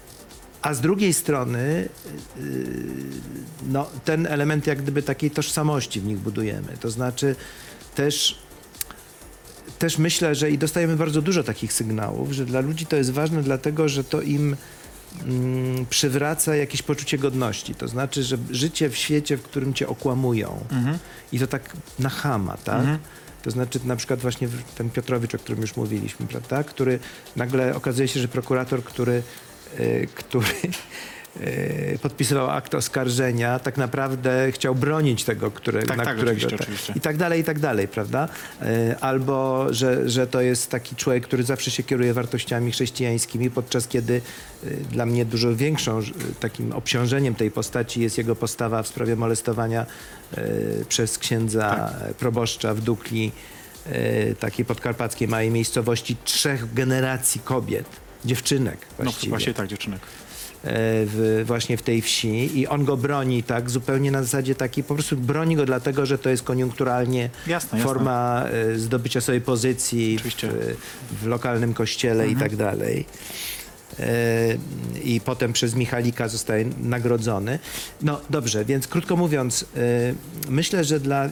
a 0.67 0.75
z 0.75 0.81
drugiej 0.81 1.15
strony, 1.15 1.89
y, 2.39 2.77
no, 3.69 3.87
ten 4.05 4.27
element 4.27 4.67
jak 4.67 4.83
gdyby 4.83 5.03
takiej 5.03 5.31
tożsamości 5.31 6.01
w 6.01 6.05
nich 6.05 6.19
budujemy. 6.19 6.77
To 6.81 6.91
znaczy 6.91 7.37
też, 7.95 8.39
też 9.79 9.99
myślę, 9.99 10.35
że 10.35 10.51
i 10.51 10.59
dostajemy 10.59 10.97
bardzo 10.97 11.23
dużo 11.23 11.43
takich 11.45 11.73
sygnałów, 11.73 12.33
że 12.33 12.45
dla 12.45 12.61
ludzi 12.61 12.87
to 12.87 12.97
jest 12.97 13.11
ważne, 13.11 13.43
dlatego 13.43 13.89
że 13.89 14.05
to 14.05 14.21
im 14.23 14.57
mm, 15.23 15.87
przywraca 15.87 16.57
jakieś 16.57 16.83
poczucie 16.83 17.19
godności. 17.19 17.75
To 17.75 17.89
znaczy, 17.89 18.23
że 18.23 18.39
życie 18.51 18.91
w 18.91 18.97
świecie, 18.97 19.37
w 19.37 19.43
którym 19.43 19.75
cię 19.75 19.89
okłamują 19.89 20.65
i 21.33 21.39
to 21.39 21.47
tak 21.47 21.77
na 21.99 22.09
chama, 22.09 22.57
tak? 22.57 22.85
To 23.43 23.51
znaczy 23.51 23.81
na 23.85 23.97
przykład 23.97 24.21
właśnie 24.21 24.49
ten 24.79 24.91
Piotrowicz, 24.91 25.35
o 25.35 25.39
którym 25.39 25.61
już 25.61 25.77
mówiliśmy, 25.77 26.27
prawda? 26.27 26.65
Który 26.65 26.99
nagle 27.37 27.75
okazuje 27.75 28.09
się, 28.09 28.21
że 28.21 28.29
prokurator, 28.29 28.85
który, 28.85 29.23
który 30.15 30.47
y, 31.41 31.99
podpisywał 32.03 32.51
akt 32.51 32.75
oskarżenia, 32.75 33.59
tak 33.59 33.77
naprawdę 33.77 34.53
chciał 34.53 34.75
bronić 34.75 35.25
tego, 35.25 35.51
które, 35.51 35.83
Tak, 35.83 35.97
na 35.99 36.05
tak, 36.05 36.17
którego... 36.17 36.37
oczywiście, 36.37 36.65
oczywiście. 36.65 36.93
I 36.97 37.01
tak 37.01 37.17
dalej, 37.17 37.41
i 37.41 37.45
tak 37.45 37.59
dalej, 37.59 37.89
prawda? 37.89 38.29
Y, 38.63 38.99
Albo, 39.01 39.67
że, 39.75 40.09
że 40.11 40.27
to 40.27 40.41
jest 40.41 40.71
taki 40.71 40.97
człowiek, 40.97 41.25
który 41.27 41.43
zawsze 41.43 41.71
się 41.71 41.83
kieruje 41.83 42.15
wartościami 42.15 42.73
chrześcijańskimi, 42.73 43.51
podczas 43.51 43.89
kiedy 43.89 44.21
y, 44.65 44.77
dla 44.91 45.07
mnie 45.07 45.25
dużo 45.25 45.57
większą 45.57 45.99
y, 46.01 46.05
takim 46.41 46.73
obciążeniem 46.73 47.35
tej 47.35 47.51
postaci 47.51 48.01
jest 48.01 48.19
jego 48.19 48.37
postawa 48.37 48.83
w 48.83 48.89
sprawie 48.89 49.17
molestowania 49.17 49.87
y, 50.39 50.85
przez 50.89 51.19
księdza 51.19 51.91
Tak. 52.01 52.11
y, 52.11 52.15
proboszcza 52.15 52.75
w 52.75 52.81
Dukli, 52.81 53.33
y, 53.87 54.35
takiej 54.41 54.65
podkarpackiej 54.65 55.29
małej 55.29 55.51
miejscowości, 55.51 56.17
trzech 56.25 56.75
generacji 56.75 57.41
kobiet, 57.41 57.87
dziewczynek 58.27 58.79
No 58.99 59.05
właściwie 59.05 59.31
właśnie 59.31 59.55
tak, 59.55 59.67
dziewczynek. 59.69 60.01
e, 60.01 60.07
w, 61.07 61.43
właśnie 61.47 61.77
w 61.77 61.83
tej 61.83 62.03
wsi 62.03 62.59
i 62.59 62.67
on 62.67 62.85
go 62.85 62.97
broni 62.97 63.43
tak 63.43 63.71
zupełnie 63.71 64.11
na 64.11 64.23
zasadzie 64.23 64.55
takiej, 64.55 64.85
po 64.85 64.95
prostu 64.95 65.17
broni 65.17 65.57
go 65.57 65.67
dlatego, 65.67 66.07
że 66.07 66.19
to 66.19 66.31
jest 66.31 66.43
koniunkturalnie 66.43 67.31
Jasne, 67.47 67.81
forma 67.81 68.45
e, 68.75 68.79
zdobycia 68.79 69.21
sobie 69.21 69.41
pozycji 69.41 70.19
w, 70.19 70.25
w 71.23 71.27
lokalnym 71.27 71.75
kościele 71.75 72.29
i 72.29 72.37
tak 72.37 72.57
dalej. 72.57 73.05
E, 74.01 74.07
I 75.05 75.21
potem 75.21 75.53
przez 75.53 75.75
Michalika 75.75 76.29
zostaje 76.29 76.65
nagrodzony. 76.81 77.59
No 78.03 78.21
dobrze, 78.31 78.65
więc 78.65 78.89
krótko 78.89 79.17
mówiąc, 79.17 79.65
e, 79.77 80.15
myślę, 80.49 80.85
że 80.85 81.01
dla, 81.01 81.29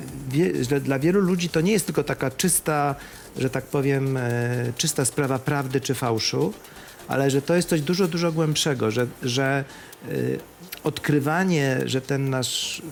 że 0.69 0.81
dla 0.81 0.99
wielu 0.99 1.21
ludzi 1.21 1.49
to 1.49 1.61
nie 1.61 1.73
jest 1.73 1.87
tylko 1.87 2.05
taka 2.05 2.31
czysta, 2.31 2.95
że 3.39 3.51
tak 3.51 3.65
powiem, 3.65 4.19
czysta 4.77 5.05
sprawa 5.05 5.39
prawdy 5.39 5.81
czy 5.81 5.95
fałszu, 5.95 6.53
ale 7.09 7.31
że 7.31 7.43
to 7.43 7.55
jest 7.55 7.69
coś 7.69 7.81
dużo, 7.81 8.09
dużo 8.09 8.33
głębszego, 8.33 8.91
że, 8.91 9.07
że 9.23 9.65
y, 10.09 10.39
odkrywanie, 10.85 11.81
że 11.85 12.01
ten 12.01 12.31
nasz 12.31 12.83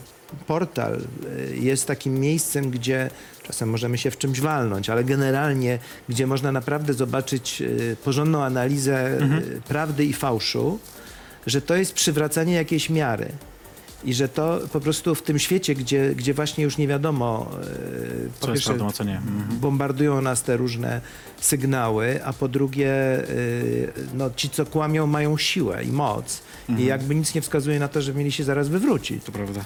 portal 0.47 1.01
y, 1.51 1.57
jest 1.57 1.87
takim 1.87 2.21
miejscem, 2.21 2.71
gdzie 2.71 3.11
czasem 3.43 3.71
możemy 3.71 3.99
się 3.99 4.11
w 4.11 4.19
czymś 4.19 4.41
walnąć, 4.41 4.91
ale 4.91 5.05
generalnie, 5.05 5.79
gdzie 6.09 6.27
można 6.27 6.53
naprawdę 6.53 6.95
zobaczyć 6.95 7.63
y, 7.63 7.97
porządną 8.05 8.45
analizę 8.45 9.19
y, 9.23 9.61
prawdy 9.69 10.05
i 10.05 10.13
fałszu, 10.13 10.79
że 11.47 11.63
to 11.63 11.77
jest 11.77 11.93
przywracanie 11.93 12.55
jakiejś 12.55 12.91
miary. 12.91 13.29
I 14.05 14.15
że 14.15 14.29
to 14.29 14.61
po 14.73 14.81
prostu 14.81 15.15
w 15.15 15.23
tym 15.23 15.39
świecie, 15.39 15.75
gdzie, 15.75 16.15
gdzie 16.15 16.35
właśnie 16.35 16.65
już 16.65 16.79
nie 16.79 16.89
wiadomo, 16.89 17.51
y, 17.51 18.31
po 18.41 18.47
Co 18.47 18.53
jest 18.53 18.65
pierwsze, 18.65 18.69
prawdą, 18.69 18.89
a 18.89 18.93
co 18.93 19.05
nie. 19.05 19.17
Mhm. 19.17 19.59
bombardują 19.61 20.21
nas 20.21 20.43
te 20.43 20.57
różne 20.57 21.01
sygnały, 21.41 22.25
a 22.25 22.33
po 22.33 22.49
drugie, 22.49 22.91
y, 23.31 23.93
no, 24.15 24.31
ci, 24.37 24.51
co 24.51 24.67
kłamią, 24.67 25.07
mają 25.07 25.39
siłę 25.39 25.85
i 25.85 25.93
moc. 25.93 26.43
I 26.79 26.85
jakby 26.85 27.15
nic 27.15 27.35
nie 27.35 27.41
wskazuje 27.41 27.79
na 27.79 27.89
to, 27.89 28.03
że 28.03 28.15
mieli 28.15 28.33
się 28.33 28.45
zaraz 28.45 28.69
wywrócić. 28.69 29.25
To 29.25 29.33
prawda. 29.33 29.61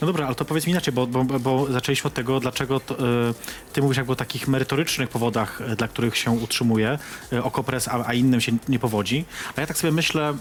No 0.00 0.06
dobra, 0.06 0.26
ale 0.26 0.34
to 0.34 0.44
powiedz 0.44 0.66
mi 0.66 0.70
inaczej, 0.70 0.94
bo, 0.94 1.06
bo, 1.06 1.24
bo 1.24 1.72
zaczęliśmy 1.72 2.08
od 2.08 2.14
tego, 2.14 2.40
dlaczego 2.40 2.80
to, 2.80 2.98
e, 2.98 3.34
ty 3.72 3.82
mówisz 3.82 3.96
jakby 3.96 4.12
o 4.12 4.16
takich 4.16 4.48
merytorycznych 4.48 5.08
powodach, 5.08 5.60
e, 5.60 5.76
dla 5.76 5.88
których 5.88 6.16
się 6.16 6.30
utrzymuje 6.30 6.98
e, 7.32 7.42
Okopres, 7.44 7.88
a, 7.88 8.06
a 8.06 8.14
innym 8.14 8.40
się 8.40 8.52
nie 8.68 8.78
powodzi. 8.78 9.24
A 9.56 9.60
ja 9.60 9.66
tak 9.66 9.78
sobie 9.78 9.92
myślę, 9.92 10.34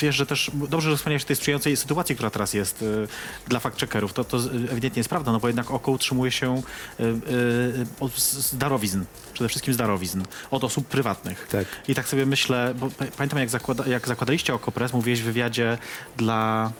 wiesz, 0.00 0.16
że 0.16 0.26
też 0.26 0.50
dobrze, 0.68 0.90
że 0.90 0.96
wspomniałeś 0.96 1.22
o 1.22 1.26
tej 1.26 1.36
sprzyjającej 1.36 1.76
sytuacji, 1.76 2.14
która 2.14 2.30
teraz 2.30 2.54
jest 2.54 2.82
e, 2.82 2.85
dla 3.48 3.60
fact-checkerów. 3.60 4.12
To, 4.12 4.24
to 4.24 4.38
ewidentnie 4.70 5.00
jest 5.00 5.08
prawda, 5.10 5.32
no 5.32 5.40
bo 5.40 5.46
jednak 5.46 5.70
oko 5.70 5.92
utrzymuje 5.92 6.30
się 6.30 6.62
e, 7.00 7.04
od, 8.00 8.12
z 8.18 8.56
darowizn, 8.56 9.04
przede 9.34 9.48
wszystkim 9.48 9.74
z 9.74 9.76
darowizn, 9.76 10.22
od 10.50 10.64
osób 10.64 10.86
prywatnych. 10.86 11.48
Tak. 11.50 11.66
I 11.88 11.94
tak 11.94 12.08
sobie 12.08 12.26
myślę, 12.26 12.74
bo 12.78 12.90
pa- 12.90 13.04
pamiętam 13.16 13.38
jak, 13.38 13.48
zakłada, 13.48 13.86
jak 13.86 14.08
zakładaliście 14.08 14.54
Okopres, 14.54 14.92
mówiłeś 14.92 15.20
w 15.20 15.24
wywiadzie 15.24 15.78
dla 16.16 16.72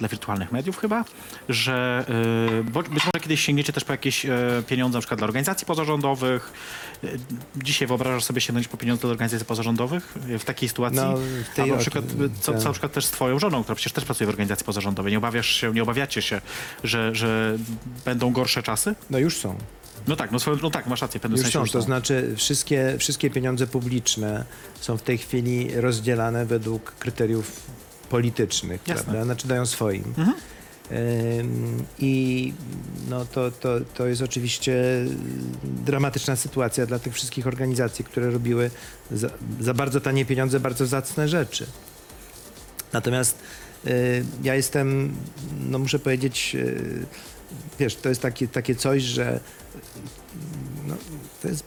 dla 0.00 0.08
wirtualnych 0.08 0.52
mediów 0.52 0.78
chyba, 0.78 1.04
że 1.48 2.04
y, 2.60 2.64
być 2.64 2.88
może 2.88 3.20
kiedyś 3.20 3.40
sięgniecie 3.40 3.72
też 3.72 3.84
po 3.84 3.92
jakieś 3.92 4.26
y, 4.26 4.30
pieniądze 4.66 4.98
na 4.98 5.00
przykład 5.00 5.20
dla 5.20 5.24
organizacji 5.24 5.66
pozarządowych. 5.66 6.52
Y, 7.04 7.18
dzisiaj 7.56 7.88
wyobrażasz 7.88 8.24
sobie 8.24 8.40
sięgnąć 8.40 8.68
po 8.68 8.76
pieniądze 8.76 9.00
dla 9.00 9.10
organizacji 9.10 9.46
pozarządowych 9.46 10.14
y, 10.30 10.38
w 10.38 10.44
takiej 10.44 10.68
sytuacji? 10.68 11.00
No, 11.00 11.16
w 11.52 11.54
tej 11.54 11.62
Albo 11.62 11.74
na 11.74 11.80
przykład, 11.80 12.04
y, 12.04 12.30
co, 12.40 12.52
tak. 12.52 12.60
co 12.60 12.68
na 12.68 12.72
przykład 12.72 12.92
też 12.92 13.04
z 13.04 13.10
twoją 13.10 13.38
żoną, 13.38 13.62
która 13.62 13.76
przecież 13.76 13.92
też 13.92 14.04
pracuje 14.04 14.26
w 14.26 14.30
organizacji 14.30 14.66
pozarządowej. 14.66 15.12
Nie 15.12 15.18
obawiasz 15.18 15.46
się, 15.46 15.72
nie 15.72 15.82
obawiacie 15.82 16.22
się, 16.22 16.40
że, 16.84 17.14
że 17.14 17.58
będą 18.04 18.32
gorsze 18.32 18.62
czasy? 18.62 18.94
No 19.10 19.18
już 19.18 19.36
są. 19.38 19.58
No 20.08 20.16
tak, 20.16 20.32
no, 20.32 20.38
swoją, 20.38 20.56
no 20.62 20.70
tak, 20.70 20.86
masz 20.86 21.02
rację, 21.02 21.20
w 21.20 21.22
pewnym 21.22 21.36
Już 21.36 21.44
sensie 21.44 21.52
są. 21.52 21.60
już 21.60 21.70
To 21.70 21.82
znaczy 21.82 22.34
wszystkie, 22.36 22.94
wszystkie 22.98 23.30
pieniądze 23.30 23.66
publiczne 23.66 24.44
są 24.80 24.96
w 24.96 25.02
tej 25.02 25.18
chwili 25.18 25.80
rozdzielane 25.80 26.46
według 26.46 26.92
kryteriów 26.92 27.60
politycznych, 28.08 28.80
Jasne. 28.86 29.04
prawda? 29.04 29.24
Znaczy 29.24 29.48
dają 29.48 29.66
swoim. 29.66 30.14
Ym, 30.18 30.34
I 31.98 32.52
no 33.08 33.24
to, 33.24 33.50
to, 33.50 33.80
to 33.94 34.06
jest 34.06 34.22
oczywiście 34.22 35.04
dramatyczna 35.64 36.36
sytuacja 36.36 36.86
dla 36.86 36.98
tych 36.98 37.14
wszystkich 37.14 37.46
organizacji, 37.46 38.04
które 38.04 38.30
robiły 38.30 38.70
za, 39.10 39.30
za 39.60 39.74
bardzo 39.74 40.00
tanie 40.00 40.24
pieniądze 40.24 40.60
bardzo 40.60 40.86
zacne 40.86 41.28
rzeczy. 41.28 41.66
Natomiast 42.92 43.38
y, 43.86 44.24
ja 44.42 44.54
jestem, 44.54 45.14
no 45.70 45.78
muszę 45.78 45.98
powiedzieć, 45.98 46.52
y, 46.54 47.06
wiesz, 47.78 47.96
to 47.96 48.08
jest 48.08 48.22
takie, 48.22 48.48
takie 48.48 48.74
coś, 48.74 49.02
że 49.02 49.40
no, 50.86 50.94
to 51.42 51.48
jest 51.48 51.64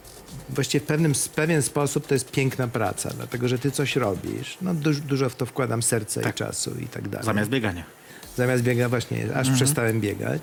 właściwie 0.50 0.84
w 0.84 0.88
pewnym, 0.88 1.14
w 1.14 1.28
pewien 1.28 1.62
sposób 1.62 2.06
to 2.06 2.14
jest 2.14 2.30
piękna 2.30 2.68
praca, 2.68 3.10
dlatego 3.16 3.48
że 3.48 3.58
ty 3.58 3.70
coś 3.70 3.96
robisz. 3.96 4.58
No, 4.62 4.74
duż, 4.74 5.00
dużo 5.00 5.28
w 5.28 5.34
to 5.34 5.46
wkładam 5.46 5.82
serca 5.82 6.20
i 6.20 6.24
Tak. 6.24 6.34
czasu 6.34 6.70
i 6.80 6.86
tak 6.86 7.08
dalej. 7.08 7.26
Zamiast 7.26 7.50
biegania. 7.50 7.84
Zamiast 8.36 8.62
biega 8.62 8.88
właśnie, 8.88 9.26
aż 9.34 9.50
przestałem 9.50 10.00
biegać. 10.00 10.42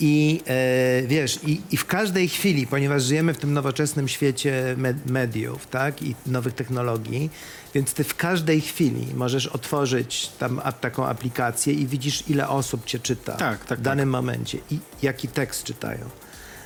I 0.00 0.40
e, 0.46 1.02
wiesz, 1.06 1.38
i, 1.46 1.60
i 1.70 1.76
w 1.76 1.86
każdej 1.86 2.28
chwili, 2.28 2.66
ponieważ 2.66 3.02
żyjemy 3.02 3.34
w 3.34 3.38
tym 3.38 3.52
nowoczesnym 3.52 4.08
świecie 4.08 4.74
med- 4.76 5.10
mediów, 5.10 5.66
tak, 5.66 6.02
i 6.02 6.14
nowych 6.26 6.54
technologii, 6.54 7.30
więc 7.74 7.94
ty 7.94 8.04
w 8.04 8.14
każdej 8.16 8.60
chwili 8.60 9.06
możesz 9.14 9.46
otworzyć 9.46 10.28
tam 10.38 10.60
a, 10.64 10.72
taką 10.72 11.06
aplikację 11.06 11.72
i 11.74 11.86
widzisz, 11.86 12.24
ile 12.28 12.48
osób 12.48 12.84
cię 12.84 12.98
czyta 12.98 13.32
Tak, 13.32 13.64
tak, 13.64 13.78
w 13.78 13.82
danym 13.82 14.08
momencie 14.10 14.58
i 14.70 14.78
jaki 15.02 15.28
tekst 15.28 15.64
czytają. 15.64 16.04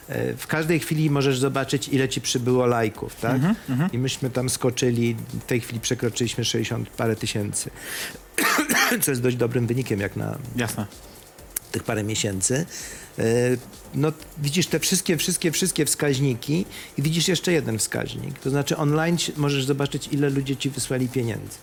E, 0.09 0.35
W 0.35 0.47
każdej 0.47 0.81
chwili 0.81 1.11
możesz 1.11 1.39
zobaczyć, 1.39 1.89
ile 1.89 2.09
ci 2.09 2.21
przybyło 2.21 2.67
lajków, 2.67 3.15
tak? 3.21 3.35
Mhm, 3.35 3.93
I 3.93 3.99
myśmy 3.99 4.31
tam 4.31 4.49
skoczyli, 4.51 5.17
w 5.41 5.45
tej 5.45 5.61
chwili 5.61 5.81
przekroczyliśmy 5.81 6.45
60 6.45 6.89
parę 6.91 7.17
tysięcy, 7.17 7.71
co 9.03 9.11
jest 9.11 9.23
dość 9.23 9.37
dobrym 9.37 9.67
wynikiem 9.67 10.01
jak 10.01 10.17
na 10.17 10.39
Jasne. 10.57 10.87
tych 11.73 11.83
parę 11.83 12.05
miesięcy. 12.05 12.67
E, 13.19 13.23
No 13.95 14.13
widzisz 14.39 14.67
te 14.67 14.79
wszystkie, 14.81 15.17
wszystkie, 15.17 15.53
wszystkie 15.53 15.85
wskaźniki 15.85 16.67
i 16.99 17.03
widzisz 17.03 17.29
jeszcze 17.29 17.53
jeden 17.53 17.79
wskaźnik. 17.79 18.39
To 18.39 18.51
znaczy 18.51 18.77
online 18.77 19.17
możesz 19.37 19.65
zobaczyć, 19.65 20.09
ile 20.13 20.31
ludzie 20.31 20.57
ci 20.57 20.71
wysłali 20.71 21.09
pieniędzy. 21.09 21.59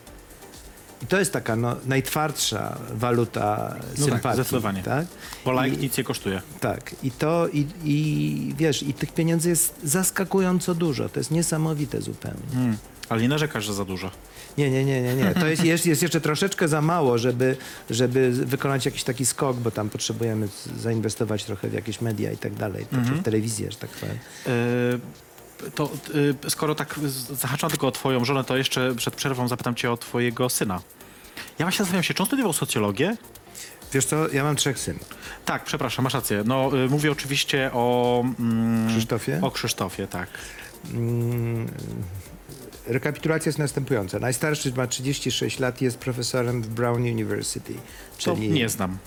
I 1.04 1.06
to 1.06 1.20
jest 1.20 1.34
taka 1.34 1.56
no, 1.56 1.76
najtwardsza 1.86 2.78
waluta 2.94 3.76
tak, 3.92 4.00
sympatii. 4.00 4.36
zdecydowanie. 4.36 4.84
Tak? 4.84 5.06
Like 5.46 5.68
I- 5.68 5.78
nic 5.78 5.98
nie 5.98 6.04
kosztuje. 6.04 6.42
tak, 6.60 6.96
i 7.04 7.12
to, 7.12 7.48
i, 7.48 7.66
i 7.84 8.56
wiesz, 8.58 8.84
i 8.84 8.94
tych 8.94 9.13
pieniędzy 9.13 9.50
jest 9.50 9.76
zaskakująco 9.84 10.76
dużo. 10.76 11.10
To 11.10 11.20
jest 11.20 11.32
niesamowite 11.32 12.02
zupełnie. 12.02 12.54
Hmm. 12.54 12.78
Ale 13.10 13.22
nie 13.22 13.30
narzekasz, 13.30 13.66
że 13.66 13.74
za 13.74 13.86
dużo. 13.86 14.12
Nie, 14.58 14.72
nie, 14.72 14.86
nie, 14.86 15.02
nie, 15.02 15.16
nie. 15.16 15.34
To 15.34 15.48
jest, 15.48 15.63
jest, 15.63 15.86
jest 15.86 16.02
jeszcze 16.02 16.22
troszeczkę 16.22 16.68
za 16.68 16.82
mało, 16.82 17.18
żeby, 17.18 17.58
żeby 17.89 18.32
wykonać 18.32 18.86
jakiś 18.86 19.04
taki 19.04 19.26
skok, 19.26 19.58
bo 19.58 19.72
tam 19.72 19.89
potrzebujemy 19.89 20.48
zainwestować 20.80 21.44
trochę 21.44 21.70
w 21.70 21.74
jakieś 21.74 22.02
media 22.02 22.32
i 22.32 22.38
tak 22.38 22.54
dalej, 22.54 22.86
znaczy 22.92 23.12
w 23.12 23.24
telewizję, 23.24 23.72
że 23.72 23.78
tak 23.78 23.89
powiem. 23.89 24.18
E, 24.48 24.50
To 25.76 25.89
e, 26.46 26.50
skoro 26.50 26.76
tak 26.76 27.00
zahaczam 27.34 27.70
tylko 27.70 27.88
o 27.88 27.92
twoją 27.92 28.26
żonę, 28.26 28.44
to 28.44 28.58
jeszcze 28.58 28.96
przed 28.96 29.16
przerwą 29.16 29.48
zapytam 29.48 29.76
cię 29.76 29.92
o 29.92 29.98
twojego 29.98 30.50
syna. 30.50 30.82
Ja 31.60 31.66
właśnie 31.66 31.78
zastanawiam 31.78 32.04
się, 32.04 32.13
czy 32.13 32.24
on 32.24 32.28
studiował 32.28 32.54
socjologię? 32.54 33.18
Wiesz 33.94 34.06
co, 34.06 34.30
ja 34.30 34.44
mam 34.44 34.56
trzech 34.56 34.80
synów. 34.80 35.04
Tak, 35.46 35.63
przepraszam, 35.63 36.04
masz 36.04 36.13
rację. 36.13 36.44
No, 36.46 36.72
y, 36.86 36.89
mówię 36.89 37.12
oczywiście 37.12 37.70
o... 37.74 38.24
Mm, 38.39 38.88
Krzysztofie? 38.89 39.39
O 39.42 39.52
Krzysztofie, 39.52 40.08
tak. 40.08 40.30
Mm, 40.94 41.68
rekapitulacja 42.88 43.50
jest 43.50 43.60
następująca. 43.60 44.20
Najstarszy 44.20 44.74
ma 44.78 44.88
36 44.88 45.60
lat, 45.60 45.82
jest 45.82 45.98
profesorem 45.98 46.62
w 46.62 46.68
Brown 46.68 47.02
University, 47.02 47.74
To 47.74 47.80
czyli, 48.18 48.50
nie 48.50 48.70
znam. 48.70 48.98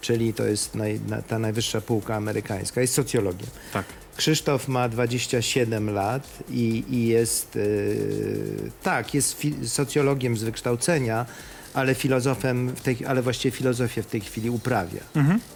czyli 0.00 0.34
to 0.34 0.44
jest 0.44 0.74
naj, 0.74 1.00
na, 1.08 1.22
ta 1.22 1.38
najwyższa 1.38 1.80
półka 1.80 2.14
amerykańska, 2.16 2.80
jest 2.80 2.94
socjologiem. 2.94 3.48
Tak. 3.72 3.84
Krzysztof 4.16 4.68
ma 4.68 4.88
27 4.88 5.90
lat 5.90 6.38
i, 6.50 6.84
i 6.90 7.06
jest, 7.06 7.54
yy, 7.54 8.70
tak, 8.82 9.14
jest 9.14 9.42
socjologiem 9.64 10.36
z 10.36 10.42
wykształcenia, 10.42 11.26
ale 11.74 11.94
filozofem, 11.94 12.72
tej, 12.82 12.96
ale 13.06 13.22
właściwie 13.22 13.56
filozofię 13.56 14.02
w 14.02 14.06
tej 14.06 14.20
chwili 14.20 14.50
uprawia. 14.50 15.00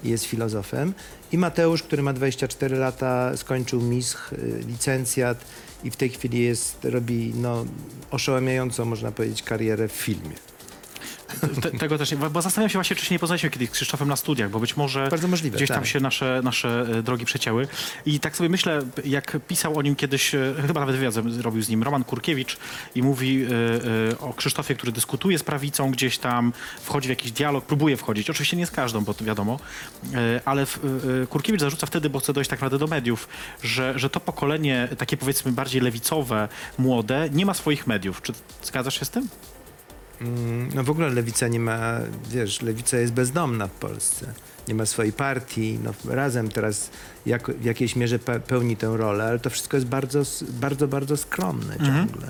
I 0.05 0.11
Jest 0.11 0.25
filozofem. 0.25 0.95
I 1.33 1.39
Mateusz, 1.39 1.83
który 1.83 2.03
ma 2.03 2.13
24 2.13 2.77
lata, 2.77 3.37
skończył 3.37 3.83
MISH, 3.83 4.33
y, 4.33 4.65
licencjat 4.69 5.45
i 5.85 5.91
w 5.91 5.97
tej 5.97 6.09
chwili 6.09 6.43
jest, 6.43 6.79
robi 6.85 7.33
no, 7.35 7.65
oszałamiającą, 8.11 8.85
można 8.85 9.13
powiedzieć, 9.13 9.43
karierę 9.43 9.89
w 9.89 9.93
filmie. 9.93 10.37
Te, 11.63 11.71
tego 11.71 11.99
też, 11.99 12.11
nie- 12.11 12.17
bo 12.17 12.43
zastanawiam 12.43 12.71
się 12.71 12.79
właśnie, 12.79 12.97
czy 12.97 13.07
się 13.07 13.15
nie 13.15 13.19
poznaliśmy 13.19 13.51
kiedyś 13.51 13.69
z 13.69 13.73
Krzysztofem 13.73 14.09
na 14.09 14.17
studiach, 14.17 14.51
bo 14.51 14.61
być 14.61 14.77
może 14.77 15.09
Bardzo 15.09 15.29
możliwe, 15.29 15.57
gdzieś 15.57 15.69
tam 15.69 15.79
tak. 15.79 15.87
się 15.87 16.01
nasze, 16.01 16.41
nasze 16.45 16.87
e, 16.99 17.03
drogi 17.03 17.25
przecięły. 17.25 17.69
I 18.07 18.21
tak 18.21 18.37
sobie 18.37 18.49
myślę, 18.49 18.83
jak 19.05 19.37
pisał 19.49 19.79
o 19.79 19.83
nim 19.83 19.97
kiedyś, 19.97 20.35
e, 20.35 20.55
chyba 20.67 20.81
nawet 20.81 20.97
wywiad 20.97 21.15
zrobił 21.15 21.63
z 21.63 21.69
nim 21.69 21.83
Roman 21.83 22.05
Kurkiewicz 22.05 22.57
i 22.95 23.03
mówi 23.03 23.45
e, 23.45 23.49
e, 24.13 24.19
o 24.19 24.35
Krzysztofie, 24.35 24.75
który 24.75 24.93
dyskutuje 24.93 25.39
z 25.39 25.43
prawicą 25.43 25.91
gdzieś 25.91 26.19
tam, 26.19 26.53
wchodzi 26.83 27.07
w 27.07 27.11
jakiś 27.11 27.33
dialog, 27.33 27.65
próbuje 27.65 27.97
wchodzić. 27.97 28.31
Oczywiście 28.31 28.57
nie 28.57 28.67
z 28.67 28.71
każdą, 28.71 29.05
bo 29.05 29.15
to 29.15 29.25
wiadomo, 29.25 29.61
e, 30.15 30.41
ale 30.45 30.67
w, 30.67 30.81
e, 31.23 31.27
Kurkiewicz 31.27 31.61
zarzuca 31.61 31.87
wtedy, 31.87 32.11
bo 32.11 32.19
chce 32.21 32.33
dojść 32.33 32.51
tak 32.51 32.59
naprawdę 32.59 32.79
do 32.79 32.87
mediów, 32.87 33.29
że, 33.63 33.99
że 33.99 34.11
to 34.11 34.21
pokolenie 34.21 34.89
takie 34.99 35.17
powiedzmy 35.17 35.53
bardziej 35.53 35.81
lewicowe, 35.81 36.49
młode, 36.79 37.29
nie 37.33 37.47
ma 37.47 37.55
swoich 37.55 37.87
mediów. 37.87 38.23
Czy 38.23 38.33
zgadzasz 38.63 38.99
się 38.99 39.05
z 39.05 39.11
tym? 39.11 39.29
Mm, 40.21 40.69
No 40.75 40.85
w 40.85 40.91
ogóle 40.91 41.11
lewica 41.11 41.49
nie 41.49 41.61
ma, 41.61 41.99
wiesz, 42.31 42.63
lewica 42.63 42.97
jest 42.97 43.13
bezdomna 43.13 43.67
w 43.67 43.71
Polsce. 43.71 44.35
Nie 44.69 44.75
ma 44.75 44.87
swojej 44.87 45.13
partii, 45.13 45.79
no 45.85 46.15
razem 46.15 46.49
teraz 46.49 46.91
jak, 47.27 47.51
w 47.51 47.65
jakiejś 47.65 47.97
mierze 47.97 48.19
pe 48.19 48.41
pełni 48.41 48.77
tę 48.77 48.97
rolę, 48.97 49.25
ale 49.25 49.39
to 49.39 49.51
wszystko 49.51 49.77
jest 49.77 49.87
bardzo, 49.87 50.23
bardzo, 50.49 50.89
bardzo 50.89 51.17
skromne 51.17 51.77
ciągle. 51.79 52.29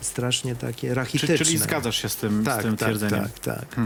Strasznie 0.00 0.54
takie 0.54 0.94
rachityczne. 0.94 1.38
czyli 1.38 1.58
zgadzasz 1.58 2.02
się 2.02 2.08
z 2.08 2.16
tym, 2.16 2.44
tak, 2.44 2.60
z 2.60 2.62
tym 2.62 2.76
tak, 2.76 2.88
twierdzeniem? 2.88 3.24
tak, 3.24 3.38
tak. 3.38 3.80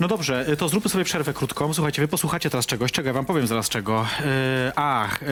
No 0.00 0.08
dobrze, 0.08 0.48
y, 0.48 0.56
to 0.56 0.68
zróbmy 0.68 0.90
sobie 0.90 1.04
przerwę 1.04 1.34
krótką. 1.34 1.74
Słuchajcie, 1.74 2.02
wy 2.02 2.08
posłuchacie 2.08 2.50
teraz 2.50 2.66
czegoś, 2.66 2.92
czego 2.92 3.06
ja 3.06 3.12
wam 3.12 3.24
powiem 3.24 3.46
zaraz 3.46 3.68
czego. 3.68 4.06
E, 4.20 4.72
ach, 4.76 5.22
e, 5.22 5.26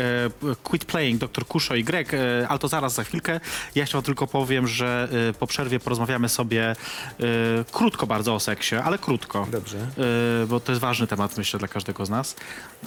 Quit 0.63 0.85
Playing, 0.85 1.21
dr 1.21 1.47
Kuszo 1.47 1.75
i 1.75 1.85
Greg, 1.85 2.15
e, 2.15 2.49
ale 2.49 2.59
to 2.59 2.69
zaraz 2.69 2.95
za 2.95 3.05
chwilkę. 3.05 3.41
Ja 3.75 3.83
jeszcze 3.83 3.97
wam 3.97 4.05
tylko 4.05 4.27
powiem, 4.27 4.67
że 4.69 5.09
e, 5.29 5.33
po 5.33 5.47
przerwie 5.47 5.81
porozmawiamy 5.81 6.29
sobie 6.29 6.71
e, 6.71 6.75
krótko 7.73 8.07
bardzo 8.07 8.35
o 8.35 8.41
seksie, 8.41 8.77
ale 8.77 8.99
krótko. 8.99 9.47
Dobrze. 9.51 9.79
E, 10.43 10.47
bo 10.47 10.61
to 10.61 10.73
jest 10.73 10.83
ważny 10.83 11.07
temat, 11.07 11.37
myślę, 11.39 11.59
dla 11.59 11.69
każdego 11.69 12.07
z 12.07 12.11
nas. 12.11 12.37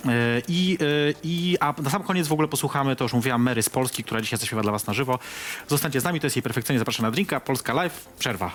E, 0.06 0.10
I, 0.48 0.78
e, 0.82 1.14
i, 1.24 1.58
a 1.60 1.74
na 1.82 1.90
sam 1.90 2.04
koniec 2.04 2.28
w 2.28 2.34
ogóle 2.34 2.48
posłuchamy, 2.48 2.96
to 2.96 3.06
już 3.06 3.14
mówiłam, 3.14 3.42
Mary 3.42 3.64
z 3.64 3.70
Polski, 3.70 4.04
która 4.04 4.22
dzisiaj 4.22 4.40
zaśpiewa 4.40 4.62
dla 4.62 4.72
was 4.72 4.88
na 4.88 4.94
żywo. 4.94 5.20
Zostańcie 5.68 6.02
z 6.02 6.04
nami, 6.04 6.20
to 6.20 6.26
jest 6.26 6.36
jej 6.36 6.44
perfekcyjnie 6.44 6.80
zapraszam 6.80 7.06
na 7.06 7.12
drinka, 7.12 7.40
Polska 7.40 7.74
Live, 7.74 8.06
przerwa. 8.20 8.52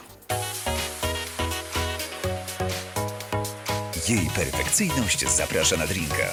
Jej 4.12 4.30
perfekcyjność 4.30 5.28
zaprasza 5.28 5.76
na 5.76 5.86
drinka. 5.86 6.26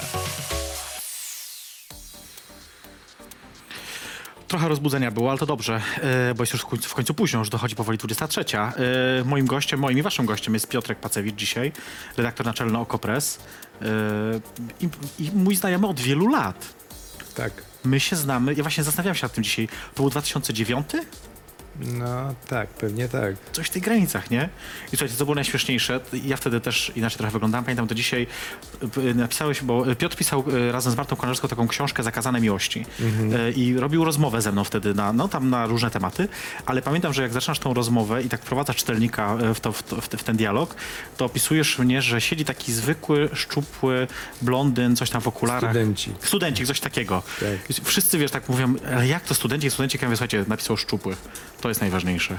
Trochę 4.48 4.68
rozbudzenia 4.68 5.12
było, 5.12 5.30
ale 5.30 5.40
to 5.40 5.46
dobrze, 5.46 5.82
e, 6.02 6.34
bo 6.34 6.44
jest 6.44 6.54
już 6.54 6.62
w 6.62 6.66
końcu, 6.66 6.90
w 6.90 6.94
końcu 6.94 7.14
późno, 7.14 7.40
już 7.40 7.50
dochodzi 7.50 7.76
powoli 7.76 7.98
23. 7.98 8.46
E, 8.58 8.74
Moim 9.26 9.46
gościem, 9.46 9.80
moim 9.80 9.98
i 9.98 10.02
waszym 10.02 10.26
gościem 10.26 10.54
jest 10.54 10.68
Piotrek 10.70 11.00
Pacewicz 11.00 11.36
dzisiaj, 11.36 11.72
redaktor 12.18 12.46
naczelny 12.46 12.78
Okopres. 12.78 13.40
E, 13.82 13.86
I, 14.82 14.90
I 15.20 15.32
mój 15.32 15.56
znajomy 15.56 15.88
od 15.88 16.00
wielu 16.00 16.28
lat. 16.28 16.74
tak. 17.36 17.70
My 17.84 18.00
się 18.00 18.16
znamy, 18.16 18.54
ja 18.54 18.64
właśnie 18.64 18.84
zastanawiam 18.84 19.16
się 19.16 19.26
nad 19.26 19.34
tym 19.34 19.44
dzisiaj. 19.44 19.68
To 19.68 20.04
był 20.04 20.10
2009? 20.10 20.86
No 21.80 22.36
tak, 22.48 22.70
pewnie 22.70 23.08
tak. 23.10 23.36
Coś 23.52 23.68
w 23.68 23.70
tych 23.70 23.84
granicach, 23.84 24.32
nie? 24.32 24.50
I 24.88 24.90
słuchajcie, 24.90 25.16
co 25.16 25.26
było 25.26 25.36
najśmieszniejsze, 25.36 26.00
ja 26.26 26.38
wtedy 26.38 26.60
też 26.62 26.92
inaczej 26.96 27.18
trochę 27.18 27.32
wyglądałem, 27.32 27.66
pamiętam 27.66 27.88
to 27.88 27.96
dzisiaj, 27.96 28.28
p- 28.94 29.14
napisałeś, 29.14 29.62
bo 29.64 29.96
Piotr 29.96 30.16
pisał 30.18 30.44
e, 30.70 30.72
razem 30.72 30.94
z 30.94 30.96
Martą 30.96 31.16
Konarską 31.16 31.48
taką 31.48 31.68
książkę 31.68 32.04
Zakazane 32.04 32.42
Miłości 32.42 32.86
E, 33.36 33.52
i 33.52 33.78
robił 33.78 34.06
rozmowę 34.06 34.42
ze 34.42 34.52
mną 34.52 34.64
wtedy 34.64 34.94
na, 34.94 35.14
no 35.14 35.28
tam 35.28 35.50
na 35.50 35.66
różne 35.68 35.92
tematy, 35.92 36.28
ale 36.66 36.82
pamiętam, 36.82 37.14
że 37.14 37.22
jak 37.22 37.34
zaczynasz 37.34 37.60
tą 37.60 37.74
rozmowę 37.74 38.24
i 38.24 38.30
tak 38.30 38.42
wprowadzasz 38.42 38.76
czytelnika 38.76 39.38
e, 39.42 39.54
w, 39.54 39.60
to, 39.60 39.72
w, 39.72 39.84
to, 39.84 40.02
w, 40.02 40.10
te- 40.10 40.18
w 40.18 40.24
ten 40.24 40.38
dialog, 40.38 40.76
to 41.18 41.26
opisujesz 41.26 41.80
mnie, 41.80 42.02
że 42.02 42.22
siedzi 42.22 42.46
taki 42.46 42.74
zwykły, 42.74 43.30
szczupły 43.34 44.08
blondyn, 44.42 44.96
coś 44.96 45.10
tam 45.10 45.22
w 45.22 45.28
okularach. 45.28 45.72
Studenci. 45.72 46.12
Studencik, 46.22 46.68
coś 46.68 46.80
takiego. 46.80 47.24
Tak. 47.40 47.78
Wszyscy, 47.84 48.18
wiesz, 48.18 48.32
tak 48.32 48.50
mówią, 48.50 48.74
ale 48.96 49.08
jak 49.08 49.24
to 49.24 49.34
studenci, 49.36 49.70
studencik? 49.72 50.02
Ja 50.02 50.08
mówię, 50.08 50.18
słuchajcie, 50.18 50.46
napisał 50.48 50.78
szczupły. 50.78 51.16
To 51.62 51.69
jest 51.70 51.82
najważniejsze. 51.82 52.38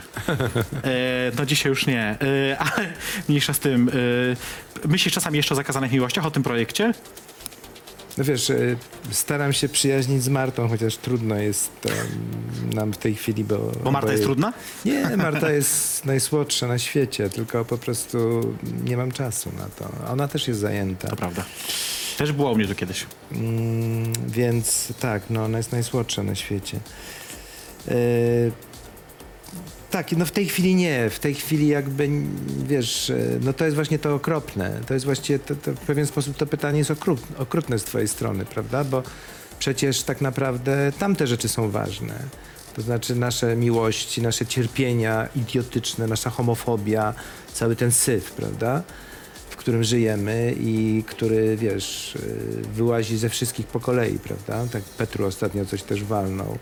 e, 0.84 1.32
no 1.38 1.46
dzisiaj 1.46 1.70
już 1.70 1.86
nie, 1.86 2.02
e, 2.02 2.58
ale 2.58 2.92
mniejsza 3.28 3.52
z 3.52 3.58
tym. 3.58 3.90
E, 4.84 4.88
myślisz 4.88 5.14
czasami 5.14 5.36
jeszcze 5.36 5.54
o 5.54 5.56
zakazanych 5.56 5.92
miłościach, 5.92 6.26
o 6.26 6.30
tym 6.30 6.42
projekcie? 6.42 6.92
No 8.18 8.24
wiesz, 8.24 8.50
e, 8.50 8.56
staram 9.10 9.52
się 9.52 9.68
przyjaźnić 9.68 10.22
z 10.22 10.28
Martą, 10.28 10.68
chociaż 10.68 10.96
trudno 10.96 11.36
jest 11.36 11.70
to 11.80 11.88
mm, 11.88 12.72
nam 12.72 12.92
w 12.92 12.98
tej 12.98 13.14
chwili, 13.14 13.44
bo... 13.44 13.72
Bo 13.84 13.90
Marta 13.90 14.12
jest 14.12 14.24
trudna? 14.24 14.52
Nie, 14.84 15.16
Marta 15.16 15.50
jest 15.50 16.04
najsłodsza 16.04 16.66
na 16.66 16.78
świecie, 16.78 17.30
tylko 17.30 17.64
po 17.64 17.78
prostu 17.78 18.40
nie 18.84 18.96
mam 18.96 19.12
czasu 19.12 19.52
na 19.56 19.66
to. 19.66 20.12
Ona 20.12 20.28
też 20.28 20.48
jest 20.48 20.60
zajęta. 20.60 21.08
To 21.08 21.16
prawda. 21.16 21.44
Też 22.18 22.32
było 22.32 22.52
u 22.52 22.56
mnie 22.56 22.68
to 22.68 22.74
kiedyś. 22.74 23.06
Mm, 23.32 24.12
więc 24.26 24.92
tak, 25.00 25.22
no 25.30 25.44
ona 25.44 25.58
jest 25.58 25.72
najsłodsza 25.72 26.22
na 26.22 26.34
świecie. 26.34 26.80
E, 27.88 27.94
tak, 29.90 30.12
no 30.12 30.26
w 30.26 30.30
tej 30.30 30.46
chwili 30.48 30.74
nie. 30.74 31.10
W 31.10 31.18
tej 31.18 31.34
chwili 31.34 31.68
jakby, 31.68 32.08
wiesz, 32.66 33.10
e, 33.10 33.16
no 33.40 33.52
to 33.52 33.64
jest 33.64 33.74
właśnie 33.74 33.98
to 33.98 34.14
okropne. 34.14 34.80
To 34.86 34.94
jest 34.94 35.06
właściwie, 35.06 35.38
to, 35.38 35.54
to 35.56 35.72
w 35.72 35.80
pewien 35.80 36.06
sposób 36.06 36.36
to 36.36 36.46
pytanie 36.46 36.78
jest 36.78 36.90
okrutne, 36.90 37.38
okrutne 37.38 37.78
z 37.78 37.84
twojej 37.84 38.08
strony, 38.08 38.44
prawda? 38.44 38.84
Bo 38.84 39.02
przecież 39.58 40.02
tak 40.02 40.20
naprawdę 40.20 40.92
tamte 40.98 41.26
rzeczy 41.26 41.48
są 41.48 41.70
ważne. 41.70 42.14
To 42.74 42.82
znaczy 42.82 43.14
nasze 43.14 43.56
miłości, 43.56 44.22
nasze 44.22 44.46
cierpienia 44.46 45.28
idiotyczne, 45.36 46.06
nasza 46.06 46.30
homofobia, 46.30 47.14
cały 47.52 47.76
ten 47.76 47.92
syf, 47.92 48.32
prawda? 48.32 48.82
w 49.50 49.56
którym 49.56 49.84
żyjemy 49.84 50.54
i 50.60 51.04
który, 51.06 51.56
wiesz, 51.56 52.14
y, 52.14 52.62
wyłazi 52.74 53.18
ze 53.18 53.28
wszystkich 53.28 53.66
po 53.66 53.80
kolei, 53.80 54.18
prawda? 54.18 54.66
Tak 54.72 54.82
Petru 54.82 55.26
ostatnio 55.26 55.66
coś 55.66 55.82
też 55.82 56.04
walnął. 56.04 56.58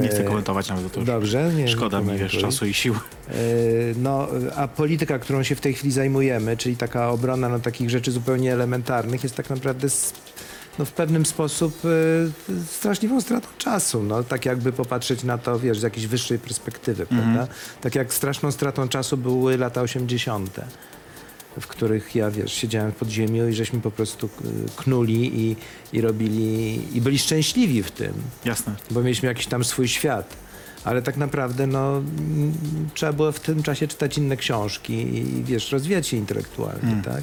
Nie 0.00 0.08
chcę 0.08 0.20
E, 0.20 0.24
komentować 0.24 0.68
nawet 0.68 0.92
to 0.92 1.00
już. 1.00 1.06
Dobrze, 1.06 1.52
nie 1.56 1.68
Szkoda 1.68 2.00
nie 2.00 2.12
mi, 2.12 2.18
wiesz, 2.18 2.38
czasu 2.38 2.66
i 2.66 2.74
sił. 2.74 2.94
E, 2.94 3.34
No, 3.96 4.28
a 4.56 4.68
polityka, 4.68 5.18
którą 5.18 5.42
się 5.42 5.54
w 5.54 5.60
tej 5.60 5.74
chwili 5.74 5.92
zajmujemy, 5.92 6.56
czyli 6.56 6.76
taka 6.76 7.10
obrona 7.10 7.48
no, 7.48 7.58
takich 7.58 7.90
rzeczy 7.90 8.12
zupełnie 8.12 8.52
elementarnych, 8.52 9.22
jest 9.22 9.36
tak 9.36 9.50
naprawdę 9.50 9.88
no, 10.78 10.84
w 10.84 10.92
pewnym 10.92 11.26
sposób 11.26 11.82
e, 11.84 12.64
straszliwą 12.66 13.20
stratą 13.20 13.48
czasu. 13.58 14.02
No, 14.02 14.22
tak 14.22 14.44
jakby 14.44 14.72
popatrzeć 14.72 15.24
na 15.24 15.38
to, 15.38 15.58
wiesz, 15.58 15.78
z 15.78 15.82
jakiejś 15.82 16.06
wyższej 16.06 16.38
perspektywy, 16.38 17.06
prawda? 17.06 17.46
Tak 17.80 17.94
jak 17.94 18.14
straszną 18.14 18.52
stratą 18.52 18.88
czasu 18.88 19.16
były 19.16 19.58
lata 19.58 19.80
80., 19.82 20.60
w 21.60 21.66
których 21.66 22.14
ja, 22.14 22.30
wiesz, 22.30 22.52
siedziałem 22.52 22.92
w 22.92 22.94
podziemiu 22.94 23.48
i 23.48 23.52
żeśmy 23.52 23.80
po 23.80 23.90
prostu 23.90 24.26
e, 24.26 24.48
knuli 24.76 25.40
i, 25.40 25.56
i 25.92 26.00
robili, 26.00 26.96
i 26.96 27.00
byli 27.00 27.18
szczęśliwi 27.18 27.82
w 27.82 27.90
tym 27.90 28.12
Jasne. 28.44 28.74
bo 28.90 29.02
mieliśmy 29.02 29.28
jakiś 29.28 29.46
tam 29.46 29.64
swój 29.64 29.88
świat. 29.88 30.36
Ale 30.84 31.02
tak 31.02 31.16
naprawdę 31.16 31.66
no, 31.66 31.96
mm, 31.96 32.52
trzeba 32.94 33.12
było 33.12 33.32
w 33.32 33.40
tym 33.40 33.62
czasie 33.62 33.88
czytać 33.88 34.18
inne 34.18 34.36
książki 34.36 34.92
i 34.92 35.44
wiesz, 35.44 35.72
rozwijać 35.72 36.06
się 36.06 36.16
intelektualnie, 36.16 37.02
tak? 37.04 37.22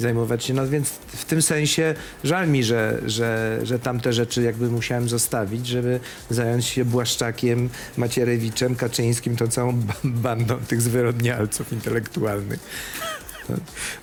I 0.00 0.02
zajmować 0.02 0.44
się, 0.44 0.54
no 0.54 0.68
więc 0.68 0.88
w 1.06 1.24
tym 1.24 1.42
sensie 1.42 1.94
żal 2.24 2.48
mi, 2.48 2.64
że, 2.64 2.98
że, 3.06 3.58
że 3.62 3.78
tamte 3.78 4.12
rzeczy 4.12 4.42
jakby 4.42 4.70
musiałem 4.70 5.08
zostawić, 5.08 5.66
żeby 5.66 6.00
zająć 6.30 6.64
się 6.66 6.84
Błaszczakiem, 6.84 7.68
Macierewiczem, 7.96 8.76
Kaczyńskim, 8.76 9.36
tą 9.36 9.48
całą 9.48 9.72
ba- 9.72 9.94
bandą 10.04 10.56
tych 10.58 10.82
zwyrodnialców 10.82 11.72
intelektualnych. 11.72 12.60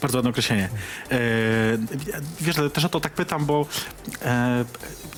Bardzo 0.02 0.17
ładne 0.17 0.30
określenie. 0.30 0.69
E, 1.12 1.17
wiesz, 2.41 2.60
ale 2.60 2.69
też 2.69 2.86
o 2.86 2.89
to 2.89 2.99
tak 2.99 3.13
pytam, 3.13 3.45
bo 3.45 3.65
e, 4.21 4.65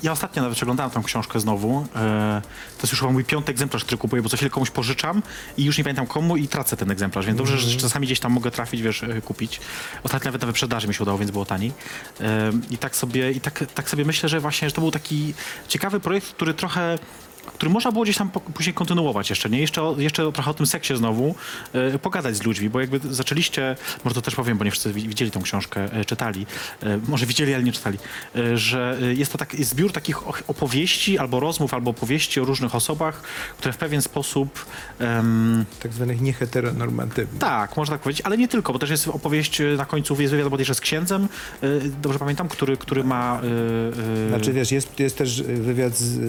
ja 0.03 0.11
ostatnio 0.11 0.41
nawet 0.41 0.55
przeglądałem 0.55 0.91
tą 0.91 1.03
książkę 1.03 1.39
znowu. 1.39 1.87
E, 1.95 2.41
to 2.77 2.83
jest 2.83 2.91
już 2.91 2.99
chyba 2.99 3.11
mój 3.11 3.25
piąty 3.25 3.51
egzemplarz, 3.51 3.83
który 3.83 3.97
kupuję, 3.97 4.21
bo 4.21 4.29
co 4.29 4.37
chwilę 4.37 4.49
komuś 4.49 4.71
pożyczam 4.71 5.23
i 5.57 5.63
już 5.63 5.77
nie 5.77 5.83
pamiętam 5.83 6.07
komu 6.07 6.37
i 6.37 6.47
tracę 6.47 6.77
ten 6.77 6.91
egzemplarz, 6.91 7.25
więc 7.25 7.37
dobrze, 7.37 7.57
że 7.57 7.77
czasami 7.77 8.07
gdzieś 8.07 8.19
tam 8.19 8.31
mogę 8.31 8.51
trafić, 8.51 8.81
wiesz, 8.81 9.03
e, 9.03 9.21
kupić. 9.21 9.59
Ostatnio 10.03 10.27
nawet 10.27 10.41
na 10.41 10.47
wyprzedaży 10.47 10.87
mi 10.87 10.93
się 10.93 11.03
udało, 11.03 11.17
więc 11.17 11.31
było 11.31 11.45
taniej. 11.45 11.73
E, 12.21 12.51
I 12.69 12.77
tak 12.77 12.95
sobie, 12.95 13.31
i 13.31 13.41
tak, 13.41 13.63
tak 13.73 13.89
sobie 13.89 14.05
myślę, 14.05 14.29
że 14.29 14.39
właśnie 14.39 14.69
że 14.69 14.75
to 14.75 14.81
był 14.81 14.91
taki 14.91 15.33
ciekawy 15.67 15.99
projekt, 15.99 16.27
który 16.27 16.53
trochę 16.53 16.97
który 17.45 17.69
można 17.71 17.91
było 17.91 18.03
gdzieś 18.03 18.17
tam 18.17 18.29
później 18.53 18.73
kontynuować 18.73 19.29
jeszcze, 19.29 19.49
nie? 19.49 19.59
Jeszcze, 19.59 19.95
jeszcze 19.97 20.31
trochę 20.31 20.51
o 20.51 20.53
tym 20.53 20.65
seksie 20.65 20.97
znowu 20.97 21.35
e, 21.73 21.99
pogadać 21.99 22.35
z 22.35 22.43
ludźmi, 22.43 22.69
bo 22.69 22.79
jakby 22.81 22.99
zaczęliście, 23.13 23.75
może 24.03 24.15
to 24.15 24.21
też 24.21 24.35
powiem, 24.35 24.57
bo 24.57 24.63
nie 24.65 24.71
wszyscy 24.71 24.93
wi- 24.93 25.07
widzieli 25.07 25.31
tą 25.31 25.41
książkę, 25.41 25.93
e, 25.93 26.05
czytali, 26.05 26.45
e, 26.83 26.99
może 27.07 27.25
widzieli, 27.25 27.53
ale 27.53 27.63
nie 27.63 27.71
czytali, 27.71 27.97
e, 28.35 28.57
że 28.57 28.97
jest 29.15 29.31
to 29.31 29.37
taki 29.37 29.63
zbiór 29.63 29.91
takich 29.91 30.49
opowieści 30.49 31.17
albo 31.17 31.39
rozmów, 31.39 31.73
albo 31.73 31.91
opowieści 31.91 32.39
o 32.39 32.45
różnych 32.45 32.75
osobach, 32.75 33.21
które 33.57 33.73
w 33.73 33.77
pewien 33.77 34.01
sposób 34.01 34.65
em, 34.99 35.65
Tak 35.83 35.93
zwanych 35.93 36.21
nieheteronormatywnych. 36.21 37.39
tak, 37.41 37.77
można 37.77 37.95
tak 37.95 38.01
powiedzieć, 38.01 38.25
ale 38.25 38.37
nie 38.37 38.47
tylko, 38.47 38.73
bo 38.73 38.79
też 38.79 38.89
jest 38.89 39.07
opowieść 39.07 39.61
na 39.77 39.85
końcu, 39.85 40.21
jest 40.21 40.31
wywiad 40.33 40.49
bodajże 40.49 40.75
z 40.75 40.81
księdzem, 40.81 41.27
e, 41.63 41.67
dobrze 42.01 42.19
pamiętam, 42.19 42.49
który, 42.49 42.77
który 42.77 43.03
ma... 43.03 43.41
e, 43.43 44.25
e, 44.25 44.29
Znaczy 44.29 44.53
wiesz, 44.53 44.71
jest, 44.71 44.99
jest 44.99 45.17
też 45.17 45.41
wywiad, 45.43 45.97
z, 45.97 46.19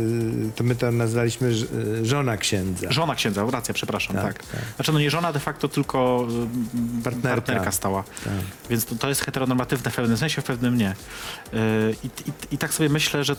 to 0.54 0.64
my 0.64 0.74
to 0.76 0.92
nazwaliśmy 1.02 1.48
y, 1.48 2.06
żona 2.06 2.36
księdza. 2.36 2.92
Żona 2.92 3.14
księdza, 3.14 3.44
racja, 3.50 3.74
przepraszam, 3.74 4.16
tak. 4.16 4.24
Tak, 4.24 4.46
tak. 4.46 4.60
Znaczy, 4.76 4.92
no 4.92 4.98
nie 4.98 5.10
żona 5.10 5.32
de 5.32 5.40
facto, 5.40 5.68
tylko 5.68 6.26
y, 6.30 7.02
Partnerka. 7.04 7.36
partnerka, 7.36 7.72
stała. 7.72 8.02
Tak. 8.24 8.32
Więc 8.70 8.84
to, 8.84 8.94
to 8.94 9.08
jest 9.08 9.20
heteronormatywne 9.24 9.90
w 9.90 9.94
pewnym 9.94 10.18
sensie, 10.18 10.42
w 10.42 10.44
pewnym 10.44 10.78
nie. 10.78 10.90
Y, 10.90 11.56
I, 12.04 12.06
i, 12.06 12.54
I 12.54 12.58
tak 12.58 12.74
sobie 12.74 12.88
myślę, 12.88 13.24
że 13.24 13.36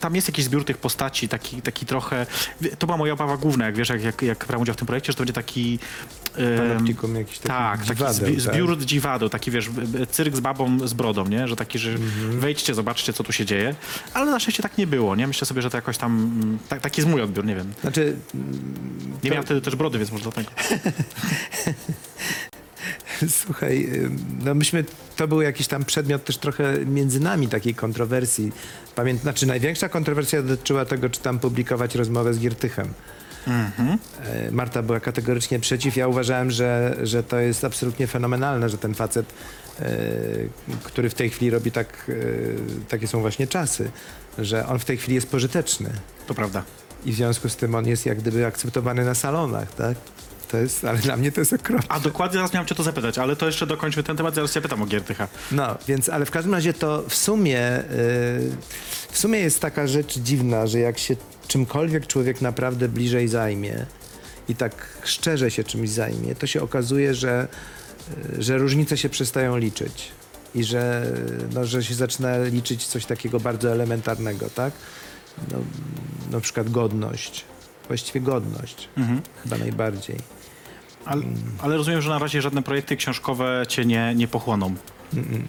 tam 0.00 0.14
jest 0.14 0.28
jakiś 0.28 0.44
zbiór 0.44 0.64
tych 0.64 0.78
postaci, 0.78 1.28
taki, 1.28 1.62
taki 1.62 1.86
trochę... 1.86 2.26
To 2.78 2.86
była 2.86 2.98
moja 2.98 3.12
obawa 3.12 3.36
główna, 3.36 3.66
jak 3.66 3.76
wiesz, 3.76 3.88
jak, 3.88 4.02
jak, 4.02 4.22
jak 4.22 4.46
brałem 4.46 4.62
udział 4.62 4.74
w 4.74 4.78
tym 4.78 4.86
projekcie, 4.86 5.12
że 5.12 5.16
to 5.16 5.20
będzie 5.22 5.32
taki... 5.32 5.78
Panoptikum 6.58 7.14
jakiś 7.16 7.38
taki 7.38 7.48
tak, 7.48 7.78
taki 7.78 7.88
dziwadeł, 7.88 8.14
zbi- 8.28 8.44
tak? 8.44 8.54
zbiór 8.54 8.78
dziwadeł, 8.78 9.28
taki 9.28 9.50
wiesz, 9.50 9.70
cyrk 10.10 10.36
z 10.36 10.40
babą 10.40 10.88
z 10.88 10.94
brodą, 10.94 11.26
nie? 11.28 11.48
Że 11.48 11.56
taki, 11.56 11.78
że 11.78 11.90
Mhm. 11.90 12.40
wejdźcie, 12.40 12.74
zobaczcie, 12.74 13.12
co 13.12 13.24
tu 13.24 13.32
się 13.32 13.44
dzieje. 13.46 13.74
Ale 14.14 14.30
na 14.30 14.40
szczęście 14.40 14.62
tak 14.62 14.78
nie 14.78 14.86
było, 14.86 15.16
nie? 15.16 15.26
Myślę 15.26 15.46
sobie, 15.46 15.62
że 15.62 15.70
to 15.70 15.76
jakoś 15.78 15.98
tam, 15.98 16.12
mm, 16.42 16.58
tak, 16.68 16.80
taki 16.80 17.00
jest 17.00 17.10
mój 17.10 17.20
odbiór, 17.22 17.44
nie 17.44 17.56
wiem. 17.56 17.72
Znaczy, 17.80 18.16
Nie 18.34 19.30
To- 19.30 19.34
miałem 19.34 19.44
wtedy 19.44 19.60
też 19.60 19.76
brody, 19.76 19.98
więc 19.98 20.12
może 20.12 20.22
dlatego. 20.24 20.50
Słuchaj, 23.28 23.88
no 24.44 24.54
myśmy, 24.54 24.84
to 25.16 25.28
był 25.28 25.42
jakiś 25.42 25.66
tam 25.66 25.84
przedmiot 25.84 26.24
też 26.24 26.38
trochę 26.38 26.78
między 26.86 27.20
nami 27.20 27.48
takiej 27.48 27.74
kontrowersji. 27.74 28.52
Pamiętam, 28.94 29.22
znaczy 29.22 29.46
największa 29.46 29.88
kontrowersja 29.88 30.42
dotyczyła 30.42 30.84
tego, 30.84 31.10
czy 31.10 31.20
tam 31.20 31.38
publikować 31.38 31.94
rozmowę 31.94 32.34
z 32.34 32.38
Giertychem. 32.38 32.88
E, 33.48 34.50
Marta 34.50 34.82
była 34.82 35.00
kategorycznie 35.00 35.60
przeciw. 35.60 35.96
Ja 35.96 36.08
uważałem, 36.08 36.50
że, 36.50 36.96
że 37.02 37.22
to 37.22 37.38
jest 37.38 37.64
absolutnie 37.64 38.06
fenomenalne, 38.06 38.68
że 38.68 38.78
ten 38.78 38.94
facet, 38.94 39.26
e, 39.80 39.88
który 40.82 41.10
w 41.10 41.14
tej 41.14 41.30
chwili 41.30 41.50
robi 41.50 41.70
tak, 41.70 42.10
e, 42.10 42.88
takie 42.88 43.08
są 43.08 43.20
właśnie 43.20 43.46
czasy, 43.46 43.90
że 44.38 44.66
on 44.66 44.78
w 44.78 44.84
tej 44.84 44.96
chwili 44.96 45.14
jest 45.14 45.30
pożyteczny. 45.30 45.90
To 46.26 46.34
prawda. 46.34 46.62
I 47.04 47.12
w 47.12 47.16
związku 47.16 47.48
z 47.48 47.56
tym 47.56 47.74
on 47.74 47.86
jest 47.86 48.06
jak 48.06 48.18
gdyby 48.18 48.46
akceptowany 48.46 49.04
na 49.04 49.14
salonach, 49.14 49.74
tak? 49.74 49.96
To 50.48 50.56
jest, 50.56 50.84
ale 50.84 50.98
dla 50.98 51.16
mnie 51.16 51.32
to 51.32 51.40
jest 51.40 51.52
okropne. 51.52 51.86
A 51.88 52.00
dokładnie 52.00 52.34
zaraz 52.34 52.52
miałem 52.52 52.66
cię 52.66 52.74
to 52.74 52.82
zapytać, 52.82 53.18
ale 53.18 53.36
to 53.36 53.46
jeszcze 53.46 53.66
dokończmy 53.66 54.02
ten 54.02 54.16
temat, 54.16 54.34
zaraz 54.34 54.52
cię 54.52 54.60
pytam 54.60 54.82
o 54.82 54.86
Giertycha. 54.86 55.28
No, 55.52 55.78
więc, 55.88 56.08
ale 56.08 56.26
w 56.26 56.30
każdym 56.30 56.54
razie 56.54 56.72
to 56.72 57.04
w 57.08 57.14
sumie, 57.14 57.78
y, 57.78 57.82
w 59.10 59.18
sumie 59.18 59.38
jest 59.38 59.60
taka 59.60 59.86
rzecz 59.86 60.18
dziwna, 60.18 60.66
że 60.66 60.78
jak 60.78 60.98
się 60.98 61.16
czymkolwiek 61.48 62.06
człowiek 62.06 62.40
naprawdę 62.40 62.88
bliżej 62.88 63.28
zajmie 63.28 63.86
i 64.48 64.54
tak 64.54 64.98
szczerze 65.04 65.50
się 65.50 65.64
czymś 65.64 65.90
zajmie, 65.90 66.34
to 66.34 66.46
się 66.46 66.62
okazuje, 66.62 67.14
że, 67.14 67.48
y, 68.38 68.42
że 68.42 68.58
różnice 68.58 68.96
się 68.96 69.08
przestają 69.08 69.56
liczyć. 69.56 70.08
I 70.54 70.64
że, 70.64 71.12
no, 71.54 71.64
że 71.64 71.84
się 71.84 71.94
zaczyna 71.94 72.38
liczyć 72.38 72.86
coś 72.86 73.06
takiego 73.06 73.40
bardzo 73.40 73.72
elementarnego, 73.72 74.50
tak? 74.50 74.72
No, 75.52 75.58
na 76.30 76.40
przykład 76.40 76.70
godność. 76.70 77.44
Właściwie 77.88 78.20
godność. 78.20 78.88
Chyba 79.42 79.58
najbardziej. 79.58 80.16
Ale, 81.04 81.22
ale 81.58 81.76
rozumiem, 81.76 82.02
że 82.02 82.10
na 82.10 82.18
razie 82.18 82.42
żadne 82.42 82.62
projekty 82.62 82.96
książkowe 82.96 83.62
cię 83.68 83.84
nie, 83.84 84.14
nie 84.14 84.28
pochłoną. 84.28 84.74
Mhm. 85.14 85.48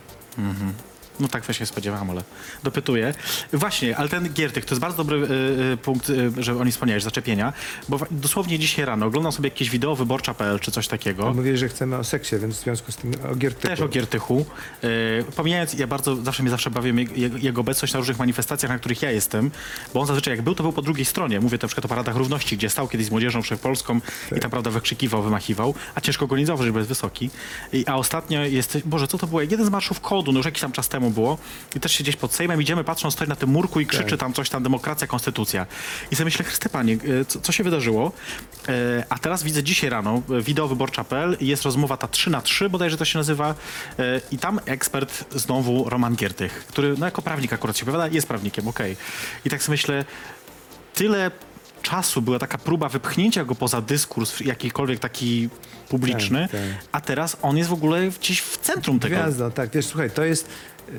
No 1.20 1.28
tak 1.28 1.46
też 1.46 1.58
się 1.58 1.66
spodziewałem, 1.66 2.10
ale 2.10 2.24
dopytuję. 2.64 3.14
Właśnie, 3.54 3.98
ale 3.98 4.10
ten 4.10 4.34
Giertych, 4.34 4.66
to 4.66 4.72
jest 4.76 4.82
bardzo 4.82 4.98
dobry 4.98 5.28
y, 5.74 5.78
punkt, 5.78 6.10
y, 6.10 6.32
że 6.44 6.58
o 6.58 6.64
nim 6.64 6.72
wspomniałeś, 6.72 7.04
zaczepienia, 7.04 7.54
bo 7.90 7.98
wa- 7.98 8.08
dosłownie 8.12 8.60
dzisiaj 8.60 8.86
rano 8.86 9.06
oglądam 9.06 9.32
sobie 9.32 9.50
jakieś 9.50 9.70
wideo 9.70 9.96
wyborcza.pl 9.96 10.60
czy 10.60 10.72
coś 10.72 10.88
takiego. 10.88 11.34
Mówili, 11.34 11.58
że 11.58 11.70
chcemy 11.70 11.96
o 11.98 12.04
seksie, 12.04 12.36
więc 12.42 12.56
w 12.58 12.64
związku 12.64 12.92
z 12.92 12.96
tym 12.96 13.12
o 13.32 13.36
Giertychu. 13.36 13.68
Też 13.68 13.80
o 13.82 13.88
Giertychu. 13.88 14.46
Yy, 14.84 14.90
pomijając, 15.36 15.74
ja 15.74 15.88
bardzo, 15.88 16.16
zawsze 16.16 16.44
mnie 16.44 16.50
zawsze 16.50 16.70
bawię 16.70 16.94
jego, 17.16 17.38
jego 17.38 17.62
obecność 17.62 17.94
na 17.94 18.00
różnych 18.00 18.20
manifestacjach, 18.20 18.72
na 18.72 18.80
których 18.80 19.02
ja 19.02 19.12
jestem, 19.12 19.52
bo 19.94 20.02
on 20.02 20.08
zazwyczaj 20.08 20.34
jak 20.34 20.42
był, 20.42 20.56
to 20.56 20.64
był 20.64 20.74
po 20.74 20.82
drugiej 20.82 21.06
stronie. 21.06 21.40
Mówię 21.40 21.58
na 21.62 21.68
przykład 21.68 21.86
o 21.86 21.88
paradach 21.88 22.16
równości, 22.16 22.58
gdzie 22.58 22.70
stał 22.70 22.88
kiedyś 22.88 23.08
z 23.08 23.12
młodzieżą 23.12 23.42
wszechpolską 23.42 24.00
i 24.38 24.40
tam 24.40 24.52
prawda 24.52 24.70
wykrzykiwał, 24.72 25.24
wymachiwał, 25.24 25.74
a 25.96 26.02
ciężko 26.02 26.28
go 26.28 26.38
nie 26.38 26.46
zauważyć, 26.46 26.72
bo 26.74 26.80
jest 26.80 26.90
wysoki. 26.90 27.30
I, 27.74 27.84
a 27.88 27.96
ostatnio 27.96 28.42
jest, 28.42 28.78
Boże, 28.86 29.08
co 29.08 29.18
to 29.18 29.28
było? 29.28 29.42
Jeden 29.42 29.66
z 29.66 29.70
marszów 29.70 30.02
kodu, 30.02 30.32
no 30.32 30.40
już 30.40 30.46
jakiś 30.46 30.62
tam 30.62 30.72
czas 30.72 30.90
temu 30.90 31.07
było 31.12 31.38
i 31.76 31.80
też 31.80 31.92
się 31.92 32.04
gdzieś 32.04 32.16
pod 32.16 32.34
Sejmem 32.34 32.62
idziemy, 32.62 32.84
patrzą, 32.84 33.12
stoi 33.12 33.28
na 33.28 33.36
tym 33.36 33.50
murku 33.50 33.80
i 33.80 33.86
krzyczy 33.86 34.10
Tak. 34.10 34.20
tam 34.20 34.34
coś 34.34 34.50
tam, 34.50 34.64
demokracja, 34.64 35.08
konstytucja. 35.08 35.66
I 36.12 36.16
sobie 36.16 36.26
myślę, 36.26 36.46
Chryste 36.46 36.70
Panie, 36.70 36.98
yy, 37.04 37.26
co, 37.26 37.42
co 37.42 37.52
się 37.52 37.64
wydarzyło? 37.64 38.12
Yy, 38.68 38.74
a 39.10 39.20
teraz 39.20 39.44
widzę 39.44 39.64
dzisiaj 39.64 39.90
rano, 39.90 40.22
yy, 40.30 40.42
wideo 40.42 40.68
wyborcza.pl 40.68 41.38
i 41.40 41.48
jest 41.48 41.64
rozmowa 41.64 41.98
ta 41.98 42.08
3 42.08 42.30
na 42.30 42.42
3 42.42 42.70
bodajże 42.70 42.98
to 42.98 43.06
się 43.06 43.20
nazywa 43.20 43.56
e, 44.00 44.22
i 44.32 44.38
tam 44.38 44.60
ekspert 44.66 45.26
znowu 45.36 45.90
Roman 45.90 46.16
Giertych, 46.16 46.66
który 46.68 46.96
no 46.98 47.06
jako 47.06 47.22
prawnik 47.22 47.54
akurat 47.54 47.78
się 47.78 47.86
powiada, 47.86 48.08
jest 48.08 48.28
prawnikiem, 48.28 48.68
okej. 48.68 48.98
I 49.46 49.50
tak 49.50 49.64
sobie 49.64 49.74
myślę, 49.74 50.06
tyle 50.94 51.32
czasu 51.90 52.22
była 52.22 52.40
taka 52.40 52.58
próba 52.58 52.90
wypchnięcia 52.90 53.46
go 53.46 53.56
poza 53.56 53.82
dyskurs 53.82 54.40
jakikolwiek 54.40 55.00
taki 55.00 55.50
publiczny, 55.90 56.42
Tak, 56.42 56.52
tak. 56.52 56.60
a 56.92 57.02
teraz 57.02 57.38
on 57.42 57.58
jest 57.58 57.70
w 57.70 57.74
ogóle 57.74 58.10
gdzieś 58.20 58.42
w 58.42 58.58
centrum 58.58 59.00
tego. 59.00 59.16
Gwiazdą, 59.16 59.52
tak. 59.52 59.70
Wiesz, 59.70 59.86
słuchaj, 59.86 60.12
to 60.12 60.24
jest... 60.26 60.48
y, 60.90 60.92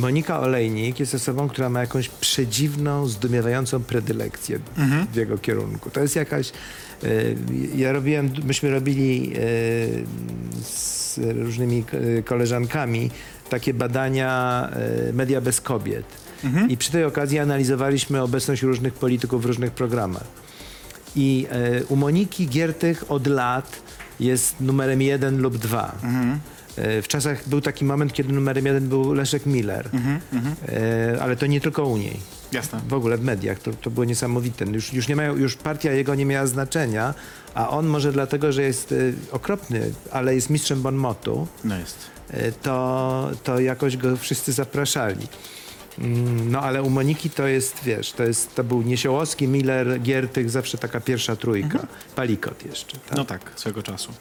Monika 0.00 0.40
Olejnik 0.40 1.00
jest 1.00 1.14
osobą, 1.14 1.48
która 1.48 1.68
ma 1.68 1.80
jakąś 1.80 2.08
przedziwną, 2.08 3.06
zdumiewającą 3.06 3.82
predylekcję 3.82 4.58
Mhm. 4.78 5.06
w 5.06 5.14
jego 5.16 5.38
kierunku. 5.38 5.90
To 5.90 6.00
jest 6.00 6.16
jakaś... 6.16 6.52
y, 7.04 7.36
Ja 7.76 7.92
robiłem, 7.92 8.30
myśmy 8.44 8.70
robili 8.70 9.32
y, 9.36 10.04
z 10.64 11.18
różnymi 11.18 11.84
koleżankami 12.24 13.10
takie 13.50 13.74
badania 13.74 14.68
Media 15.12 15.40
bez 15.40 15.60
kobiet. 15.60 16.04
Mhm. 16.44 16.70
I 16.70 16.76
przy 16.76 16.92
tej 16.92 17.04
okazji 17.04 17.38
analizowaliśmy 17.38 18.22
obecność 18.22 18.62
różnych 18.62 18.94
polityków 18.94 19.42
w 19.42 19.44
różnych 19.44 19.70
programach. 19.72 20.24
I 21.16 21.46
e, 21.50 21.84
u 21.84 21.96
Moniki 21.96 22.48
Giertych 22.48 23.04
od 23.10 23.26
lat 23.26 23.82
jest 24.20 24.60
numerem 24.60 25.02
jeden 25.02 25.38
lub 25.38 25.56
dwa. 25.58 25.94
E, 26.76 27.02
w 27.02 27.08
czasach 27.08 27.48
był 27.48 27.60
taki 27.60 27.84
moment, 27.84 28.12
kiedy 28.12 28.32
numerem 28.32 28.66
jeden 28.66 28.88
był 28.88 29.12
Leszek 29.14 29.46
Miller. 29.46 29.88
E, 30.68 31.22
ale 31.22 31.36
to 31.36 31.46
nie 31.46 31.60
tylko 31.60 31.84
u 31.86 31.96
niej. 31.96 32.16
Jasne. 32.52 32.80
W 32.88 32.92
ogóle 32.94 33.18
w 33.18 33.24
mediach. 33.24 33.58
To, 33.58 33.70
to 33.72 33.90
było 33.90 34.04
niesamowite. 34.04 34.64
Już, 34.64 34.92
już, 34.92 35.08
nie 35.08 35.16
mają, 35.16 35.36
już 35.36 35.56
partia 35.56 35.92
jego 35.92 36.14
nie 36.14 36.26
miała 36.26 36.46
znaczenia, 36.46 37.14
a 37.54 37.68
on 37.70 37.86
może 37.86 38.12
dlatego, 38.12 38.52
że 38.52 38.62
jest 38.62 38.92
e, 38.92 38.96
okropny, 39.32 39.92
ale 40.10 40.34
jest 40.34 40.50
mistrzem 40.50 40.82
bon 40.82 40.94
motu, 40.94 41.46
No 41.64 41.78
jest. 41.78 41.96
e, 42.30 42.52
to, 42.52 43.30
to 43.44 43.60
jakoś 43.60 43.96
go 43.96 44.16
wszyscy 44.16 44.52
zapraszali. 44.52 45.26
Mm, 45.98 46.50
No 46.50 46.60
ale 46.60 46.82
u 46.82 46.90
Moniki 46.90 47.30
to 47.30 47.46
jest, 47.46 47.84
wiesz, 47.84 48.12
to, 48.12 48.22
jest, 48.22 48.54
to 48.54 48.64
był 48.64 48.82
Niesiołowski, 48.82 49.48
Miller, 49.48 50.00
Giertych, 50.00 50.50
zawsze 50.50 50.78
taka 50.78 51.00
pierwsza 51.00 51.36
trójka. 51.36 51.86
Palikot 52.16 52.66
jeszcze. 52.66 52.98
Tak? 52.98 53.16
No 53.16 53.24
tak, 53.24 53.52
swego 53.56 53.82
czasu. 53.82 54.12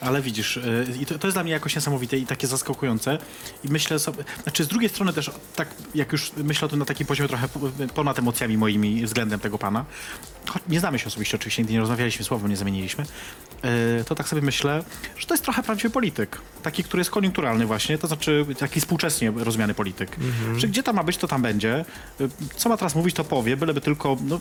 Ale 0.00 0.22
widzisz, 0.22 0.56
y, 0.56 0.86
i 1.00 1.06
to, 1.06 1.18
to 1.18 1.26
jest 1.26 1.34
dla 1.36 1.42
mnie 1.42 1.52
jakoś 1.52 1.74
niesamowite 1.74 2.18
i 2.18 2.26
takie 2.26 2.46
zaskakujące. 2.46 3.18
I 3.64 3.68
myślę 3.68 3.98
sobie, 3.98 4.24
znaczy 4.42 4.64
z 4.64 4.68
drugiej 4.68 4.88
strony 4.90 5.12
też, 5.12 5.30
tak 5.56 5.68
jak 5.94 6.12
już 6.12 6.32
myślę 6.36 6.66
o 6.66 6.68
tym 6.68 6.78
na 6.78 6.84
takim 6.84 7.06
poziomie 7.06 7.28
trochę 7.28 7.48
po- 7.48 7.60
ponad 7.94 8.18
emocjami 8.18 8.58
moimi 8.58 9.06
względem 9.06 9.40
tego 9.40 9.58
pana, 9.58 9.84
choć 10.46 10.62
nie 10.68 10.80
znamy 10.80 10.98
się 10.98 11.06
osobiście 11.06 11.36
oczywiście, 11.36 11.62
nigdy 11.62 11.72
nie 11.72 11.80
rozmawialiśmy, 11.80 12.24
słowem 12.24 12.50
nie 12.50 12.56
zamieniliśmy, 12.56 13.04
y, 14.00 14.04
to 14.04 14.14
tak 14.14 14.28
sobie 14.28 14.42
myślę, 14.42 14.84
że 15.18 15.26
to 15.26 15.34
jest 15.34 15.44
trochę 15.44 15.62
prawdziwy 15.62 15.90
polityk. 15.90 16.38
Taki, 16.62 16.84
który 16.84 17.00
jest 17.00 17.10
koniunkturalny 17.10 17.66
właśnie, 17.66 17.98
to 17.98 18.06
znaczy 18.06 18.46
taki 18.58 18.80
współczesnie 18.80 19.32
rozumiany 19.36 19.74
polityk. 19.74 20.16
Że 20.56 20.68
gdzie 20.68 20.82
tam 20.82 20.96
ma 20.96 21.02
być, 21.04 21.16
to 21.16 21.28
tam 21.28 21.42
będzie. 21.42 21.84
Y, 22.20 22.28
Co 22.56 22.68
ma 22.68 22.76
teraz 22.76 22.94
mówić, 22.94 23.16
to 23.16 23.24
powie, 23.24 23.56
byleby 23.56 23.80
tylko... 23.80 24.16
No, 24.24 24.40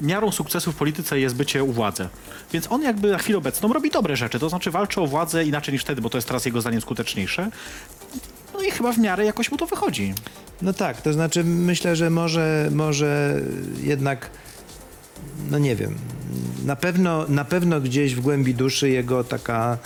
miarą 0.00 0.32
sukcesu 0.32 0.72
w 0.72 0.76
polityce 0.76 1.20
jest 1.20 1.34
bycie 1.36 1.64
u 1.64 1.72
władzy. 1.72 2.08
Więc 2.52 2.72
on 2.72 2.82
jakby 2.82 3.10
na 3.10 3.18
chwilę 3.18 3.38
obecną 3.38 3.72
robi 3.72 3.90
dobre 3.90 4.16
rzeczy, 4.16 4.38
to 4.38 4.48
znaczy 4.48 4.70
walczy 4.70 5.00
o 5.00 5.06
władzę 5.06 5.44
inaczej 5.44 5.72
niż 5.72 5.82
wtedy, 5.82 6.00
bo 6.02 6.10
to 6.10 6.18
jest 6.18 6.28
teraz 6.28 6.46
jego 6.46 6.60
zdaniem 6.60 6.80
skuteczniejsze. 6.80 7.50
No 8.54 8.62
i 8.62 8.70
chyba 8.70 8.92
w 8.92 8.98
miarę 8.98 9.24
jakoś 9.24 9.50
mu 9.50 9.56
to 9.56 9.66
wychodzi. 9.66 10.14
No 10.62 10.72
tak, 10.72 11.02
to 11.02 11.12
znaczy 11.12 11.44
myślę, 11.44 11.96
że 11.96 12.10
może, 12.10 12.68
może 12.72 13.40
jednak, 13.82 14.30
no 15.50 15.58
nie 15.58 15.76
wiem, 15.76 15.94
na 16.64 16.76
pewno, 16.76 17.24
na 17.28 17.44
pewno 17.44 17.80
gdzieś 17.80 18.14
w 18.14 18.20
głębi 18.20 18.54
duszy 18.54 18.88
jego 18.88 19.24
taka, 19.24 19.78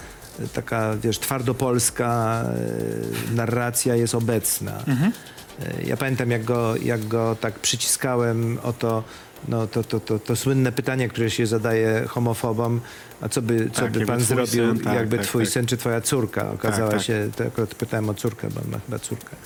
taka 0.53 0.96
wiesz, 1.03 1.18
twardopolska 1.18 2.42
e, 3.30 3.34
narracja 3.34 3.96
jest 3.96 4.14
obecna. 4.14 4.72
E, 4.88 5.12
E, 5.61 5.82
Ja 5.86 5.96
pamiętam, 5.96 6.30
jak 6.30 6.44
go, 6.44 6.76
jak 6.76 7.09
go 7.09 7.36
tak 7.40 7.59
przyciskałem 7.59 8.59
o 8.62 8.72
to, 8.72 9.05
no, 9.48 9.66
to, 9.66 9.84
to, 9.84 10.00
to, 10.00 10.18
to 10.18 10.36
słynne 10.36 10.72
pytanie, 10.72 11.09
które 11.09 11.30
się 11.30 11.46
zadaje 11.46 12.05
homofobom, 12.09 12.80
a 13.20 13.28
co 13.28 13.42
by, 13.42 13.70
co 13.72 13.82
Tak, 13.82 13.92
by 13.92 14.07
pan 14.07 14.20
zrobił, 14.20 14.46
syn, 14.46 14.78
tak, 14.80 14.94
jakby 14.94 15.16
tak, 15.16 15.26
twój 15.26 15.44
tak. 15.44 15.53
syn 15.53 15.66
czy 15.66 15.76
twoja 15.76 16.00
córka 16.00 16.50
okazała 16.50 16.90
tak. 16.90 17.03
się, 17.03 17.30
to 17.36 17.44
akurat 17.44 17.74
pytałem 17.74 18.09
o 18.09 18.14
córkę, 18.14 18.48
bo 18.50 18.61
ma 18.70 18.78
chyba 18.86 18.98
córkę, 18.98 19.36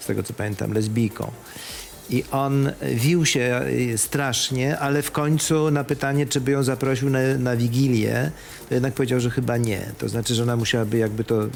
z 0.00 0.06
tego 0.06 0.22
co 0.22 0.32
pamiętam, 0.34 0.72
lesbijką. 0.72 1.30
I 2.10 2.24
on 2.30 2.72
wił 2.94 3.26
się 3.26 3.60
y, 3.92 3.98
strasznie, 3.98 4.78
ale 4.78 5.02
w 5.02 5.10
końcu 5.10 5.70
na 5.70 5.84
pytanie, 5.84 6.26
czy 6.26 6.40
by 6.40 6.50
ją 6.50 6.62
zaprosił 6.62 7.10
na, 7.10 7.18
na 7.38 7.56
wigilię, 7.56 8.30
to 8.68 8.74
jednak 8.74 8.94
powiedział, 8.94 9.20
że 9.20 9.30
chyba 9.30 9.56
nie. 9.56 9.86
To 9.98 10.08
znaczy, 10.08 10.34
że 10.34 10.42
ona 10.42 10.56
musiałaby 10.56 10.98
jakby 10.98 11.24
to 11.24 11.48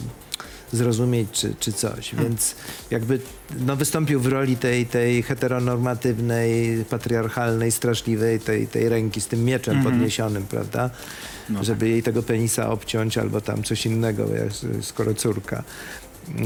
zrozumieć, 0.73 1.29
czy, 1.33 1.55
czy 1.61 1.73
coś. 1.73 2.15
Więc 2.15 2.55
jakby 2.91 3.21
no, 3.67 3.77
wystąpił 3.77 4.21
w 4.21 4.27
roli 4.27 4.57
tej, 4.57 4.87
tej 4.87 5.23
heteronormatywnej, 5.23 6.85
patriarchalnej, 6.91 7.73
straszliwej, 7.73 8.41
tej, 8.41 8.67
tej 8.67 8.89
ręki 8.89 9.21
z 9.21 9.27
tym 9.27 9.45
mieczem 9.45 9.83
podniesionym, 9.83 10.43
prawda? 10.43 10.91
Żeby 11.63 11.89
jej 11.89 12.03
tego 12.03 12.23
penisa 12.23 12.71
obciąć 12.71 13.19
albo 13.19 13.41
tam 13.41 13.63
coś 13.63 13.87
innego, 13.87 14.27
skoro 14.81 15.15
córka. 15.15 15.63
Yy, 16.29 16.45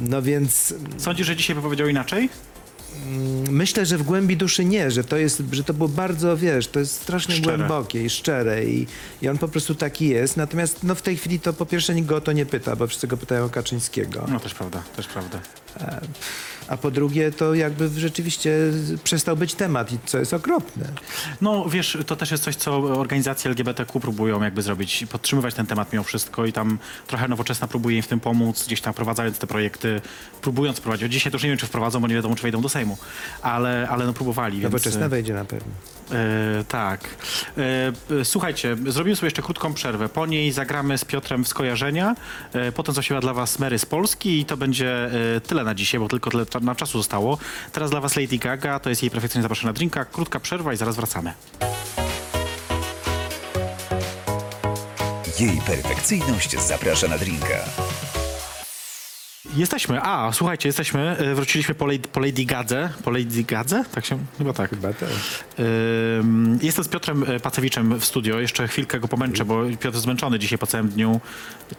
No 0.00 0.22
więc 0.22 0.74
Sądzisz, 0.98 1.26
że 1.26 1.36
dzisiaj 1.36 1.56
by 1.56 1.62
powiedział 1.62 1.88
inaczej? 1.88 2.28
Myślę, 3.50 3.86
że 3.86 3.98
w 3.98 4.02
głębi 4.02 4.36
duszy 4.36 4.64
nie, 4.64 4.90
że 4.90 5.04
to 5.04 5.16
jest, 5.16 5.42
że 5.52 5.64
to 5.64 5.74
było 5.74 5.88
bardzo, 5.88 6.36
wiesz, 6.36 6.68
to 6.68 6.78
jest 6.78 6.92
strasznie 7.02 7.34
Szczere. 7.34 7.56
głębokie 7.56 8.04
i 8.04 8.10
szczere 8.10 8.64
i, 8.64 8.86
i 9.22 9.28
on 9.28 9.38
po 9.38 9.48
prostu 9.48 9.74
taki 9.74 10.08
jest. 10.08 10.36
Natomiast 10.36 10.84
no, 10.84 10.94
w 10.94 11.02
tej 11.02 11.16
chwili 11.16 11.40
to 11.40 11.52
po 11.52 11.66
pierwsze 11.66 11.94
nikt 11.94 12.08
go 12.08 12.16
o 12.16 12.20
to 12.20 12.32
nie 12.32 12.46
pyta, 12.46 12.76
bo 12.76 12.86
wszyscy 12.86 13.06
go 13.06 13.16
pytają 13.16 13.44
o 13.44 13.48
Kaczyńskiego. 13.48 14.26
No 14.28 14.40
też 14.40 14.54
prawda, 14.54 14.82
też 14.96 15.06
prawda. 15.06 15.40
A 16.68 16.76
po 16.76 16.90
drugie 16.90 17.32
to 17.32 17.54
jakby 17.54 17.88
rzeczywiście 17.88 18.50
przestał 19.04 19.36
być 19.36 19.54
temat 19.54 19.92
i 19.92 19.98
co 20.06 20.18
jest 20.18 20.34
okropne. 20.34 20.88
No 21.40 21.68
wiesz, 21.68 21.98
to 22.06 22.16
też 22.16 22.30
jest 22.30 22.44
coś, 22.44 22.56
co 22.56 22.76
organizacje 22.76 23.50
LGBTQ 23.50 24.00
próbują 24.00 24.42
jakby 24.42 24.62
zrobić, 24.62 25.04
podtrzymywać 25.10 25.54
ten 25.54 25.66
temat 25.66 25.92
mimo 25.92 26.04
wszystko 26.04 26.46
i 26.46 26.52
tam 26.52 26.78
trochę 27.06 27.28
nowoczesna 27.28 27.68
próbuje 27.68 27.96
im 27.96 28.02
w 28.02 28.06
tym 28.08 28.20
pomóc, 28.20 28.66
gdzieś 28.66 28.80
tam 28.80 28.94
prowadzając 28.94 29.38
te 29.38 29.46
projekty, 29.46 30.00
próbując 30.42 30.80
prowadzić. 30.80 31.12
Dzisiaj 31.12 31.32
to 31.32 31.36
już 31.36 31.42
nie 31.42 31.48
wiem, 31.48 31.58
czy 31.58 31.66
wprowadzą, 31.66 32.00
bo 32.00 32.08
nie 32.08 32.14
wiadomo, 32.14 32.36
czy 32.36 32.42
wejdą 32.42 32.60
do 32.60 32.68
Sejmu, 32.68 32.85
ale, 33.42 33.88
ale 33.90 34.06
no 34.06 34.12
próbowali. 34.12 34.60
Więc, 34.60 34.72
Nowoczesna 34.72 35.08
wejdzie 35.08 35.34
na 35.34 35.44
pewno. 35.44 35.72
E, 36.12 36.64
tak. 36.64 37.08
E, 37.58 37.92
e, 38.20 38.24
słuchajcie, 38.24 38.76
zrobimy 38.86 39.16
sobie 39.16 39.26
jeszcze 39.26 39.42
krótką 39.42 39.74
przerwę. 39.74 40.08
Po 40.08 40.26
niej 40.26 40.52
zagramy 40.52 40.98
z 40.98 41.04
Piotrem 41.04 41.44
w 41.44 41.48
skojarzenia. 41.48 42.14
E, 42.52 42.72
potem 42.72 42.94
zaśpiewa 42.94 43.20
dla 43.20 43.34
was 43.34 43.58
Mary 43.58 43.78
z 43.78 43.86
Polski 43.86 44.40
i 44.40 44.44
to 44.44 44.56
będzie 44.56 45.10
e, 45.36 45.40
tyle 45.40 45.64
na 45.64 45.74
dzisiaj, 45.74 46.00
bo 46.00 46.08
tylko 46.08 46.30
tyle 46.30 46.44
na 46.60 46.74
czasu 46.74 46.98
zostało. 46.98 47.38
Teraz 47.72 47.90
dla 47.90 48.00
was 48.00 48.16
Lady 48.16 48.38
Gaga, 48.38 48.78
to 48.78 48.90
jest 48.90 49.02
jej 49.02 49.10
perfekcyjnie 49.10 49.42
zapraszana 49.42 49.72
drinka. 49.72 50.04
Krótka 50.04 50.40
przerwa 50.40 50.72
i 50.72 50.76
zaraz 50.76 50.96
wracamy. 50.96 51.32
Jej 55.40 55.60
perfekcyjność 55.66 56.60
zaprasza 56.60 57.08
na 57.08 57.18
drinka. 57.18 58.05
Jesteśmy, 59.54 60.00
a 60.02 60.32
słuchajcie, 60.32 60.68
jesteśmy, 60.68 61.00
e, 61.18 61.34
wróciliśmy 61.34 61.74
po 61.74 61.86
Lady, 61.86 62.08
po 62.12 62.20
Lady 62.20 62.44
Gadze. 62.44 62.88
Po 63.04 63.10
Lady 63.10 63.42
Gadze? 63.44 63.84
Tak 63.94 64.04
się, 64.06 64.18
chyba 64.38 64.52
tak. 64.52 64.70
Chyba 64.70 64.92
tak. 64.92 65.08
Ym, 66.20 66.58
Jestem 66.62 66.84
z 66.84 66.88
Piotrem 66.88 67.24
e, 67.30 67.40
Pacewiczem 67.40 67.98
w 68.00 68.04
studio. 68.04 68.40
Jeszcze 68.40 68.68
chwilkę 68.68 69.00
go 69.00 69.08
pomęczę, 69.08 69.44
bo 69.44 69.62
Piotr 69.80 69.98
zmęczony 69.98 70.38
dzisiaj 70.38 70.58
po 70.58 70.66
całym 70.66 70.88
dniu 70.88 71.20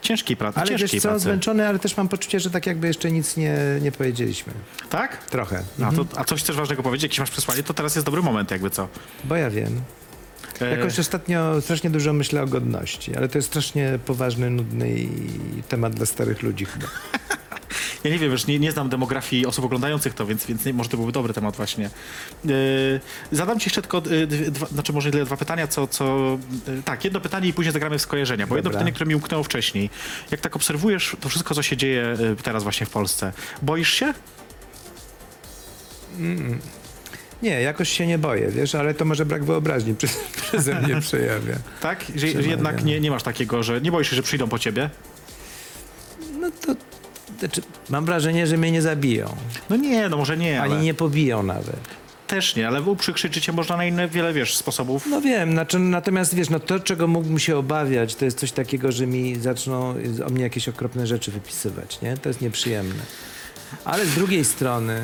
ciężkiej 0.01 0.38
pracy. 0.38 0.59
Ale 0.59 0.70
ciężkiej 0.70 0.88
wiesz 0.89 1.01
co, 1.03 1.09
pracy. 1.09 1.24
zmęczony, 1.24 1.68
ale 1.68 1.80
też 1.80 1.97
mam 1.97 2.07
poczucie, 2.09 2.39
że 2.39 2.49
tak 2.49 2.65
jakby 2.65 2.88
jeszcze 2.88 3.11
nic 3.11 3.38
nie, 3.38 3.55
nie 3.82 3.91
powiedzieliśmy. 3.91 4.53
Tak? 4.89 5.18
Trochę. 5.26 5.63
A, 5.86 5.91
to, 5.91 6.05
a 6.15 6.24
coś 6.24 6.43
chcesz 6.43 6.55
ważnego 6.55 6.84
powiedzieć? 6.84 7.03
Jakieś 7.03 7.20
masz 7.20 7.32
przesłanie? 7.32 7.63
To 7.63 7.74
teraz 7.74 7.95
jest 7.95 8.05
dobry 8.05 8.22
moment, 8.22 8.51
jakby 8.51 8.70
co. 8.70 8.88
Bo 9.24 9.36
ja 9.36 9.49
wiem. 9.49 9.82
E, 10.61 10.70
Jakoś 10.78 10.99
ostatnio 10.99 11.61
strasznie 11.61 11.89
dużo 11.89 12.13
myślę 12.13 12.41
o 12.41 12.47
godności, 12.47 13.15
ale 13.15 13.28
to 13.30 13.38
jest 13.38 13.47
strasznie 13.47 13.99
poważny, 14.05 14.49
nudny 14.49 14.89
i 14.89 15.09
temat 15.70 15.93
dla 15.95 16.05
starych 16.05 16.43
ludzi 16.43 16.65
chyba. 16.65 16.86
Ja 18.03 18.11
nie 18.11 18.20
wiem, 18.20 18.32
już 18.32 18.47
nie, 18.47 18.59
nie 18.59 18.72
znam 18.72 18.89
demografii 18.89 19.45
osób 19.45 19.65
oglądających 19.65 20.13
to, 20.13 20.26
więc, 20.26 20.45
więc 20.45 20.65
nie, 20.65 20.74
może 20.74 20.89
to 20.89 20.97
byłby 20.97 21.11
dobry 21.11 21.34
temat 21.34 21.55
właśnie. 21.55 21.89
Yy, 22.45 22.99
zadam 23.32 23.59
ci 23.59 23.70
jeszcze 23.70 23.82
tylko, 23.82 24.01
yy, 24.09 24.28
dwa, 24.28 24.65
znaczy 24.65 24.93
może 24.93 25.11
tyle 25.11 25.26
dwa 25.26 25.38
pytania, 25.38 25.68
co, 25.68 25.88
co 25.88 26.38
yy, 26.68 26.84
tak, 26.84 27.03
jedno 27.03 27.22
pytanie 27.22 27.49
i 27.49 27.53
później 27.53 27.74
zagramy 27.74 27.97
w 27.97 28.01
skojarzenia, 28.01 28.47
bo 28.47 28.55
jedno 28.55 28.70
Dobra. 28.70 28.80
pytanie, 28.80 28.91
które 28.91 29.07
mi 29.07 29.15
umknęło 29.15 29.43
wcześniej. 29.43 29.89
Jak 30.32 30.41
tak 30.41 30.55
obserwujesz 30.55 31.18
to 31.22 31.30
wszystko, 31.30 31.55
co 31.55 31.63
się 31.63 31.78
dzieje 31.78 32.15
yy, 32.20 32.36
teraz 32.43 32.63
właśnie 32.63 32.86
w 32.86 32.89
Polsce, 32.89 33.34
boisz 33.61 33.93
się? 33.93 34.13
Nie, 37.41 37.61
jakoś 37.61 37.89
się 37.89 38.07
nie 38.07 38.18
boję, 38.18 38.49
wiesz, 38.49 38.76
ale 38.76 38.93
to 38.93 39.05
może 39.05 39.26
brak 39.26 39.43
wyobraźni 39.43 39.95
przez, 39.95 40.18
przeze 40.41 40.82
mnie 40.82 41.01
przejawia. 41.01 41.55
Tak? 41.82 42.05
Że, 42.15 42.28
że 42.28 42.49
jednak 42.49 42.84
nie, 42.84 42.99
nie 42.99 43.11
masz 43.11 43.24
takiego, 43.24 43.63
że 43.63 43.82
nie 43.82 43.91
boisz 43.91 44.09
się, 44.09 44.15
że 44.15 44.24
przyjdą 44.24 44.47
po 44.47 44.59
ciebie? 44.59 44.89
No 46.39 46.51
to 46.51 46.76
znaczy, 47.39 47.61
mam 47.89 48.05
wrażenie, 48.05 48.47
że 48.47 48.57
mnie 48.57 48.71
nie 48.71 48.81
zabiją, 48.81 49.35
No 49.69 49.75
nie, 49.75 50.09
no 50.09 50.17
może 50.17 50.38
nie, 50.38 50.61
ale 50.61 50.75
ani 50.75 50.83
nie 50.85 50.93
pobiją 50.93 51.43
nawet. 51.43 51.79
też 52.27 52.55
nie, 52.55 52.67
ale 52.67 52.81
uprzykrzyć 52.81 53.38
cię 53.45 53.51
można 53.51 53.77
na 53.77 53.85
inne 53.85 54.07
wiele, 54.07 54.33
wiesz, 54.33 54.57
sposobów. 54.57 55.05
No 55.09 55.21
wiem, 55.21 55.51
znaczy, 55.51 55.79
natomiast 55.79 56.35
wiesz, 56.35 56.49
no 56.49 56.59
to, 56.59 56.79
czego 56.79 57.07
mógłbym 57.07 57.39
się 57.39 57.57
obawiać, 57.57 58.15
to 58.15 58.25
jest 58.25 58.39
coś 58.39 58.51
takiego, 58.51 58.91
że 58.91 59.07
mi 59.07 59.35
zaczną 59.35 59.95
o 60.27 60.29
mnie 60.29 60.43
jakieś 60.43 60.69
okropne 60.69 61.07
rzeczy 61.07 61.31
wypisywać, 61.31 62.01
nie? 62.01 62.17
To 62.17 62.29
jest 62.29 62.41
nieprzyjemne. 62.41 63.03
Ale 63.85 64.05
z 64.05 64.15
drugiej 64.15 64.45
strony 64.45 65.01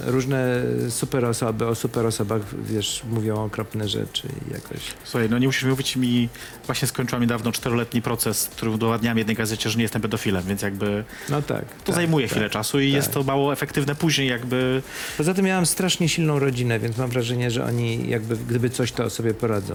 różne 0.00 0.62
super 0.90 1.24
osoby 1.24 1.66
o 1.66 1.74
super 1.74 2.06
osobach, 2.06 2.40
wiesz, 2.64 3.02
mówią 3.10 3.44
okropne 3.44 3.88
rzeczy 3.88 4.28
i 4.48 4.52
jakoś... 4.52 4.78
Słuchaj, 5.04 5.30
no 5.30 5.38
nie 5.38 5.46
musisz 5.46 5.64
mówić 5.64 5.96
mi, 5.96 6.28
właśnie 6.66 6.88
skończyłam 6.88 7.22
niedawno 7.22 7.52
czteroletni 7.52 8.02
proces, 8.02 8.48
który 8.48 8.70
udowadniam 8.70 9.18
jednej 9.18 9.36
gazecie, 9.36 9.70
że 9.70 9.76
nie 9.76 9.82
jestem 9.82 10.02
pedofilem, 10.02 10.44
więc 10.44 10.62
jakby 10.62 11.04
No 11.28 11.42
tak. 11.42 11.64
to 11.64 11.84
tak, 11.84 11.94
zajmuje 11.94 12.26
tak. 12.26 12.32
chwilę 12.32 12.50
czasu 12.50 12.80
i 12.80 12.92
jest 12.92 13.12
to 13.12 13.22
mało 13.22 13.52
efektywne 13.52 13.94
później 13.94 14.28
jakby. 14.28 14.82
Poza 15.16 15.34
tym 15.34 15.44
miałam 15.44 15.66
strasznie 15.66 16.08
silną 16.08 16.38
rodzinę, 16.38 16.78
więc 16.78 16.98
mam 16.98 17.10
wrażenie, 17.10 17.50
że 17.50 17.64
oni 17.64 18.08
jakby, 18.08 18.36
gdyby 18.36 18.70
coś, 18.70 18.92
to 18.92 19.10
sobie 19.10 19.34
poradzą. 19.34 19.74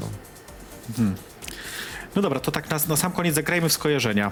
No 2.16 2.22
dobra, 2.22 2.40
to 2.40 2.52
tak 2.52 2.70
na, 2.70 2.80
na 2.88 2.96
sam 2.98 3.12
koniec 3.12 3.36
zagrajmy 3.36 3.70
w 3.70 3.74
skojarzenia. 3.74 4.32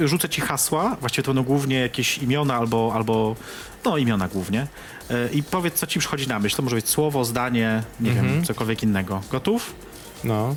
Y, 0.00 0.08
Rzucę 0.08 0.28
ci 0.28 0.40
hasła, 0.40 0.96
właściwie 1.00 1.22
to 1.22 1.34
będą 1.34 1.42
głównie 1.42 1.80
jakieś 1.80 2.18
imiona 2.18 2.54
albo, 2.54 2.92
albo 2.94 3.36
no 3.84 3.96
imiona 3.98 4.28
głównie. 4.28 4.66
Y, 5.10 5.30
I 5.32 5.42
powiedz, 5.42 5.74
co 5.74 5.86
ci 5.86 5.98
przychodzi 5.98 6.28
na 6.28 6.38
myśl. 6.38 6.56
To 6.56 6.62
może 6.62 6.76
być 6.76 6.88
słowo, 6.88 7.24
zdanie, 7.24 7.82
nie 8.00 8.12
wiem, 8.12 8.44
cokolwiek 8.44 8.82
innego. 8.82 9.22
Gotów? 9.30 9.74
No. 10.24 10.54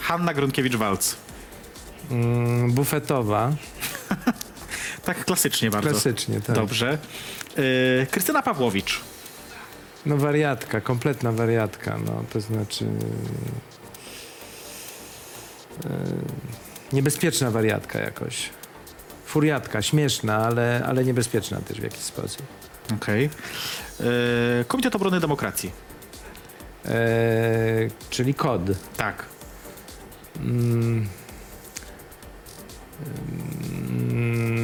Hanna 0.00 0.34
Gronkiewicz-Walc. 0.34 1.14
Mm, 2.10 2.72
bufetowa, 2.72 3.52
Tak 5.04 5.24
klasycznie 5.24 5.70
bardzo. 5.70 5.90
klasycznie, 5.90 6.40
tak. 6.40 6.56
Dobrze. 6.56 6.98
Y, 7.58 8.06
Krystyna 8.10 8.42
Pawłowicz. 8.42 9.00
No 10.06 10.16
wariatka, 10.16 10.80
kompletna 10.80 11.32
wariatka, 11.32 11.98
no 12.06 12.24
to 12.32 12.40
znaczy... 12.40 12.84
e, 15.84 15.88
niebezpieczna 16.92 17.50
wariatka 17.50 17.98
jakoś. 18.00 18.50
Furiatka, 19.26 19.82
śmieszna, 19.82 20.36
ale, 20.36 20.82
ale 20.86 21.04
niebezpieczna 21.04 21.60
też 21.60 21.80
w 21.80 21.82
jakiś 21.82 22.00
sposób. 22.00 22.42
Okej. 22.94 23.30
Y, 24.00 24.64
Komitet 24.68 24.96
Obrony 24.96 25.20
Demokracji. 25.20 25.70
E, 26.84 27.88
czyli 28.10 28.34
kod. 28.34 28.62
Tak. 28.96 29.26
Mm, 30.40 31.06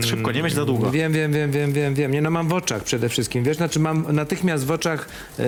Szybko, 0.05 0.33
nie 0.33 0.43
myśl 0.43 0.57
za 0.57 0.65
długo. 0.65 0.91
Wiem, 0.91 1.13
wiem, 1.13 1.33
wiem, 1.33 1.51
wiem, 1.51 1.73
wiem, 1.73 1.95
wiem. 1.95 2.13
Nie, 2.13 2.23
no 2.23 2.31
mam 2.31 2.49
w 2.49 2.53
oczach 2.53 2.83
przede 2.85 3.09
wszystkim, 3.09 3.45
wiesz, 3.45 3.57
znaczy 3.57 3.81
mam 3.81 4.05
natychmiast 4.13 4.67
w 4.67 4.71
oczach 4.71 5.09
e, 5.39 5.45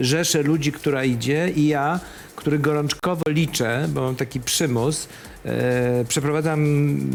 rzeszę 0.00 0.42
ludzi, 0.42 0.72
która 0.72 1.04
idzie 1.04 1.50
i 1.56 1.66
ja, 1.66 2.00
który 2.46 2.58
gorączkowo 2.58 3.22
liczę, 3.28 3.88
bo 3.88 4.00
mam 4.00 4.16
taki 4.16 4.40
przymus, 4.40 5.08
e, 5.44 6.04
przeprowadzam 6.08 6.60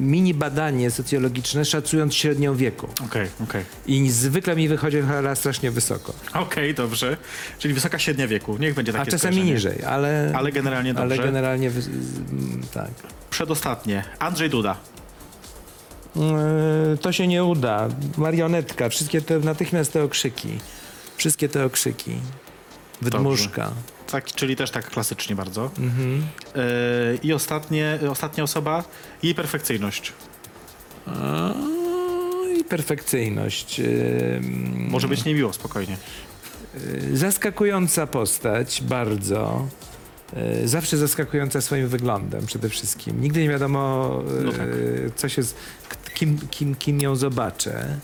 mini 0.01 0.33
badanie 0.33 0.91
socjologiczne, 0.91 1.65
szacując 1.65 2.15
średnią 2.15 2.55
wieku. 2.55 2.87
Okej, 3.05 3.27
okej. 3.43 3.63
I 3.87 4.09
zwykle 4.09 4.55
mi 4.55 4.67
wychodzi 4.67 5.01
cholera 5.01 5.35
strasznie 5.35 5.71
wysoko. 5.71 6.13
Okej, 6.33 6.73
dobrze. 6.73 7.17
Czyli 7.59 7.73
wysoka 7.73 7.99
średnia 7.99 8.27
wieku. 8.27 8.57
Niech 8.57 8.73
będzie 8.73 8.91
takie 8.91 9.01
A 9.01 9.05
czasami 9.11 9.33
skojarzenie. 9.35 9.53
niżej, 9.53 9.83
ale, 9.83 10.31
Ale 10.35 10.51
generalnie 10.51 10.93
dobrze. 10.93 11.15
ale 11.15 11.23
generalnie 11.25 11.69
wy, 11.69 11.81
tak. 12.73 12.91
Przedostatnie. 13.29 14.03
Andrzej 14.19 14.49
Duda. 14.49 14.77
Yy, 16.15 16.97
to 16.97 17.11
się 17.11 17.27
nie 17.27 17.43
uda. 17.43 17.87
Marionetka, 18.17 18.89
wszystkie 18.89 19.21
te, 19.21 19.39
natychmiast 19.39 19.93
te 19.93 20.03
okrzyki. 20.03 20.49
Wszystkie 21.17 21.49
te 21.49 21.65
okrzyki. 21.65 22.11
Wydmuszka. 23.01 23.71
Tak, 24.11 24.25
czyli 24.25 24.55
też 24.55 24.71
tak 24.71 24.89
klasycznie 24.89 25.35
bardzo. 25.35 25.71
Mhm. 25.79 26.21
Yy, 26.55 27.19
I 27.23 27.33
ostatnie, 27.33 27.99
ostatnia 28.09 28.43
osoba, 28.43 28.83
jej 29.23 29.35
perfekcyjność. 29.35 30.13
A, 31.07 31.53
I 32.59 32.63
perfekcyjność. 32.63 33.79
Ym, 33.79 34.87
Może 34.89 35.07
być 35.07 35.25
niemiło, 35.25 35.53
spokojnie. 35.53 35.97
y, 36.75 37.17
zaskakująca 37.17 38.07
postać, 38.07 38.81
bardzo. 38.83 39.67
Y, 40.63 40.67
Zawsze 40.67 40.97
zaskakująca 40.97 41.61
swoim 41.61 41.87
wyglądem 41.87 42.45
przede 42.45 42.69
wszystkim. 42.69 43.21
Nigdy 43.21 43.41
nie 43.43 43.49
wiadomo, 43.49 44.09
y, 44.39 44.43
No 44.43 44.51
tak. 44.51 44.67
co 45.15 45.29
się, 45.29 45.43
z- 45.43 45.53
k- 45.89 45.95
kim, 46.13 46.39
kim, 46.51 46.75
kim 46.75 47.01
ją 47.01 47.15
zobaczę. 47.15 47.99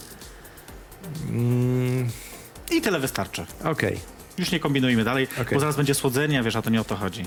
Mm, 1.29 2.07
I 2.71 2.81
tyle 2.81 2.99
wystarczy. 2.99 3.45
Okej. 3.63 3.99
Już 4.37 4.51
nie 4.51 4.59
kombinujmy 4.59 5.03
dalej, 5.03 5.27
Okej. 5.41 5.53
bo 5.53 5.59
zaraz 5.59 5.75
będzie 5.75 5.93
słodzenie, 5.95 6.43
wiesz, 6.43 6.55
a 6.55 6.61
to 6.61 6.69
nie 6.69 6.81
o 6.81 6.83
to 6.83 6.95
chodzi. 6.95 7.23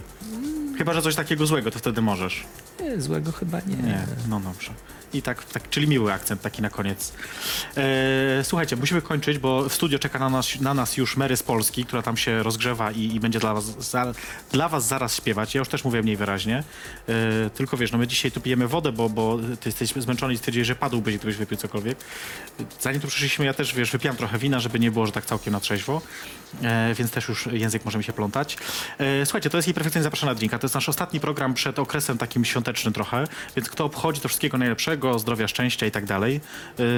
Chyba, 0.78 0.94
że 0.94 1.02
coś 1.02 1.14
takiego 1.14 1.46
złego, 1.46 1.70
to 1.70 1.78
wtedy 1.78 2.02
możesz. 2.02 2.44
Nie, 2.82 3.00
Złego 3.00 3.32
chyba 3.32 3.60
nie. 3.66 3.76
Nie, 3.76 4.06
no 4.28 4.40
dobrze. 4.40 4.70
I 5.14 5.22
tak, 5.22 5.44
tak, 5.44 5.70
czyli 5.70 5.88
miły 5.88 6.12
akcent 6.12 6.42
taki 6.42 6.62
na 6.62 6.70
koniec. 6.70 7.12
E, 7.76 8.44
słuchajcie, 8.44 8.76
musimy 8.76 9.02
kończyć, 9.02 9.38
bo 9.38 9.68
w 9.68 9.74
studio 9.74 9.98
czeka 9.98 10.18
na 10.18 10.30
nas, 10.30 10.60
na 10.60 10.74
nas 10.74 10.96
już 10.96 11.16
Mary 11.16 11.36
z 11.36 11.42
Polski, 11.42 11.84
która 11.84 12.02
tam 12.02 12.16
się 12.16 12.42
rozgrzewa 12.42 12.90
i, 12.90 13.14
i 13.14 13.20
będzie 13.20 13.38
dla 13.38 13.54
was, 13.54 13.64
za, 13.90 14.12
dla 14.52 14.68
was 14.68 14.86
zaraz 14.86 15.16
śpiewać. 15.16 15.54
Ja 15.54 15.58
już 15.58 15.68
też 15.68 15.84
mówię 15.84 16.02
mniej 16.02 16.16
wyraźnie. 16.16 16.64
E, 17.08 17.50
tylko 17.50 17.76
wiesz, 17.76 17.92
no 17.92 17.98
my 17.98 18.06
dzisiaj 18.06 18.32
tu 18.32 18.40
pijemy 18.40 18.68
wodę, 18.68 18.92
bo, 18.92 19.08
bo 19.08 19.38
ty 19.60 19.68
jesteś 19.68 19.92
zmęczony 19.92 20.34
i 20.34 20.36
stwierdziłeś, 20.36 20.68
że 20.68 20.74
padłbyś, 20.74 21.16
gdybyś 21.18 21.36
wypił 21.36 21.56
cokolwiek. 21.56 21.98
Zanim 22.80 23.00
tu 23.00 23.08
przyszliśmy, 23.08 23.44
ja 23.44 23.54
też, 23.54 23.74
wiesz, 23.74 23.90
wypiłam 23.90 24.16
trochę 24.16 24.38
wina, 24.38 24.60
żeby 24.60 24.80
nie 24.80 24.90
było, 24.90 25.06
że 25.06 25.12
tak 25.12 25.26
całkiem 25.26 25.52
na 25.52 25.60
trzeźwo. 25.60 26.02
E, 26.62 26.94
więc 26.94 27.10
też 27.10 27.28
już 27.28 27.46
język 27.46 27.84
może 27.84 27.98
mi 27.98 28.04
się 28.04 28.12
plątać. 28.12 28.56
E, 28.98 29.26
słuchajcie, 29.26 29.50
to 29.50 29.58
jest 29.58 29.68
jej 29.68 29.74
perfekcyjnie 29.74 30.02
zapraszana 30.04 30.34
drinka. 30.34 30.58
To 30.58 30.64
jest 30.64 30.74
nasz 30.74 30.88
ostatni 30.88 31.20
program 31.20 31.54
przed 31.54 31.78
okresem 31.78 32.18
takim 32.18 32.44
świątecznym 32.44 32.69
trochę, 32.92 33.24
więc 33.56 33.68
kto 33.68 33.84
obchodzi 33.84 34.20
to 34.20 34.28
wszystkiego 34.28 34.58
najlepszego, 34.58 35.18
zdrowia, 35.18 35.48
szczęścia 35.48 35.86
i 35.86 35.90
tak 35.90 36.06
dalej. 36.06 36.40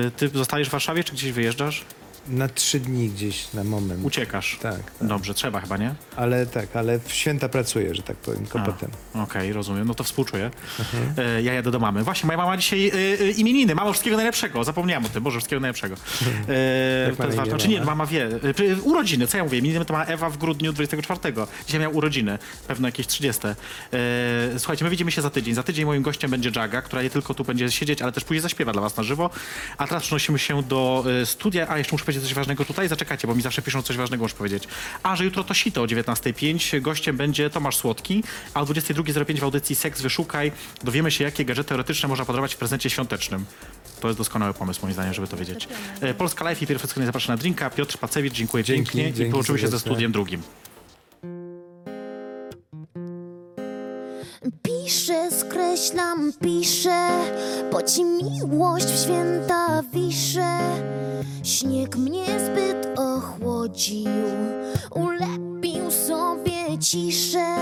E, 0.06 0.10
ty 0.10 0.28
zostajesz 0.28 0.68
w 0.68 0.72
Warszawie, 0.72 1.04
czy 1.04 1.12
gdzieś 1.12 1.32
wyjeżdżasz? 1.32 1.84
Na 2.28 2.48
trzy 2.48 2.80
dni 2.80 3.08
gdzieś 3.08 3.52
na 3.52 3.64
moment. 3.64 4.04
Uciekasz. 4.04 4.58
Tak, 4.62 4.92
tak. 4.98 5.08
Dobrze, 5.08 5.34
trzeba 5.34 5.60
chyba, 5.60 5.76
nie? 5.76 5.94
Ale 6.16 6.46
tak, 6.46 6.76
ale 6.76 6.98
w 6.98 7.12
święta 7.12 7.48
pracuję, 7.48 7.94
że 7.94 8.02
tak 8.02 8.16
powiem, 8.16 8.44
A, 8.48 8.52
kopotem. 8.52 8.90
Okej, 9.14 9.52
rozumiem. 9.52 9.88
No 9.88 9.94
to 9.94 10.04
współczuję. 10.04 10.50
E, 11.18 11.42
ja 11.42 11.52
jadę 11.54 11.70
do 11.70 11.78
mamy. 11.78 12.02
Właśnie, 12.02 12.26
moja 12.26 12.36
mama 12.36 12.56
dzisiaj 12.56 12.88
e, 12.88 12.92
e, 12.92 13.30
imieniny. 13.30 13.74
Mama 13.74 13.92
wszystkiego 13.92 14.16
najlepszego. 14.16 14.64
Zapomniałam 14.64 15.06
o 15.06 15.08
tym. 15.08 15.22
Boże, 15.22 15.38
wszystkiego 15.38 15.60
najlepszego. 15.60 15.94
E, 15.94 17.12
to 17.16 17.24
jest 17.24 17.36
ważne. 17.36 17.58
Czy 17.58 17.68
nie, 17.68 17.80
mama? 17.80 18.06
wie. 18.06 18.26
E, 18.26 18.82
urodziny, 18.82 19.26
co 19.26 19.36
ja 19.36 19.44
mówię? 19.44 19.58
Imieniny 19.58 19.84
to 19.84 19.92
ma 19.92 20.04
Ewa 20.04 20.30
w 20.30 20.38
grudniu 20.38 20.72
24. 20.72 21.20
Dzisiaj 21.66 21.80
miał 21.80 21.96
urodziny. 21.96 22.38
Pewno 22.68 22.88
jakieś 22.88 23.06
30. 23.06 23.42
E, 23.46 23.54
słuchajcie, 24.58 24.84
my 24.84 24.90
widzimy 24.90 25.12
się 25.12 25.22
za 25.22 25.30
tydzień. 25.30 25.54
Za 25.54 25.62
tydzień 25.62 25.84
moim 25.84 26.02
gościem 26.02 26.30
będzie 26.30 26.50
Jaga, 26.56 26.82
która 26.82 27.02
nie 27.02 27.10
tylko 27.10 27.34
tu 27.34 27.44
będzie 27.44 27.70
siedzieć, 27.70 28.02
ale 28.02 28.12
też 28.12 28.24
później 28.24 28.40
zaśpiewa 28.40 28.72
dla 28.72 28.82
was 28.82 28.96
na 28.96 29.02
żywo. 29.02 29.30
A 29.78 29.86
teraz 29.86 30.02
przenosimy 30.02 30.38
się 30.38 30.62
do 30.62 31.04
e, 31.22 31.26
studia. 31.26 31.68
A 31.68 31.78
jeszcze 31.78 31.92
muszę 31.92 32.11
powiedzieć 32.12 32.28
coś 32.28 32.34
ważnego 32.34 32.64
tutaj. 32.64 32.88
Zaczekajcie, 32.88 33.26
bo 33.28 33.34
mi 33.34 33.42
zawsze 33.42 33.62
piszą 33.62 33.82
coś 33.82 33.96
ważnego, 33.96 34.24
muszę 34.24 34.34
powiedzieć. 34.34 34.68
A, 35.02 35.16
że 35.16 35.24
jutro 35.24 35.44
to 35.44 35.54
sito 35.54 35.82
o 35.82 35.86
19.05. 35.86 36.80
Gościem 36.80 37.16
będzie 37.16 37.50
Tomasz 37.50 37.76
Słodki, 37.76 38.24
a 38.54 38.60
o 38.60 38.64
22.05 38.64 39.38
w 39.38 39.44
audycji 39.44 39.76
Seks 39.76 40.02
Wyszukaj 40.02 40.52
dowiemy 40.84 41.10
się, 41.10 41.24
jakie 41.24 41.44
gadżety 41.44 41.74
erotyczne 41.74 42.08
można 42.08 42.24
podarować 42.24 42.54
w 42.54 42.58
prezencie 42.58 42.90
świątecznym. 42.90 43.44
To 44.00 44.08
jest 44.08 44.18
doskonały 44.18 44.54
pomysł, 44.54 44.80
moim 44.82 44.94
zdaniem, 44.94 45.14
żeby 45.14 45.28
to 45.28 45.36
wiedzieć. 45.36 45.68
E, 46.00 46.14
Polska 46.14 46.50
Life 46.50 46.64
i 46.64 46.66
perfekcyjnie 46.66 47.06
zapraszam 47.06 47.36
na 47.36 47.40
drinka. 47.40 47.70
Piotr 47.70 47.98
Pacewicz, 47.98 48.32
dziękuję 48.34 48.64
Dzięki, 48.64 48.84
pięknie 48.84 49.08
i 49.08 49.12
dzięki 49.12 49.30
połączymy 49.30 49.58
się 49.58 49.66
ze 49.66 49.70
serdecznie. 49.70 49.92
studiem 49.92 50.12
drugim. 50.12 50.42
Piszę, 54.92 55.30
skreślam, 55.30 56.32
piszę, 56.40 57.08
bo 57.72 57.82
ci 57.82 58.04
miłość 58.04 58.86
w 58.86 59.02
święta 59.04 59.82
wiszę. 59.92 60.58
Śnieg 61.42 61.96
mnie 61.96 62.24
zbyt 62.24 62.98
ochłodził, 62.98 64.10
ulepił 64.94 65.90
sobie 65.90 66.78
ciszę. 66.80 67.56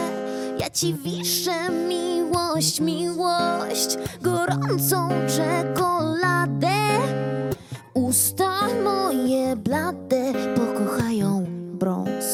Ja 0.59 0.71
ci 0.71 0.95
wiszę 0.95 1.71
miłość, 1.89 2.81
miłość, 2.81 3.97
gorącą 4.23 5.09
czekoladę. 5.37 6.79
Usta 7.95 8.51
moje 8.85 9.57
blade 9.57 10.33
pokochają 10.57 11.47
brąz. 11.75 12.25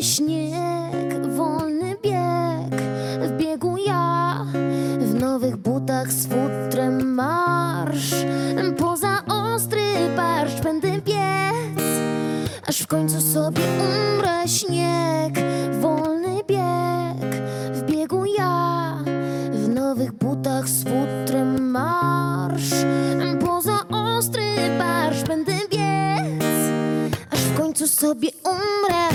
Śnieg, 0.00 0.71
butach 5.92 6.12
z 6.12 6.26
futrem 6.26 7.14
marsz. 7.14 8.14
Poza 8.78 9.22
ostry 9.26 10.16
barszcz 10.16 10.60
będę 10.60 10.90
biec, 10.90 11.84
aż 12.66 12.82
w 12.82 12.86
końcu 12.86 13.20
sobie 13.20 13.62
umrę. 13.62 14.48
Śnieg, 14.48 15.34
wolny 15.80 16.40
bieg, 16.48 17.34
w 17.72 17.82
biegu 17.82 18.24
ja, 18.38 18.96
w 19.52 19.68
nowych 19.68 20.12
butach 20.12 20.68
z 20.68 20.84
futrem 20.84 21.70
marsz. 21.70 22.72
Poza 23.40 23.78
ostry 23.90 24.78
barszcz 24.78 25.26
będę 25.28 25.52
biec, 25.52 26.44
aż 27.30 27.40
w 27.40 27.56
końcu 27.56 27.88
sobie 27.88 28.28
umrę. 28.44 29.08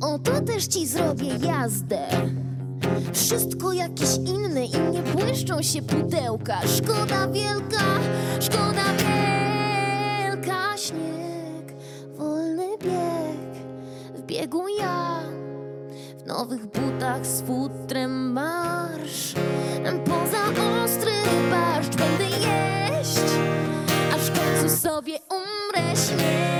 Oto 0.00 0.40
też 0.40 0.66
ci 0.66 0.86
zrobię 0.86 1.28
jazdę. 1.46 1.98
Wszystko 3.12 3.72
jakieś 3.72 4.16
inne 4.16 4.64
i 4.64 4.80
nie 4.92 5.02
błyszczą 5.02 5.62
się 5.62 5.82
pudełka. 5.82 6.60
Szkoda 6.76 7.28
wielka, 7.28 7.84
szkoda 8.40 8.84
wielka. 8.98 10.76
Śnieg, 10.76 11.74
wolny 12.16 12.68
bieg, 12.78 13.64
w 14.14 14.22
biegu 14.22 14.68
ja. 14.80 15.20
W 16.18 16.26
nowych 16.26 16.66
butach 16.66 17.26
z 17.26 17.42
futrem 17.42 18.32
marsz. 18.32 19.34
Poza 20.04 20.62
ostry 20.84 21.12
barszcz 21.50 21.96
będę 21.96 22.24
jeść, 22.24 23.20
aż 24.14 24.20
w 24.20 24.38
końcu 24.38 24.76
sobie 24.76 25.18
umrę. 25.30 25.96
Śnieg, 25.96 26.59